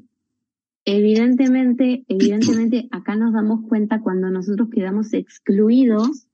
Evidentemente, 0.86 2.04
evidentemente 2.08 2.88
acá 2.92 3.14
nos 3.14 3.34
damos 3.34 3.66
cuenta 3.68 4.00
cuando 4.00 4.30
nosotros 4.30 4.68
quedamos 4.70 5.12
excluidos 5.12 6.26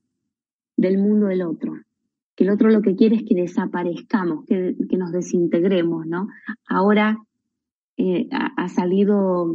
del 0.77 0.99
mundo 0.99 1.27
del 1.27 1.43
otro 1.43 1.86
que 2.37 2.45
el 2.45 2.51
otro 2.51 2.71
lo 2.71 2.83
que 2.83 2.95
quiere 2.95 3.17
es 3.17 3.23
que 3.25 3.35
desaparezcamos, 3.35 4.45
que, 4.45 4.77
que 4.89 4.97
nos 4.97 5.11
desintegremos, 5.11 6.07
¿no? 6.07 6.29
Ahora 6.69 7.19
eh, 7.97 8.29
ha, 8.31 8.69
salido 8.69 9.55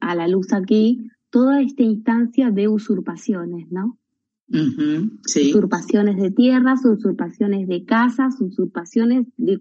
a 0.00 0.14
la 0.14 0.28
luz 0.28 0.52
aquí 0.52 1.10
toda 1.30 1.60
esta 1.60 1.82
instancia 1.82 2.52
de 2.52 2.68
usurpaciones, 2.68 3.66
¿no? 3.72 3.98
Usurpaciones 5.48 6.16
de 6.16 6.30
tierras, 6.30 6.84
usurpaciones 6.84 7.66
de 7.66 7.84
casas, 7.84 8.40
usurpaciones 8.40 9.26
de... 9.36 9.60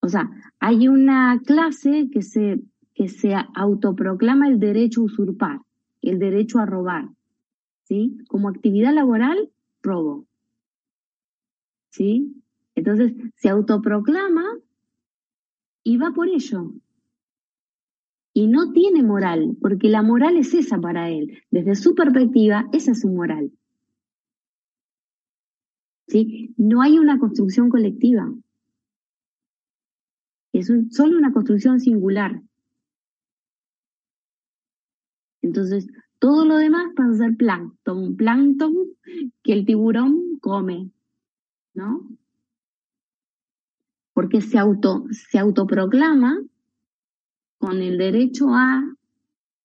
O 0.00 0.08
sea, 0.08 0.30
hay 0.60 0.88
una 0.88 1.38
clase 1.44 2.08
que 2.10 2.22
se, 2.22 2.62
que 2.94 3.08
se 3.08 3.34
autoproclama 3.54 4.48
el 4.48 4.58
derecho 4.58 5.02
a 5.02 5.04
usurpar, 5.04 5.60
el 6.00 6.18
derecho 6.18 6.58
a 6.58 6.64
robar, 6.64 7.10
¿sí? 7.84 8.16
Como 8.28 8.48
actividad 8.48 8.94
laboral, 8.94 9.50
robo. 9.82 10.24
¿Sí? 11.90 12.42
Entonces, 12.74 13.12
se 13.36 13.48
autoproclama 13.48 14.58
y 15.84 15.96
va 15.96 16.12
por 16.12 16.28
ello. 16.28 16.72
y 18.32 18.46
no 18.46 18.72
tiene 18.72 19.02
moral, 19.02 19.56
porque 19.60 19.88
la 19.88 20.02
moral 20.02 20.36
es 20.36 20.54
esa 20.54 20.80
para 20.80 21.10
él. 21.10 21.42
Desde 21.50 21.74
su 21.74 21.94
perspectiva, 21.94 22.68
esa 22.72 22.92
es 22.92 23.00
su 23.00 23.08
moral. 23.08 23.52
¿Sí? 26.06 26.54
No 26.56 26.80
hay 26.82 26.98
una 26.98 27.18
construcción 27.18 27.68
colectiva. 27.70 28.32
Es 30.52 30.72
solo 30.90 31.18
una 31.18 31.32
construcción 31.32 31.80
singular. 31.80 32.40
Entonces, 35.42 35.88
todo 36.18 36.44
lo 36.44 36.56
demás 36.56 36.92
pasa 36.94 37.10
a 37.10 37.28
ser 37.28 37.36
plancton, 37.36 38.16
plancton 38.16 38.74
que 39.42 39.52
el 39.52 39.64
tiburón 39.64 40.38
come, 40.40 40.90
¿no? 41.74 42.08
Porque 44.12 44.40
se 44.40 44.58
auto, 44.58 45.04
se 45.10 45.38
autoproclama 45.38 46.42
con 47.58 47.82
el 47.82 47.98
derecho 47.98 48.54
a 48.54 48.82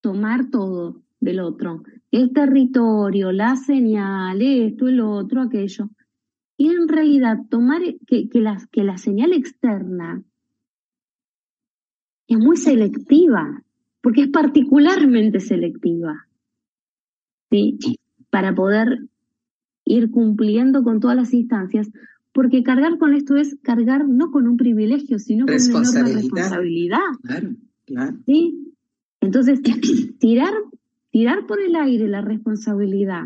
tomar 0.01 0.49
todo 0.49 1.01
del 1.19 1.39
otro. 1.39 1.83
El 2.11 2.31
territorio, 2.31 3.31
la 3.31 3.55
señal, 3.55 4.41
esto, 4.41 4.87
el 4.87 5.01
otro, 5.01 5.41
aquello. 5.41 5.89
Y 6.57 6.69
en 6.69 6.87
realidad 6.87 7.39
tomar 7.49 7.81
que, 8.05 8.29
que, 8.29 8.41
la, 8.41 8.57
que 8.71 8.83
la 8.83 8.97
señal 8.97 9.33
externa 9.33 10.23
es 12.27 12.37
muy 12.37 12.57
selectiva, 12.57 13.63
porque 14.01 14.21
es 14.21 14.27
particularmente 14.29 15.39
selectiva. 15.39 16.27
¿Sí? 17.49 17.77
Para 18.29 18.53
poder 18.53 18.99
ir 19.85 20.11
cumpliendo 20.11 20.83
con 20.83 20.99
todas 20.99 21.15
las 21.15 21.33
instancias, 21.33 21.89
porque 22.33 22.63
cargar 22.63 22.97
con 22.97 23.13
esto 23.13 23.37
es 23.37 23.57
cargar 23.61 24.09
no 24.09 24.31
con 24.31 24.47
un 24.47 24.57
privilegio, 24.57 25.19
sino 25.19 25.45
con 25.45 25.55
una 25.55 25.89
enorme 25.89 26.13
responsabilidad. 26.13 26.99
Claro. 27.85 28.17
¿Sí? 28.25 28.73
Entonces, 29.21 29.61
tirar, 30.19 30.53
tirar 31.11 31.45
por 31.47 31.61
el 31.61 31.75
aire 31.75 32.07
la 32.07 32.21
responsabilidad 32.21 33.25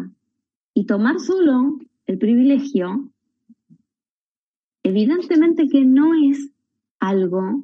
y 0.73 0.85
tomar 0.85 1.19
solo 1.19 1.79
el 2.05 2.17
privilegio, 2.17 3.09
evidentemente 4.83 5.67
que 5.69 5.85
no 5.85 6.13
es 6.13 6.51
algo 6.99 7.63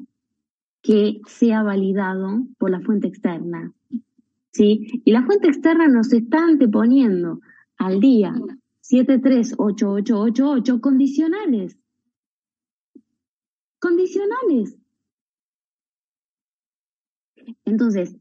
que 0.82 1.20
sea 1.28 1.64
validado 1.64 2.46
por 2.58 2.72
la 2.72 2.80
fuente 2.80 3.08
externa. 3.08 3.74
¿Sí? 4.52 5.02
Y 5.04 5.12
la 5.12 5.24
fuente 5.26 5.48
externa 5.48 5.88
nos 5.90 6.14
está 6.14 6.46
anteponiendo 6.46 7.42
al 7.78 8.00
día 8.00 8.34
738888 8.90 10.80
condicionales. 10.80 11.78
Condicionales. 13.80 14.78
Entonces, 17.66 18.16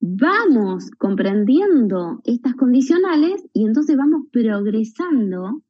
vamos 0.00 0.90
comprendiendo 0.98 2.20
estas 2.24 2.54
condicionales 2.54 3.46
y 3.52 3.64
entonces 3.66 3.96
vamos 3.96 4.26
progresando 4.30 5.62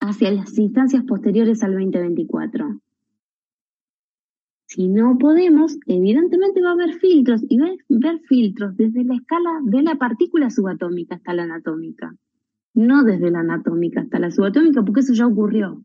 hacia 0.00 0.30
las 0.30 0.58
instancias 0.58 1.04
posteriores 1.04 1.62
al 1.62 1.72
2024. 1.74 2.80
Si 4.66 4.88
no 4.88 5.18
podemos, 5.18 5.76
evidentemente 5.86 6.62
va 6.62 6.70
a 6.70 6.72
haber 6.72 6.94
filtros 6.94 7.42
y 7.48 7.58
va 7.58 7.66
a 7.66 8.08
haber 8.08 8.20
filtros 8.20 8.76
desde 8.76 9.04
la 9.04 9.16
escala 9.16 9.60
de 9.64 9.82
la 9.82 9.96
partícula 9.96 10.48
subatómica 10.48 11.16
hasta 11.16 11.34
la 11.34 11.42
anatómica, 11.42 12.14
no 12.74 13.04
desde 13.04 13.30
la 13.30 13.40
anatómica 13.40 14.00
hasta 14.00 14.18
la 14.18 14.30
subatómica, 14.30 14.82
porque 14.82 15.00
eso 15.00 15.12
ya 15.12 15.26
ocurrió. 15.26 15.84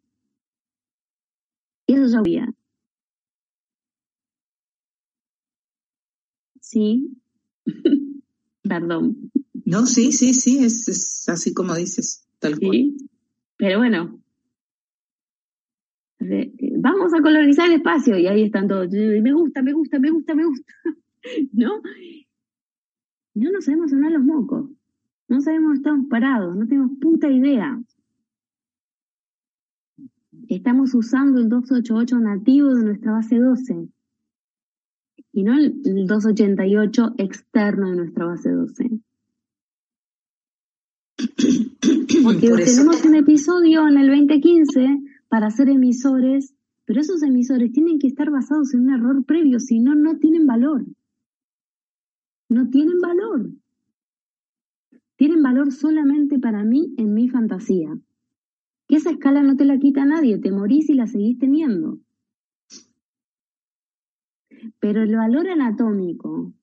Eso 1.87 2.07
ya 2.07 2.19
ocurrió. 2.19 2.55
Sí. 6.61 7.17
Perdón. 8.63 9.31
No, 9.65 9.85
sí, 9.85 10.11
sí, 10.11 10.33
sí, 10.33 10.63
es, 10.63 11.27
así 11.29 11.53
como 11.53 11.75
dices, 11.75 12.27
tal 12.39 12.59
cual. 12.59 12.93
Pero 13.57 13.79
bueno, 13.79 14.19
vamos 16.77 17.13
a 17.13 17.21
colorizar 17.21 17.67
el 17.67 17.77
espacio 17.77 18.17
y 18.17 18.27
ahí 18.27 18.43
están 18.43 18.67
todos. 18.67 18.89
Me 18.91 19.33
gusta, 19.33 19.61
me 19.61 19.73
gusta, 19.73 19.99
me 19.99 20.11
gusta, 20.11 20.35
me 20.35 20.45
gusta. 20.45 20.73
¿No? 21.53 21.81
No 23.33 23.51
nos 23.51 23.65
sabemos 23.65 23.91
sonar 23.91 24.11
los 24.11 24.23
mocos. 24.23 24.69
No 25.27 25.41
sabemos 25.41 25.67
dónde 25.67 25.79
estamos 25.79 26.05
parados, 26.07 26.55
no 26.55 26.67
tenemos 26.67 26.91
puta 26.99 27.29
idea. 27.29 27.81
Estamos 30.47 30.93
usando 30.93 31.41
el 31.41 31.49
288 31.49 32.19
nativo 32.19 32.73
de 32.75 32.83
nuestra 32.83 33.13
base 33.13 33.39
12 33.39 33.89
y 35.31 35.43
no 35.43 35.57
el 35.57 35.81
288 36.07 37.15
externo 37.17 37.89
de 37.89 37.95
nuestra 37.97 38.25
base 38.25 38.51
12. 38.51 38.89
Porque 42.23 42.47
tenemos 42.47 43.03
un 43.03 43.15
episodio 43.15 43.87
en 43.87 43.97
el 43.97 44.07
2015 44.07 44.99
para 45.27 45.49
ser 45.49 45.69
emisores, 45.69 46.53
pero 46.85 47.01
esos 47.01 47.23
emisores 47.23 47.71
tienen 47.71 47.99
que 47.99 48.07
estar 48.07 48.29
basados 48.29 48.73
en 48.73 48.81
un 48.81 48.93
error 48.93 49.25
previo, 49.25 49.59
si 49.59 49.79
no, 49.79 49.95
no 49.95 50.17
tienen 50.17 50.45
valor. 50.45 50.85
No 52.47 52.69
tienen 52.69 53.01
valor. 53.01 53.49
Tienen 55.25 55.41
valor 55.41 55.71
solamente 55.71 56.37
para 56.37 56.63
mí 56.63 56.93
en 56.99 57.15
mi 57.15 57.29
fantasía. 57.29 57.97
Que 58.87 58.97
esa 58.97 59.09
escala 59.09 59.41
no 59.41 59.57
te 59.57 59.65
la 59.65 59.79
quita 59.79 60.05
nadie, 60.05 60.37
te 60.37 60.51
morís 60.51 60.87
y 60.91 60.93
la 60.93 61.07
seguís 61.07 61.39
teniendo. 61.39 61.97
Pero 64.79 65.01
el 65.01 65.15
valor 65.15 65.49
anatómico 65.49 66.53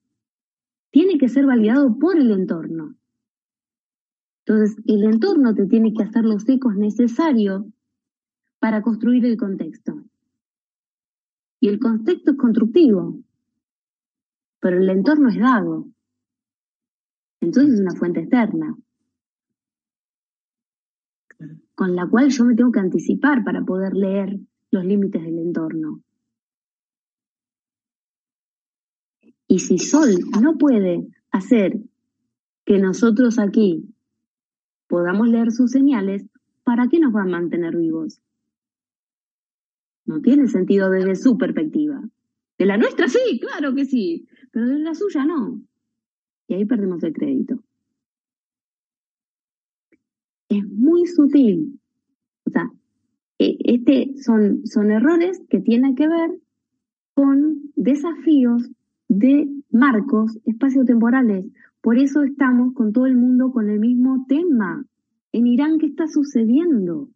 tiene 0.91 1.17
que 1.17 1.27
ser 1.27 1.45
validado 1.45 1.99
por 1.99 2.17
el 2.17 2.31
entorno. 2.31 2.95
Entonces, 4.45 4.81
el 4.87 5.03
entorno 5.03 5.53
te 5.53 5.65
tiene 5.65 5.93
que 5.93 6.03
hacer 6.03 6.23
los 6.23 6.47
ecos 6.47 6.77
necesarios 6.77 7.65
para 8.59 8.81
construir 8.81 9.25
el 9.25 9.35
contexto. 9.35 10.05
Y 11.59 11.67
el 11.67 11.79
contexto 11.79 12.31
es 12.31 12.37
constructivo, 12.37 13.19
pero 14.61 14.77
el 14.77 14.89
entorno 14.89 15.27
es 15.27 15.37
dado. 15.37 15.92
Entonces 17.43 17.73
es 17.73 17.79
una 17.81 17.93
fuente 17.93 18.21
externa, 18.21 18.73
con 21.75 21.93
la 21.93 22.07
cual 22.07 22.29
yo 22.29 22.45
me 22.45 22.55
tengo 22.55 22.71
que 22.71 22.79
anticipar 22.79 23.43
para 23.43 23.65
poder 23.65 23.93
leer 23.93 24.39
los 24.71 24.85
límites 24.85 25.21
del 25.21 25.39
entorno. 25.39 26.01
Y 29.45 29.59
si 29.59 29.77
Sol 29.77 30.19
no 30.41 30.57
puede 30.57 31.05
hacer 31.31 31.81
que 32.63 32.79
nosotros 32.79 33.37
aquí 33.37 33.93
podamos 34.87 35.27
leer 35.27 35.51
sus 35.51 35.69
señales, 35.69 36.25
¿para 36.63 36.87
qué 36.87 36.97
nos 36.99 37.13
va 37.13 37.23
a 37.23 37.25
mantener 37.25 37.75
vivos? 37.75 38.21
No 40.05 40.21
tiene 40.21 40.47
sentido 40.47 40.89
desde 40.89 41.17
su 41.17 41.37
perspectiva. 41.37 42.01
De 42.57 42.65
la 42.65 42.77
nuestra 42.77 43.09
sí, 43.09 43.41
claro 43.41 43.75
que 43.75 43.83
sí, 43.83 44.29
pero 44.49 44.65
de 44.69 44.79
la 44.79 44.95
suya 44.95 45.25
no. 45.25 45.61
Y 46.47 46.55
ahí 46.55 46.65
perdemos 46.65 47.03
el 47.03 47.13
crédito. 47.13 47.63
Es 50.49 50.67
muy 50.69 51.07
sutil. 51.07 51.79
O 52.45 52.49
sea, 52.49 52.71
e, 53.39 53.57
este 53.63 54.13
son, 54.21 54.65
son 54.65 54.91
errores 54.91 55.41
que 55.49 55.59
tienen 55.59 55.95
que 55.95 56.07
ver 56.07 56.31
con 57.15 57.71
desafíos 57.75 58.69
de 59.07 59.47
marcos 59.69 60.37
espaciotemporales. 60.45 61.47
Por 61.81 61.97
eso 61.97 62.23
estamos 62.23 62.73
con 62.73 62.93
todo 62.93 63.05
el 63.05 63.17
mundo 63.17 63.51
con 63.51 63.69
el 63.69 63.79
mismo 63.79 64.25
tema. 64.27 64.85
En 65.31 65.47
Irán, 65.47 65.79
¿qué 65.79 65.87
está 65.87 66.07
sucediendo? 66.07 67.09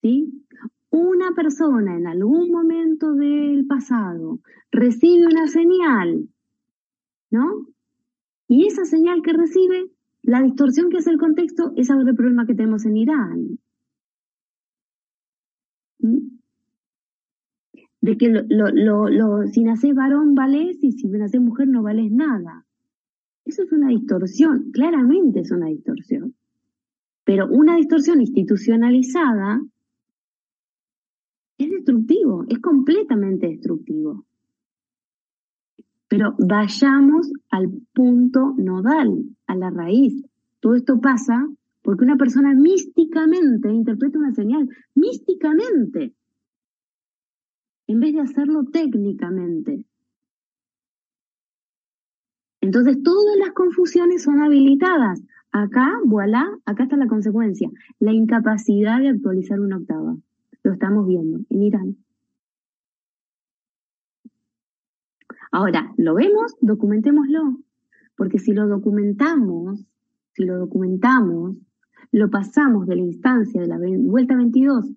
¿Sí? 0.00 0.46
Una 0.90 1.32
persona 1.34 1.96
en 1.96 2.06
algún 2.06 2.50
momento 2.50 3.14
del 3.14 3.66
pasado 3.66 4.40
recibe 4.70 5.26
una 5.26 5.46
señal, 5.46 6.28
¿no? 7.32 7.66
Y 8.46 8.66
esa 8.66 8.84
señal 8.84 9.22
que 9.22 9.32
recibe, 9.32 9.90
la 10.22 10.42
distorsión 10.42 10.90
que 10.90 10.98
hace 10.98 11.10
el 11.10 11.18
contexto, 11.18 11.72
es 11.76 11.90
ahora 11.90 12.10
el 12.10 12.16
problema 12.16 12.46
que 12.46 12.54
tenemos 12.54 12.84
en 12.84 12.96
Irán. 12.96 13.58
¿Mm? 15.98 16.32
de 18.02 18.18
que 18.18 18.28
lo, 18.28 18.68
lo, 18.72 19.08
lo, 19.08 19.46
si 19.46 19.62
naces 19.62 19.94
varón 19.94 20.34
vales 20.34 20.76
y 20.82 20.90
si 20.92 21.06
naces 21.06 21.40
mujer 21.40 21.68
no 21.68 21.84
vales 21.84 22.10
nada. 22.10 22.66
Eso 23.44 23.62
es 23.62 23.72
una 23.72 23.88
distorsión, 23.88 24.72
claramente 24.72 25.40
es 25.40 25.52
una 25.52 25.66
distorsión. 25.66 26.34
Pero 27.24 27.46
una 27.48 27.76
distorsión 27.76 28.20
institucionalizada 28.20 29.62
es 31.58 31.70
destructivo, 31.70 32.44
es 32.48 32.58
completamente 32.58 33.46
destructivo. 33.46 34.26
Pero 36.12 36.34
vayamos 36.38 37.32
al 37.48 37.70
punto 37.94 38.52
nodal, 38.58 39.24
a 39.46 39.54
la 39.54 39.70
raíz. 39.70 40.22
Todo 40.60 40.74
esto 40.74 41.00
pasa 41.00 41.48
porque 41.80 42.04
una 42.04 42.18
persona 42.18 42.52
místicamente 42.52 43.72
interpreta 43.72 44.18
una 44.18 44.34
señal, 44.34 44.68
místicamente 44.94 46.12
en 47.86 48.00
vez 48.00 48.12
de 48.12 48.20
hacerlo 48.20 48.64
técnicamente. 48.70 49.86
Entonces 52.60 53.02
todas 53.02 53.38
las 53.38 53.52
confusiones 53.52 54.22
son 54.22 54.42
habilitadas. 54.42 55.22
Acá, 55.50 55.98
voilà, 56.04 56.46
acá 56.66 56.82
está 56.82 56.98
la 56.98 57.06
consecuencia. 57.06 57.70
La 58.00 58.12
incapacidad 58.12 58.98
de 58.98 59.08
actualizar 59.08 59.58
una 59.60 59.78
octava. 59.78 60.14
Lo 60.62 60.72
estamos 60.74 61.06
viendo 61.06 61.40
en 61.48 61.62
Irán. 61.62 61.96
Ahora, 65.52 65.92
¿lo 65.98 66.14
vemos? 66.14 66.56
Documentémoslo. 66.60 67.58
Porque 68.16 68.38
si 68.38 68.52
lo 68.52 68.66
documentamos, 68.66 69.86
si 70.32 70.44
lo 70.44 70.58
documentamos, 70.58 71.58
lo 72.10 72.30
pasamos 72.30 72.86
de 72.86 72.96
la 72.96 73.02
instancia 73.02 73.60
de 73.60 73.68
la 73.68 73.78
vuelta 73.78 74.34
22 74.34 74.92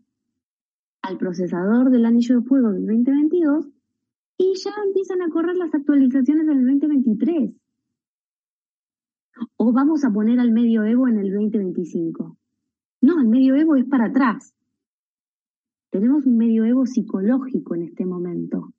al 1.01 1.17
procesador 1.17 1.91
del 1.91 2.05
anillo 2.05 2.39
de 2.39 2.47
fuego 2.47 2.71
del 2.71 2.85
2022 2.85 3.69
y 4.37 4.53
ya 4.55 4.71
empiezan 4.85 5.21
a 5.21 5.29
correr 5.29 5.55
las 5.55 5.73
actualizaciones 5.73 6.47
del 6.47 6.65
2023. 6.65 7.53
O 9.57 9.73
vamos 9.73 10.03
a 10.05 10.11
poner 10.11 10.39
al 10.39 10.51
medioevo 10.51 11.07
en 11.07 11.19
el 11.19 11.33
2025. 11.33 12.37
No, 13.01 13.19
el 13.19 13.27
medioevo 13.27 13.75
es 13.75 13.85
para 13.85 14.05
atrás. 14.05 14.53
Tenemos 15.89 16.25
un 16.25 16.37
medioevo 16.37 16.85
psicológico 16.85 17.75
en 17.75 17.83
este 17.83 18.05
momento. 18.05 18.74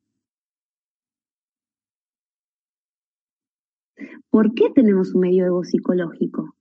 ¿Por 4.30 4.55
qué 4.55 4.70
tenemos 4.74 5.14
un 5.14 5.22
medioevo 5.22 5.64
psicológico? 5.64 6.55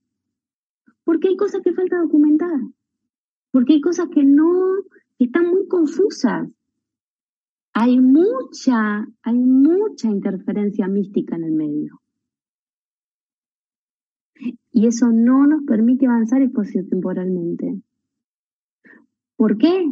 Porque 1.03 1.29
hay 1.29 1.35
cosas 1.35 1.61
que 1.61 1.73
falta 1.73 1.99
documentar. 1.99 2.59
Porque 3.51 3.73
hay 3.73 3.81
cosas 3.81 4.07
que 4.09 4.23
no 4.23 4.73
están 5.19 5.47
muy 5.47 5.67
confusas. 5.67 6.49
Hay 7.73 7.99
mucha, 7.99 9.07
hay 9.21 9.37
mucha 9.37 10.09
interferencia 10.09 10.87
mística 10.87 11.35
en 11.35 11.43
el 11.43 11.51
medio. 11.51 12.01
Y 14.71 14.87
eso 14.87 15.11
no 15.11 15.45
nos 15.47 15.63
permite 15.63 16.05
avanzar 16.05 16.41
temporalmente. 16.89 17.81
¿Por 19.37 19.57
qué? 19.57 19.91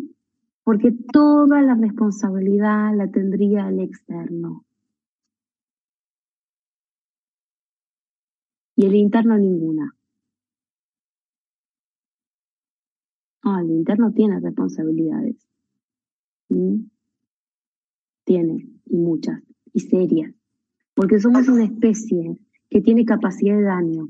Porque 0.63 0.91
toda 1.11 1.61
la 1.61 1.75
responsabilidad 1.75 2.95
la 2.95 3.09
tendría 3.09 3.69
el 3.69 3.79
externo. 3.79 4.65
Y 8.75 8.85
el 8.85 8.95
interno 8.95 9.37
ninguna. 9.37 9.95
Ah, 13.43 13.59
el 13.61 13.71
interno 13.71 14.11
tiene 14.13 14.39
responsabilidades. 14.39 15.35
¿Mm? 16.49 16.85
Tiene, 18.23 18.69
y 18.85 18.97
muchas, 18.97 19.41
y 19.73 19.81
serias. 19.81 20.33
Porque 20.93 21.19
somos 21.19 21.47
una 21.49 21.65
especie 21.65 22.37
que 22.69 22.81
tiene 22.81 23.05
capacidad 23.05 23.55
de 23.57 23.63
daño. 23.63 24.09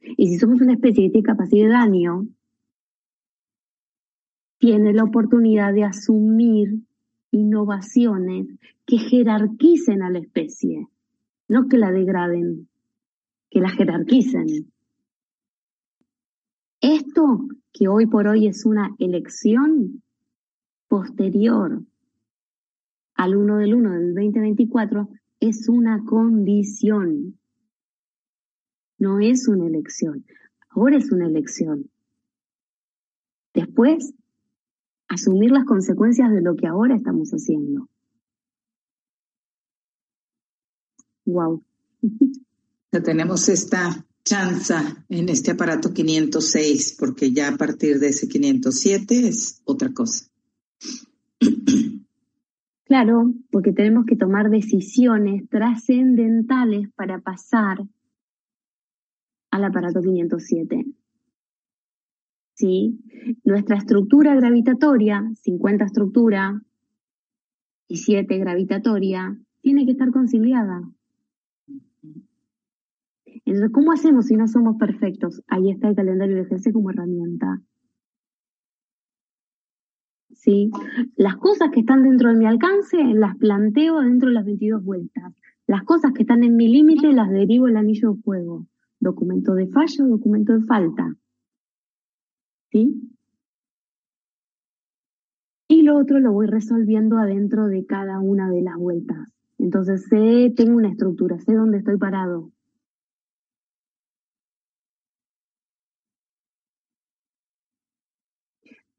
Y 0.00 0.28
si 0.28 0.38
somos 0.38 0.60
una 0.60 0.72
especie 0.72 1.04
que 1.04 1.10
tiene 1.10 1.26
capacidad 1.26 1.66
de 1.66 1.72
daño, 1.72 2.26
tiene 4.58 4.92
la 4.94 5.04
oportunidad 5.04 5.74
de 5.74 5.84
asumir 5.84 6.80
innovaciones 7.30 8.46
que 8.86 8.98
jerarquicen 8.98 10.02
a 10.02 10.10
la 10.10 10.20
especie, 10.20 10.88
no 11.48 11.68
que 11.68 11.78
la 11.78 11.90
degraden, 11.90 12.68
que 13.54 13.60
la 13.60 13.70
jerarquicen. 13.70 14.72
Esto, 16.80 17.46
que 17.72 17.86
hoy 17.86 18.06
por 18.06 18.26
hoy 18.26 18.48
es 18.48 18.66
una 18.66 18.96
elección 18.98 20.02
posterior 20.88 21.80
al 23.14 23.36
1 23.36 23.58
del 23.58 23.74
1 23.76 23.90
del 23.92 24.14
2024, 24.14 25.08
es 25.38 25.68
una 25.68 26.04
condición. 26.04 27.38
No 28.98 29.20
es 29.20 29.46
una 29.46 29.68
elección. 29.68 30.26
Ahora 30.70 30.96
es 30.96 31.12
una 31.12 31.28
elección. 31.28 31.88
Después, 33.54 34.14
asumir 35.06 35.52
las 35.52 35.64
consecuencias 35.64 36.32
de 36.32 36.42
lo 36.42 36.56
que 36.56 36.66
ahora 36.66 36.96
estamos 36.96 37.30
haciendo. 37.30 37.88
Wow. 41.24 41.62
Tenemos 43.02 43.48
esta 43.48 44.04
chanza 44.24 45.04
en 45.08 45.28
este 45.28 45.52
aparato 45.52 45.92
506, 45.92 46.96
porque 46.98 47.32
ya 47.32 47.48
a 47.48 47.56
partir 47.56 47.98
de 47.98 48.08
ese 48.08 48.28
507 48.28 49.28
es 49.28 49.60
otra 49.64 49.92
cosa. 49.92 50.26
Claro, 52.86 53.32
porque 53.50 53.72
tenemos 53.72 54.04
que 54.04 54.14
tomar 54.14 54.50
decisiones 54.50 55.48
trascendentales 55.48 56.90
para 56.94 57.18
pasar 57.18 57.78
al 59.50 59.64
aparato 59.64 60.02
507. 60.02 60.84
¿Sí? 62.52 63.00
Nuestra 63.42 63.78
estructura 63.78 64.34
gravitatoria, 64.34 65.24
50 65.42 65.84
estructura 65.86 66.60
y 67.88 67.96
7 67.96 68.38
gravitatoria, 68.38 69.38
tiene 69.62 69.86
que 69.86 69.92
estar 69.92 70.10
conciliada. 70.10 70.82
Entonces, 73.44 73.70
¿cómo 73.72 73.92
hacemos 73.92 74.26
si 74.26 74.36
no 74.36 74.48
somos 74.48 74.76
perfectos? 74.76 75.42
Ahí 75.48 75.70
está 75.70 75.88
el 75.88 75.96
calendario 75.96 76.36
de 76.36 76.42
ejercicio 76.42 76.72
como 76.72 76.90
herramienta. 76.90 77.60
¿Sí? 80.32 80.70
Las 81.16 81.36
cosas 81.36 81.70
que 81.70 81.80
están 81.80 82.02
dentro 82.02 82.30
de 82.30 82.36
mi 82.36 82.46
alcance 82.46 82.96
las 83.14 83.36
planteo 83.36 84.00
dentro 84.00 84.28
de 84.28 84.34
las 84.34 84.44
22 84.44 84.82
vueltas. 84.82 85.34
Las 85.66 85.84
cosas 85.84 86.12
que 86.12 86.22
están 86.22 86.42
en 86.42 86.56
mi 86.56 86.68
límite 86.68 87.12
las 87.12 87.30
derivo 87.30 87.68
el 87.68 87.76
anillo 87.76 88.14
de 88.14 88.22
fuego. 88.22 88.66
Documento 88.98 89.54
de 89.54 89.68
fallo, 89.68 90.06
documento 90.06 90.54
de 90.54 90.64
falta. 90.64 91.14
¿Sí? 92.70 93.14
Y 95.68 95.82
lo 95.82 95.98
otro 95.98 96.18
lo 96.20 96.32
voy 96.32 96.46
resolviendo 96.46 97.18
adentro 97.18 97.66
de 97.66 97.84
cada 97.84 98.20
una 98.20 98.50
de 98.50 98.62
las 98.62 98.76
vueltas. 98.76 99.32
Entonces 99.58 100.06
sé, 100.08 100.52
tengo 100.56 100.76
una 100.76 100.90
estructura, 100.90 101.38
sé 101.38 101.54
dónde 101.54 101.78
estoy 101.78 101.96
parado, 101.96 102.50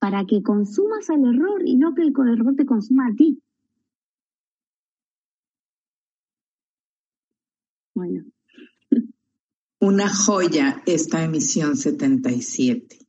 para 0.06 0.24
que 0.28 0.44
consumas 0.44 1.10
el 1.10 1.26
error 1.26 1.64
y 1.66 1.78
no 1.78 1.96
que 1.96 2.04
el 2.04 2.14
error 2.32 2.56
te 2.56 2.64
consuma 2.64 3.08
a 3.08 3.16
ti. 3.16 3.42
Bueno. 7.96 8.24
Una 9.80 10.08
joya 10.08 10.84
esta 10.86 11.24
emisión 11.24 11.76
77. 11.76 13.00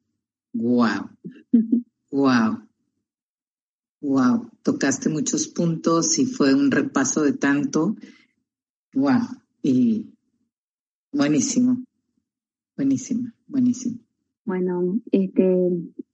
Wow. 0.55 1.11
Wow. 2.11 2.67
Wow. 4.01 4.51
Tocaste 4.63 5.11
muchos 5.11 5.49
puntos 5.49 6.19
y 6.19 6.25
fue 6.25 6.55
un 6.55 6.71
repaso 6.71 7.23
de 7.25 7.35
tanto. 7.35 7.95
Wow. 8.95 9.21
Y 9.63 10.15
buenísimo. 11.13 11.85
Buenísimo, 12.75 13.33
buenísimo. 13.47 14.06
Bueno, 14.47 15.01
este, 15.11 15.45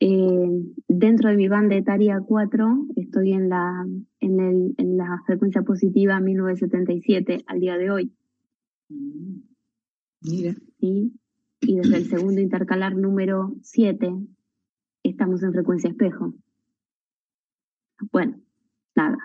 eh, 0.00 0.62
dentro 0.88 1.28
de 1.28 1.36
mi 1.36 1.48
banda 1.48 1.76
etaria 1.76 2.18
4 2.26 2.86
estoy 2.96 3.34
en 3.34 3.50
la, 3.50 3.86
en, 4.20 4.40
el, 4.40 4.74
en 4.78 4.96
la 4.96 5.22
frecuencia 5.26 5.60
positiva 5.60 6.18
1977 6.18 7.44
al 7.46 7.60
día 7.60 7.76
de 7.76 7.90
hoy. 7.90 8.12
Mira. 10.22 10.54
¿Sí? 10.80 11.12
Y 11.60 11.76
desde 11.76 11.96
el 11.98 12.06
segundo 12.06 12.40
intercalar 12.40 12.96
número 12.96 13.54
7 13.60 14.10
estamos 15.02 15.42
en 15.42 15.52
frecuencia 15.52 15.90
espejo. 15.90 16.32
Bueno, 18.10 18.40
nada, 18.96 19.18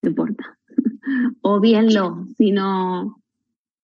no 0.00 0.08
importa. 0.08 0.58
o 1.42 1.60
lo, 1.60 2.26
si 2.38 2.52
no, 2.52 3.22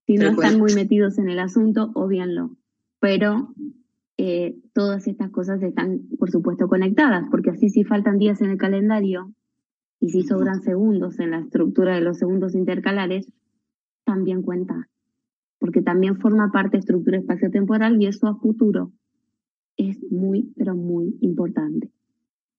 si 0.06 0.14
no 0.14 0.28
están 0.28 0.58
muy 0.58 0.72
metidos 0.74 1.18
en 1.18 1.28
el 1.28 1.40
asunto, 1.40 1.90
obvienlo. 1.94 2.56
Pero 3.00 3.54
eh, 4.18 4.56
todas 4.72 5.06
estas 5.06 5.30
cosas 5.30 5.62
están, 5.62 6.00
por 6.18 6.30
supuesto, 6.30 6.68
conectadas, 6.68 7.28
porque 7.30 7.50
así 7.50 7.68
si 7.68 7.84
faltan 7.84 8.18
días 8.18 8.40
en 8.40 8.50
el 8.50 8.56
calendario 8.56 9.34
y 10.00 10.10
si 10.10 10.22
sobran 10.22 10.62
segundos 10.62 11.18
en 11.20 11.32
la 11.32 11.40
estructura 11.40 11.94
de 11.94 12.00
los 12.00 12.18
segundos 12.18 12.54
intercalares, 12.54 13.30
también 14.04 14.42
cuenta, 14.42 14.88
porque 15.58 15.82
también 15.82 16.18
forma 16.18 16.50
parte 16.50 16.76
de 16.76 16.80
estructura 16.80 17.18
espacio-temporal 17.18 18.00
y 18.00 18.06
eso 18.06 18.26
a 18.26 18.36
futuro 18.36 18.92
es 19.76 19.98
muy, 20.10 20.52
pero 20.56 20.74
muy 20.74 21.16
importante. 21.20 21.90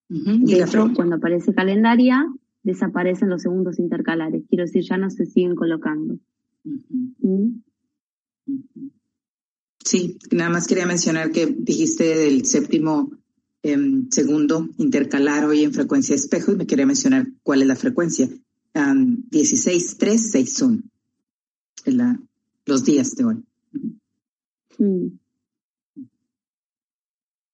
De 0.10 0.62
hecho, 0.62 0.92
cuando 0.96 1.16
aparece 1.16 1.54
calendaria, 1.54 2.26
desaparecen 2.64 3.30
los 3.30 3.42
segundos 3.42 3.80
intercalares, 3.80 4.44
quiero 4.48 4.66
decir, 4.66 4.84
ya 4.84 4.98
no 4.98 5.10
se 5.10 5.26
siguen 5.26 5.56
colocando. 5.56 6.18
Sí, 6.64 7.64
nada 10.32 10.50
más 10.50 10.68
quería 10.68 10.86
mencionar 10.86 11.32
que 11.32 11.46
dijiste 11.46 12.04
del 12.04 12.46
séptimo 12.46 13.12
em, 13.64 14.10
segundo 14.10 14.70
intercalar 14.78 15.46
hoy 15.46 15.64
en 15.64 15.74
frecuencia 15.74 16.16
espejo 16.16 16.52
y 16.52 16.56
me 16.56 16.68
quería 16.68 16.86
mencionar 16.86 17.28
cuál 17.44 17.62
es 17.62 17.68
la 17.68 17.76
frecuencia. 17.76 18.30
Um, 18.76 19.24
16361. 19.32 20.84
la, 21.86 22.20
los 22.66 22.84
días 22.84 23.16
de 23.16 23.26
hoy. 23.26 23.44
Mm. 24.78 25.08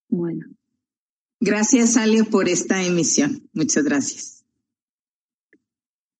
Bueno. 0.08 0.46
Gracias, 1.40 1.96
Ale, 1.96 2.24
por 2.24 2.48
esta 2.48 2.82
emisión. 2.82 3.48
Muchas 3.52 3.84
gracias. 3.84 4.44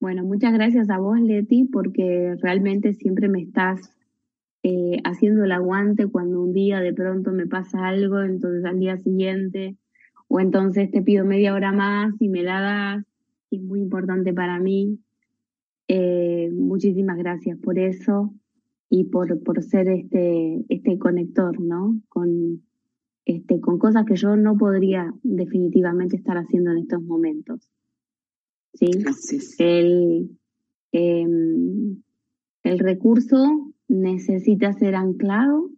Bueno, 0.01 0.23
muchas 0.25 0.53
gracias 0.53 0.91
a 0.91 0.99
vos, 0.99 1.19
Leti, 1.21 1.65
porque 1.65 2.35
realmente 2.43 2.93
siempre 2.93 3.29
me 3.29 3.43
estás 3.43 3.94
eh, 4.67 4.97
haciendo 5.05 5.45
el 5.45 5.53
aguante 5.53 6.07
cuando 6.07 6.41
un 6.41 6.55
día 6.55 6.81
de 6.81 6.95
pronto 6.95 7.33
me 7.33 7.47
pasa 7.47 7.87
algo, 7.87 8.23
entonces 8.23 8.65
al 8.65 8.81
día 8.81 8.97
siguiente, 8.97 9.77
o 10.27 10.41
entonces 10.41 10.91
te 10.91 11.03
pido 11.03 11.27
media 11.27 11.53
hora 11.53 11.71
más 11.71 12.15
y 12.19 12.31
me 12.31 12.43
la 12.43 12.63
das, 12.63 13.05
es 13.51 13.61
muy 13.61 13.81
importante 13.81 14.33
para 14.33 14.59
mí. 14.59 14.99
Eh, 15.87 16.51
muchísimas 16.51 17.19
gracias 17.19 17.59
por 17.59 17.79
eso 17.79 18.33
y 18.89 19.05
por, 19.05 19.43
por 19.43 19.63
ser 19.63 19.87
este, 19.89 20.65
este 20.71 20.99
conector, 20.99 21.61
¿no? 21.61 22.01
Con, 22.09 22.63
este, 23.27 23.61
con 23.61 23.79
cosas 23.79 24.07
que 24.07 24.17
yo 24.17 24.35
no 24.35 24.57
podría 24.57 25.13
definitivamente 25.23 26.17
estar 26.17 26.39
haciendo 26.39 26.71
en 26.71 26.79
estos 26.79 27.03
momentos. 27.03 27.69
¿Sí? 28.73 28.89
El, 29.59 30.31
em, 30.91 32.03
el 32.63 32.79
recurso 32.79 33.74
necesita 33.89 34.73
ser 34.73 34.95
anclado 34.95 35.71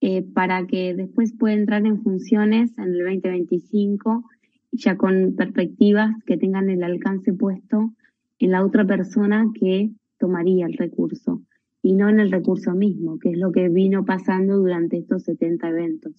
eh, 0.00 0.22
para 0.22 0.66
que 0.66 0.94
después 0.94 1.32
pueda 1.36 1.54
entrar 1.54 1.86
en 1.86 2.02
funciones 2.02 2.76
en 2.78 2.84
el 2.84 2.98
2025 2.98 4.24
ya 4.72 4.96
con 4.96 5.36
perspectivas 5.36 6.14
que 6.24 6.38
tengan 6.38 6.70
el 6.70 6.82
alcance 6.82 7.32
puesto 7.32 7.92
en 8.38 8.50
la 8.50 8.64
otra 8.64 8.86
persona 8.86 9.46
que 9.54 9.90
tomaría 10.18 10.66
el 10.66 10.76
recurso 10.76 11.42
y 11.82 11.94
no 11.94 12.08
en 12.08 12.20
el 12.20 12.30
recurso 12.30 12.72
mismo, 12.72 13.18
que 13.18 13.30
es 13.30 13.38
lo 13.38 13.52
que 13.52 13.68
vino 13.68 14.04
pasando 14.04 14.56
durante 14.56 14.98
estos 14.98 15.24
70 15.24 15.68
eventos. 15.68 16.12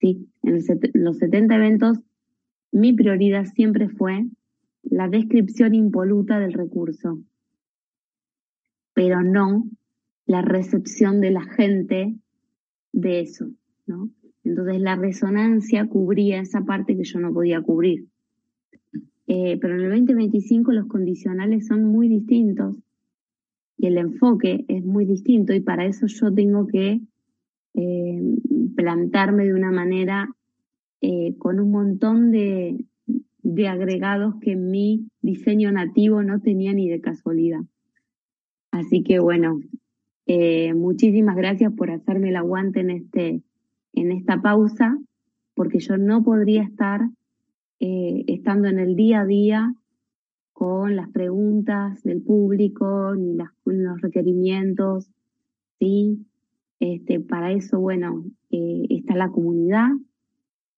¿Sí? 0.00 0.28
En 0.42 0.60
los 0.94 1.18
70 1.18 1.54
eventos, 1.54 1.98
mi 2.72 2.92
prioridad 2.92 3.44
siempre 3.44 3.88
fue 3.88 4.26
la 4.82 5.08
descripción 5.08 5.74
impoluta 5.74 6.38
del 6.38 6.52
recurso, 6.52 7.22
pero 8.92 9.22
no 9.22 9.64
la 10.26 10.42
recepción 10.42 11.20
de 11.20 11.30
la 11.30 11.42
gente 11.42 12.14
de 12.92 13.20
eso, 13.20 13.50
¿no? 13.86 14.10
Entonces 14.44 14.80
la 14.80 14.96
resonancia 14.96 15.86
cubría 15.86 16.40
esa 16.40 16.62
parte 16.64 16.96
que 16.96 17.04
yo 17.04 17.18
no 17.18 17.32
podía 17.32 17.62
cubrir. 17.62 18.06
Eh, 19.26 19.58
pero 19.60 19.74
en 19.74 19.80
el 19.80 19.90
2025 19.90 20.72
los 20.72 20.86
condicionales 20.86 21.66
son 21.66 21.84
muy 21.84 22.08
distintos 22.08 22.76
y 23.78 23.86
el 23.86 23.96
enfoque 23.96 24.66
es 24.68 24.84
muy 24.84 25.06
distinto 25.06 25.54
y 25.54 25.60
para 25.60 25.86
eso 25.86 26.06
yo 26.06 26.32
tengo 26.32 26.66
que 26.66 27.00
eh, 27.72 28.20
plantarme 28.76 29.46
de 29.46 29.54
una 29.54 29.72
manera 29.72 30.28
eh, 31.00 31.34
con 31.38 31.58
un 31.58 31.70
montón 31.70 32.30
de, 32.30 32.84
de 33.42 33.68
agregados 33.68 34.34
que 34.40 34.56
mi 34.56 35.08
diseño 35.22 35.72
nativo 35.72 36.22
no 36.22 36.40
tenía 36.40 36.72
ni 36.74 36.88
de 36.88 37.00
casualidad. 37.00 37.60
Así 38.70 39.02
que 39.02 39.18
bueno, 39.20 39.60
eh, 40.26 40.74
muchísimas 40.74 41.36
gracias 41.36 41.72
por 41.72 41.90
hacerme 41.90 42.30
el 42.30 42.36
aguante 42.36 42.80
en 42.80 42.90
este, 42.90 43.42
en 43.92 44.12
esta 44.12 44.40
pausa, 44.40 44.98
porque 45.54 45.78
yo 45.78 45.96
no 45.96 46.22
podría 46.22 46.62
estar 46.62 47.02
estando 47.80 48.68
en 48.68 48.78
el 48.78 48.96
día 48.96 49.20
a 49.20 49.26
día 49.26 49.74
con 50.54 50.94
las 50.96 51.10
preguntas 51.10 52.02
del 52.04 52.22
público 52.22 53.14
ni 53.16 53.36
los 53.66 54.00
requerimientos, 54.00 55.10
¿sí? 55.78 56.24
Este, 56.80 57.20
para 57.20 57.52
eso, 57.52 57.80
bueno, 57.80 58.24
eh, 58.50 58.86
está 58.88 59.16
la 59.16 59.30
comunidad, 59.30 59.88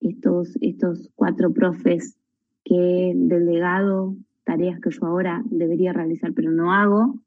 estos, 0.01 0.57
estos 0.61 1.11
cuatro 1.15 1.53
profes 1.53 2.17
que 2.65 3.13
del 3.15 3.47
legado, 3.47 4.17
tareas 4.45 4.81
que 4.81 4.91
yo 4.91 5.07
ahora 5.07 5.43
debería 5.45 5.93
realizar 5.93 6.33
pero 6.33 6.51
no 6.53 6.73
hago. 6.73 7.21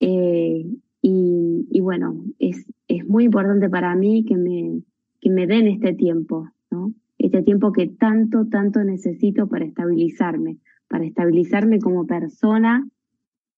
Eh, 0.00 0.66
y, 1.00 1.80
bueno, 1.80 2.24
es, 2.38 2.66
es 2.88 3.06
muy 3.06 3.24
importante 3.24 3.68
para 3.70 3.94
mí 3.94 4.24
que 4.24 4.36
me, 4.36 4.82
que 5.20 5.30
me 5.30 5.46
den 5.46 5.68
este 5.68 5.94
tiempo, 5.94 6.50
¿no? 6.70 6.92
Este 7.18 7.42
tiempo 7.42 7.72
que 7.72 7.86
tanto, 7.86 8.46
tanto 8.46 8.82
necesito 8.84 9.48
para 9.48 9.64
estabilizarme, 9.64 10.58
para 10.88 11.04
estabilizarme 11.04 11.78
como 11.80 12.06
persona. 12.06 12.86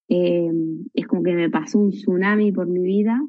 Eh, 0.08 0.50
es 0.94 1.06
como 1.06 1.22
que 1.22 1.34
me 1.34 1.50
pasó 1.50 1.78
un 1.78 1.90
tsunami 1.90 2.52
por 2.52 2.66
mi 2.66 2.82
vida 2.82 3.20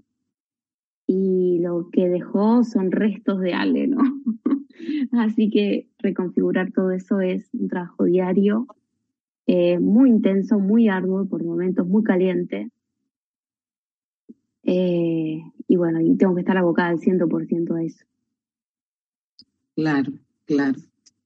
y 1.05 1.59
lo 1.59 1.89
que 1.91 2.07
dejó 2.07 2.63
son 2.63 2.91
restos 2.91 3.39
de 3.41 3.53
Ale, 3.53 3.87
¿no? 3.87 3.99
Así 5.11 5.49
que 5.49 5.89
reconfigurar 5.99 6.71
todo 6.71 6.91
eso 6.91 7.19
es 7.19 7.49
un 7.53 7.67
trabajo 7.67 8.05
diario, 8.05 8.67
eh, 9.45 9.79
muy 9.79 10.09
intenso, 10.09 10.59
muy 10.59 10.87
arduo, 10.87 11.25
por 11.25 11.43
momentos 11.43 11.85
muy 11.85 12.03
caliente. 12.03 12.69
Eh, 14.63 15.41
y 15.67 15.75
bueno, 15.75 16.01
y 16.01 16.15
tengo 16.17 16.35
que 16.35 16.41
estar 16.41 16.57
abocada 16.57 16.89
al 16.89 16.99
100% 16.99 17.75
a 17.75 17.83
eso. 17.83 18.05
Claro, 19.75 20.11
claro. 20.45 20.79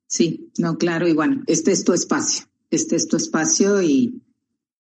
Sí, 0.08 0.52
no, 0.58 0.78
claro, 0.78 1.08
y 1.08 1.14
bueno, 1.14 1.44
este 1.48 1.72
es 1.72 1.84
tu 1.84 1.94
espacio 1.94 2.46
este 2.76 2.96
es 2.96 3.08
tu 3.08 3.18
espacio 3.18 3.82
y, 3.82 4.22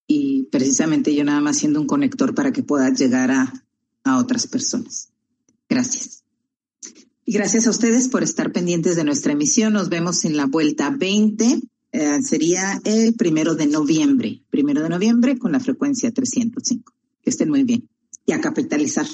y 0.07 0.43
precisamente 0.51 1.15
yo 1.15 1.23
nada 1.23 1.41
más 1.41 1.57
siendo 1.57 1.81
un 1.81 1.87
conector 1.87 2.35
para 2.35 2.51
que 2.51 2.63
puedas 2.63 2.99
llegar 2.99 3.31
a, 3.31 3.51
a 4.03 4.17
otras 4.19 4.47
personas. 4.47 5.09
Gracias. 5.67 6.23
Y 7.25 7.33
gracias 7.33 7.65
a 7.65 7.71
ustedes 7.71 8.07
por 8.07 8.21
estar 8.21 8.51
pendientes 8.51 8.95
de 8.95 9.03
nuestra 9.03 9.33
emisión. 9.33 9.73
Nos 9.73 9.89
vemos 9.89 10.25
en 10.25 10.37
la 10.37 10.45
vuelta 10.45 10.91
20. 10.91 11.59
Eh, 11.91 12.21
sería 12.21 12.79
el 12.83 13.15
primero 13.15 13.55
de 13.55 13.65
noviembre. 13.65 14.43
Primero 14.51 14.83
de 14.83 14.89
noviembre 14.89 15.39
con 15.39 15.51
la 15.51 15.59
frecuencia 15.59 16.11
305. 16.11 16.93
Que 17.23 17.29
estén 17.31 17.49
muy 17.49 17.63
bien. 17.63 17.89
Y 18.25 18.33
a 18.33 18.41
capitalizar. 18.41 19.05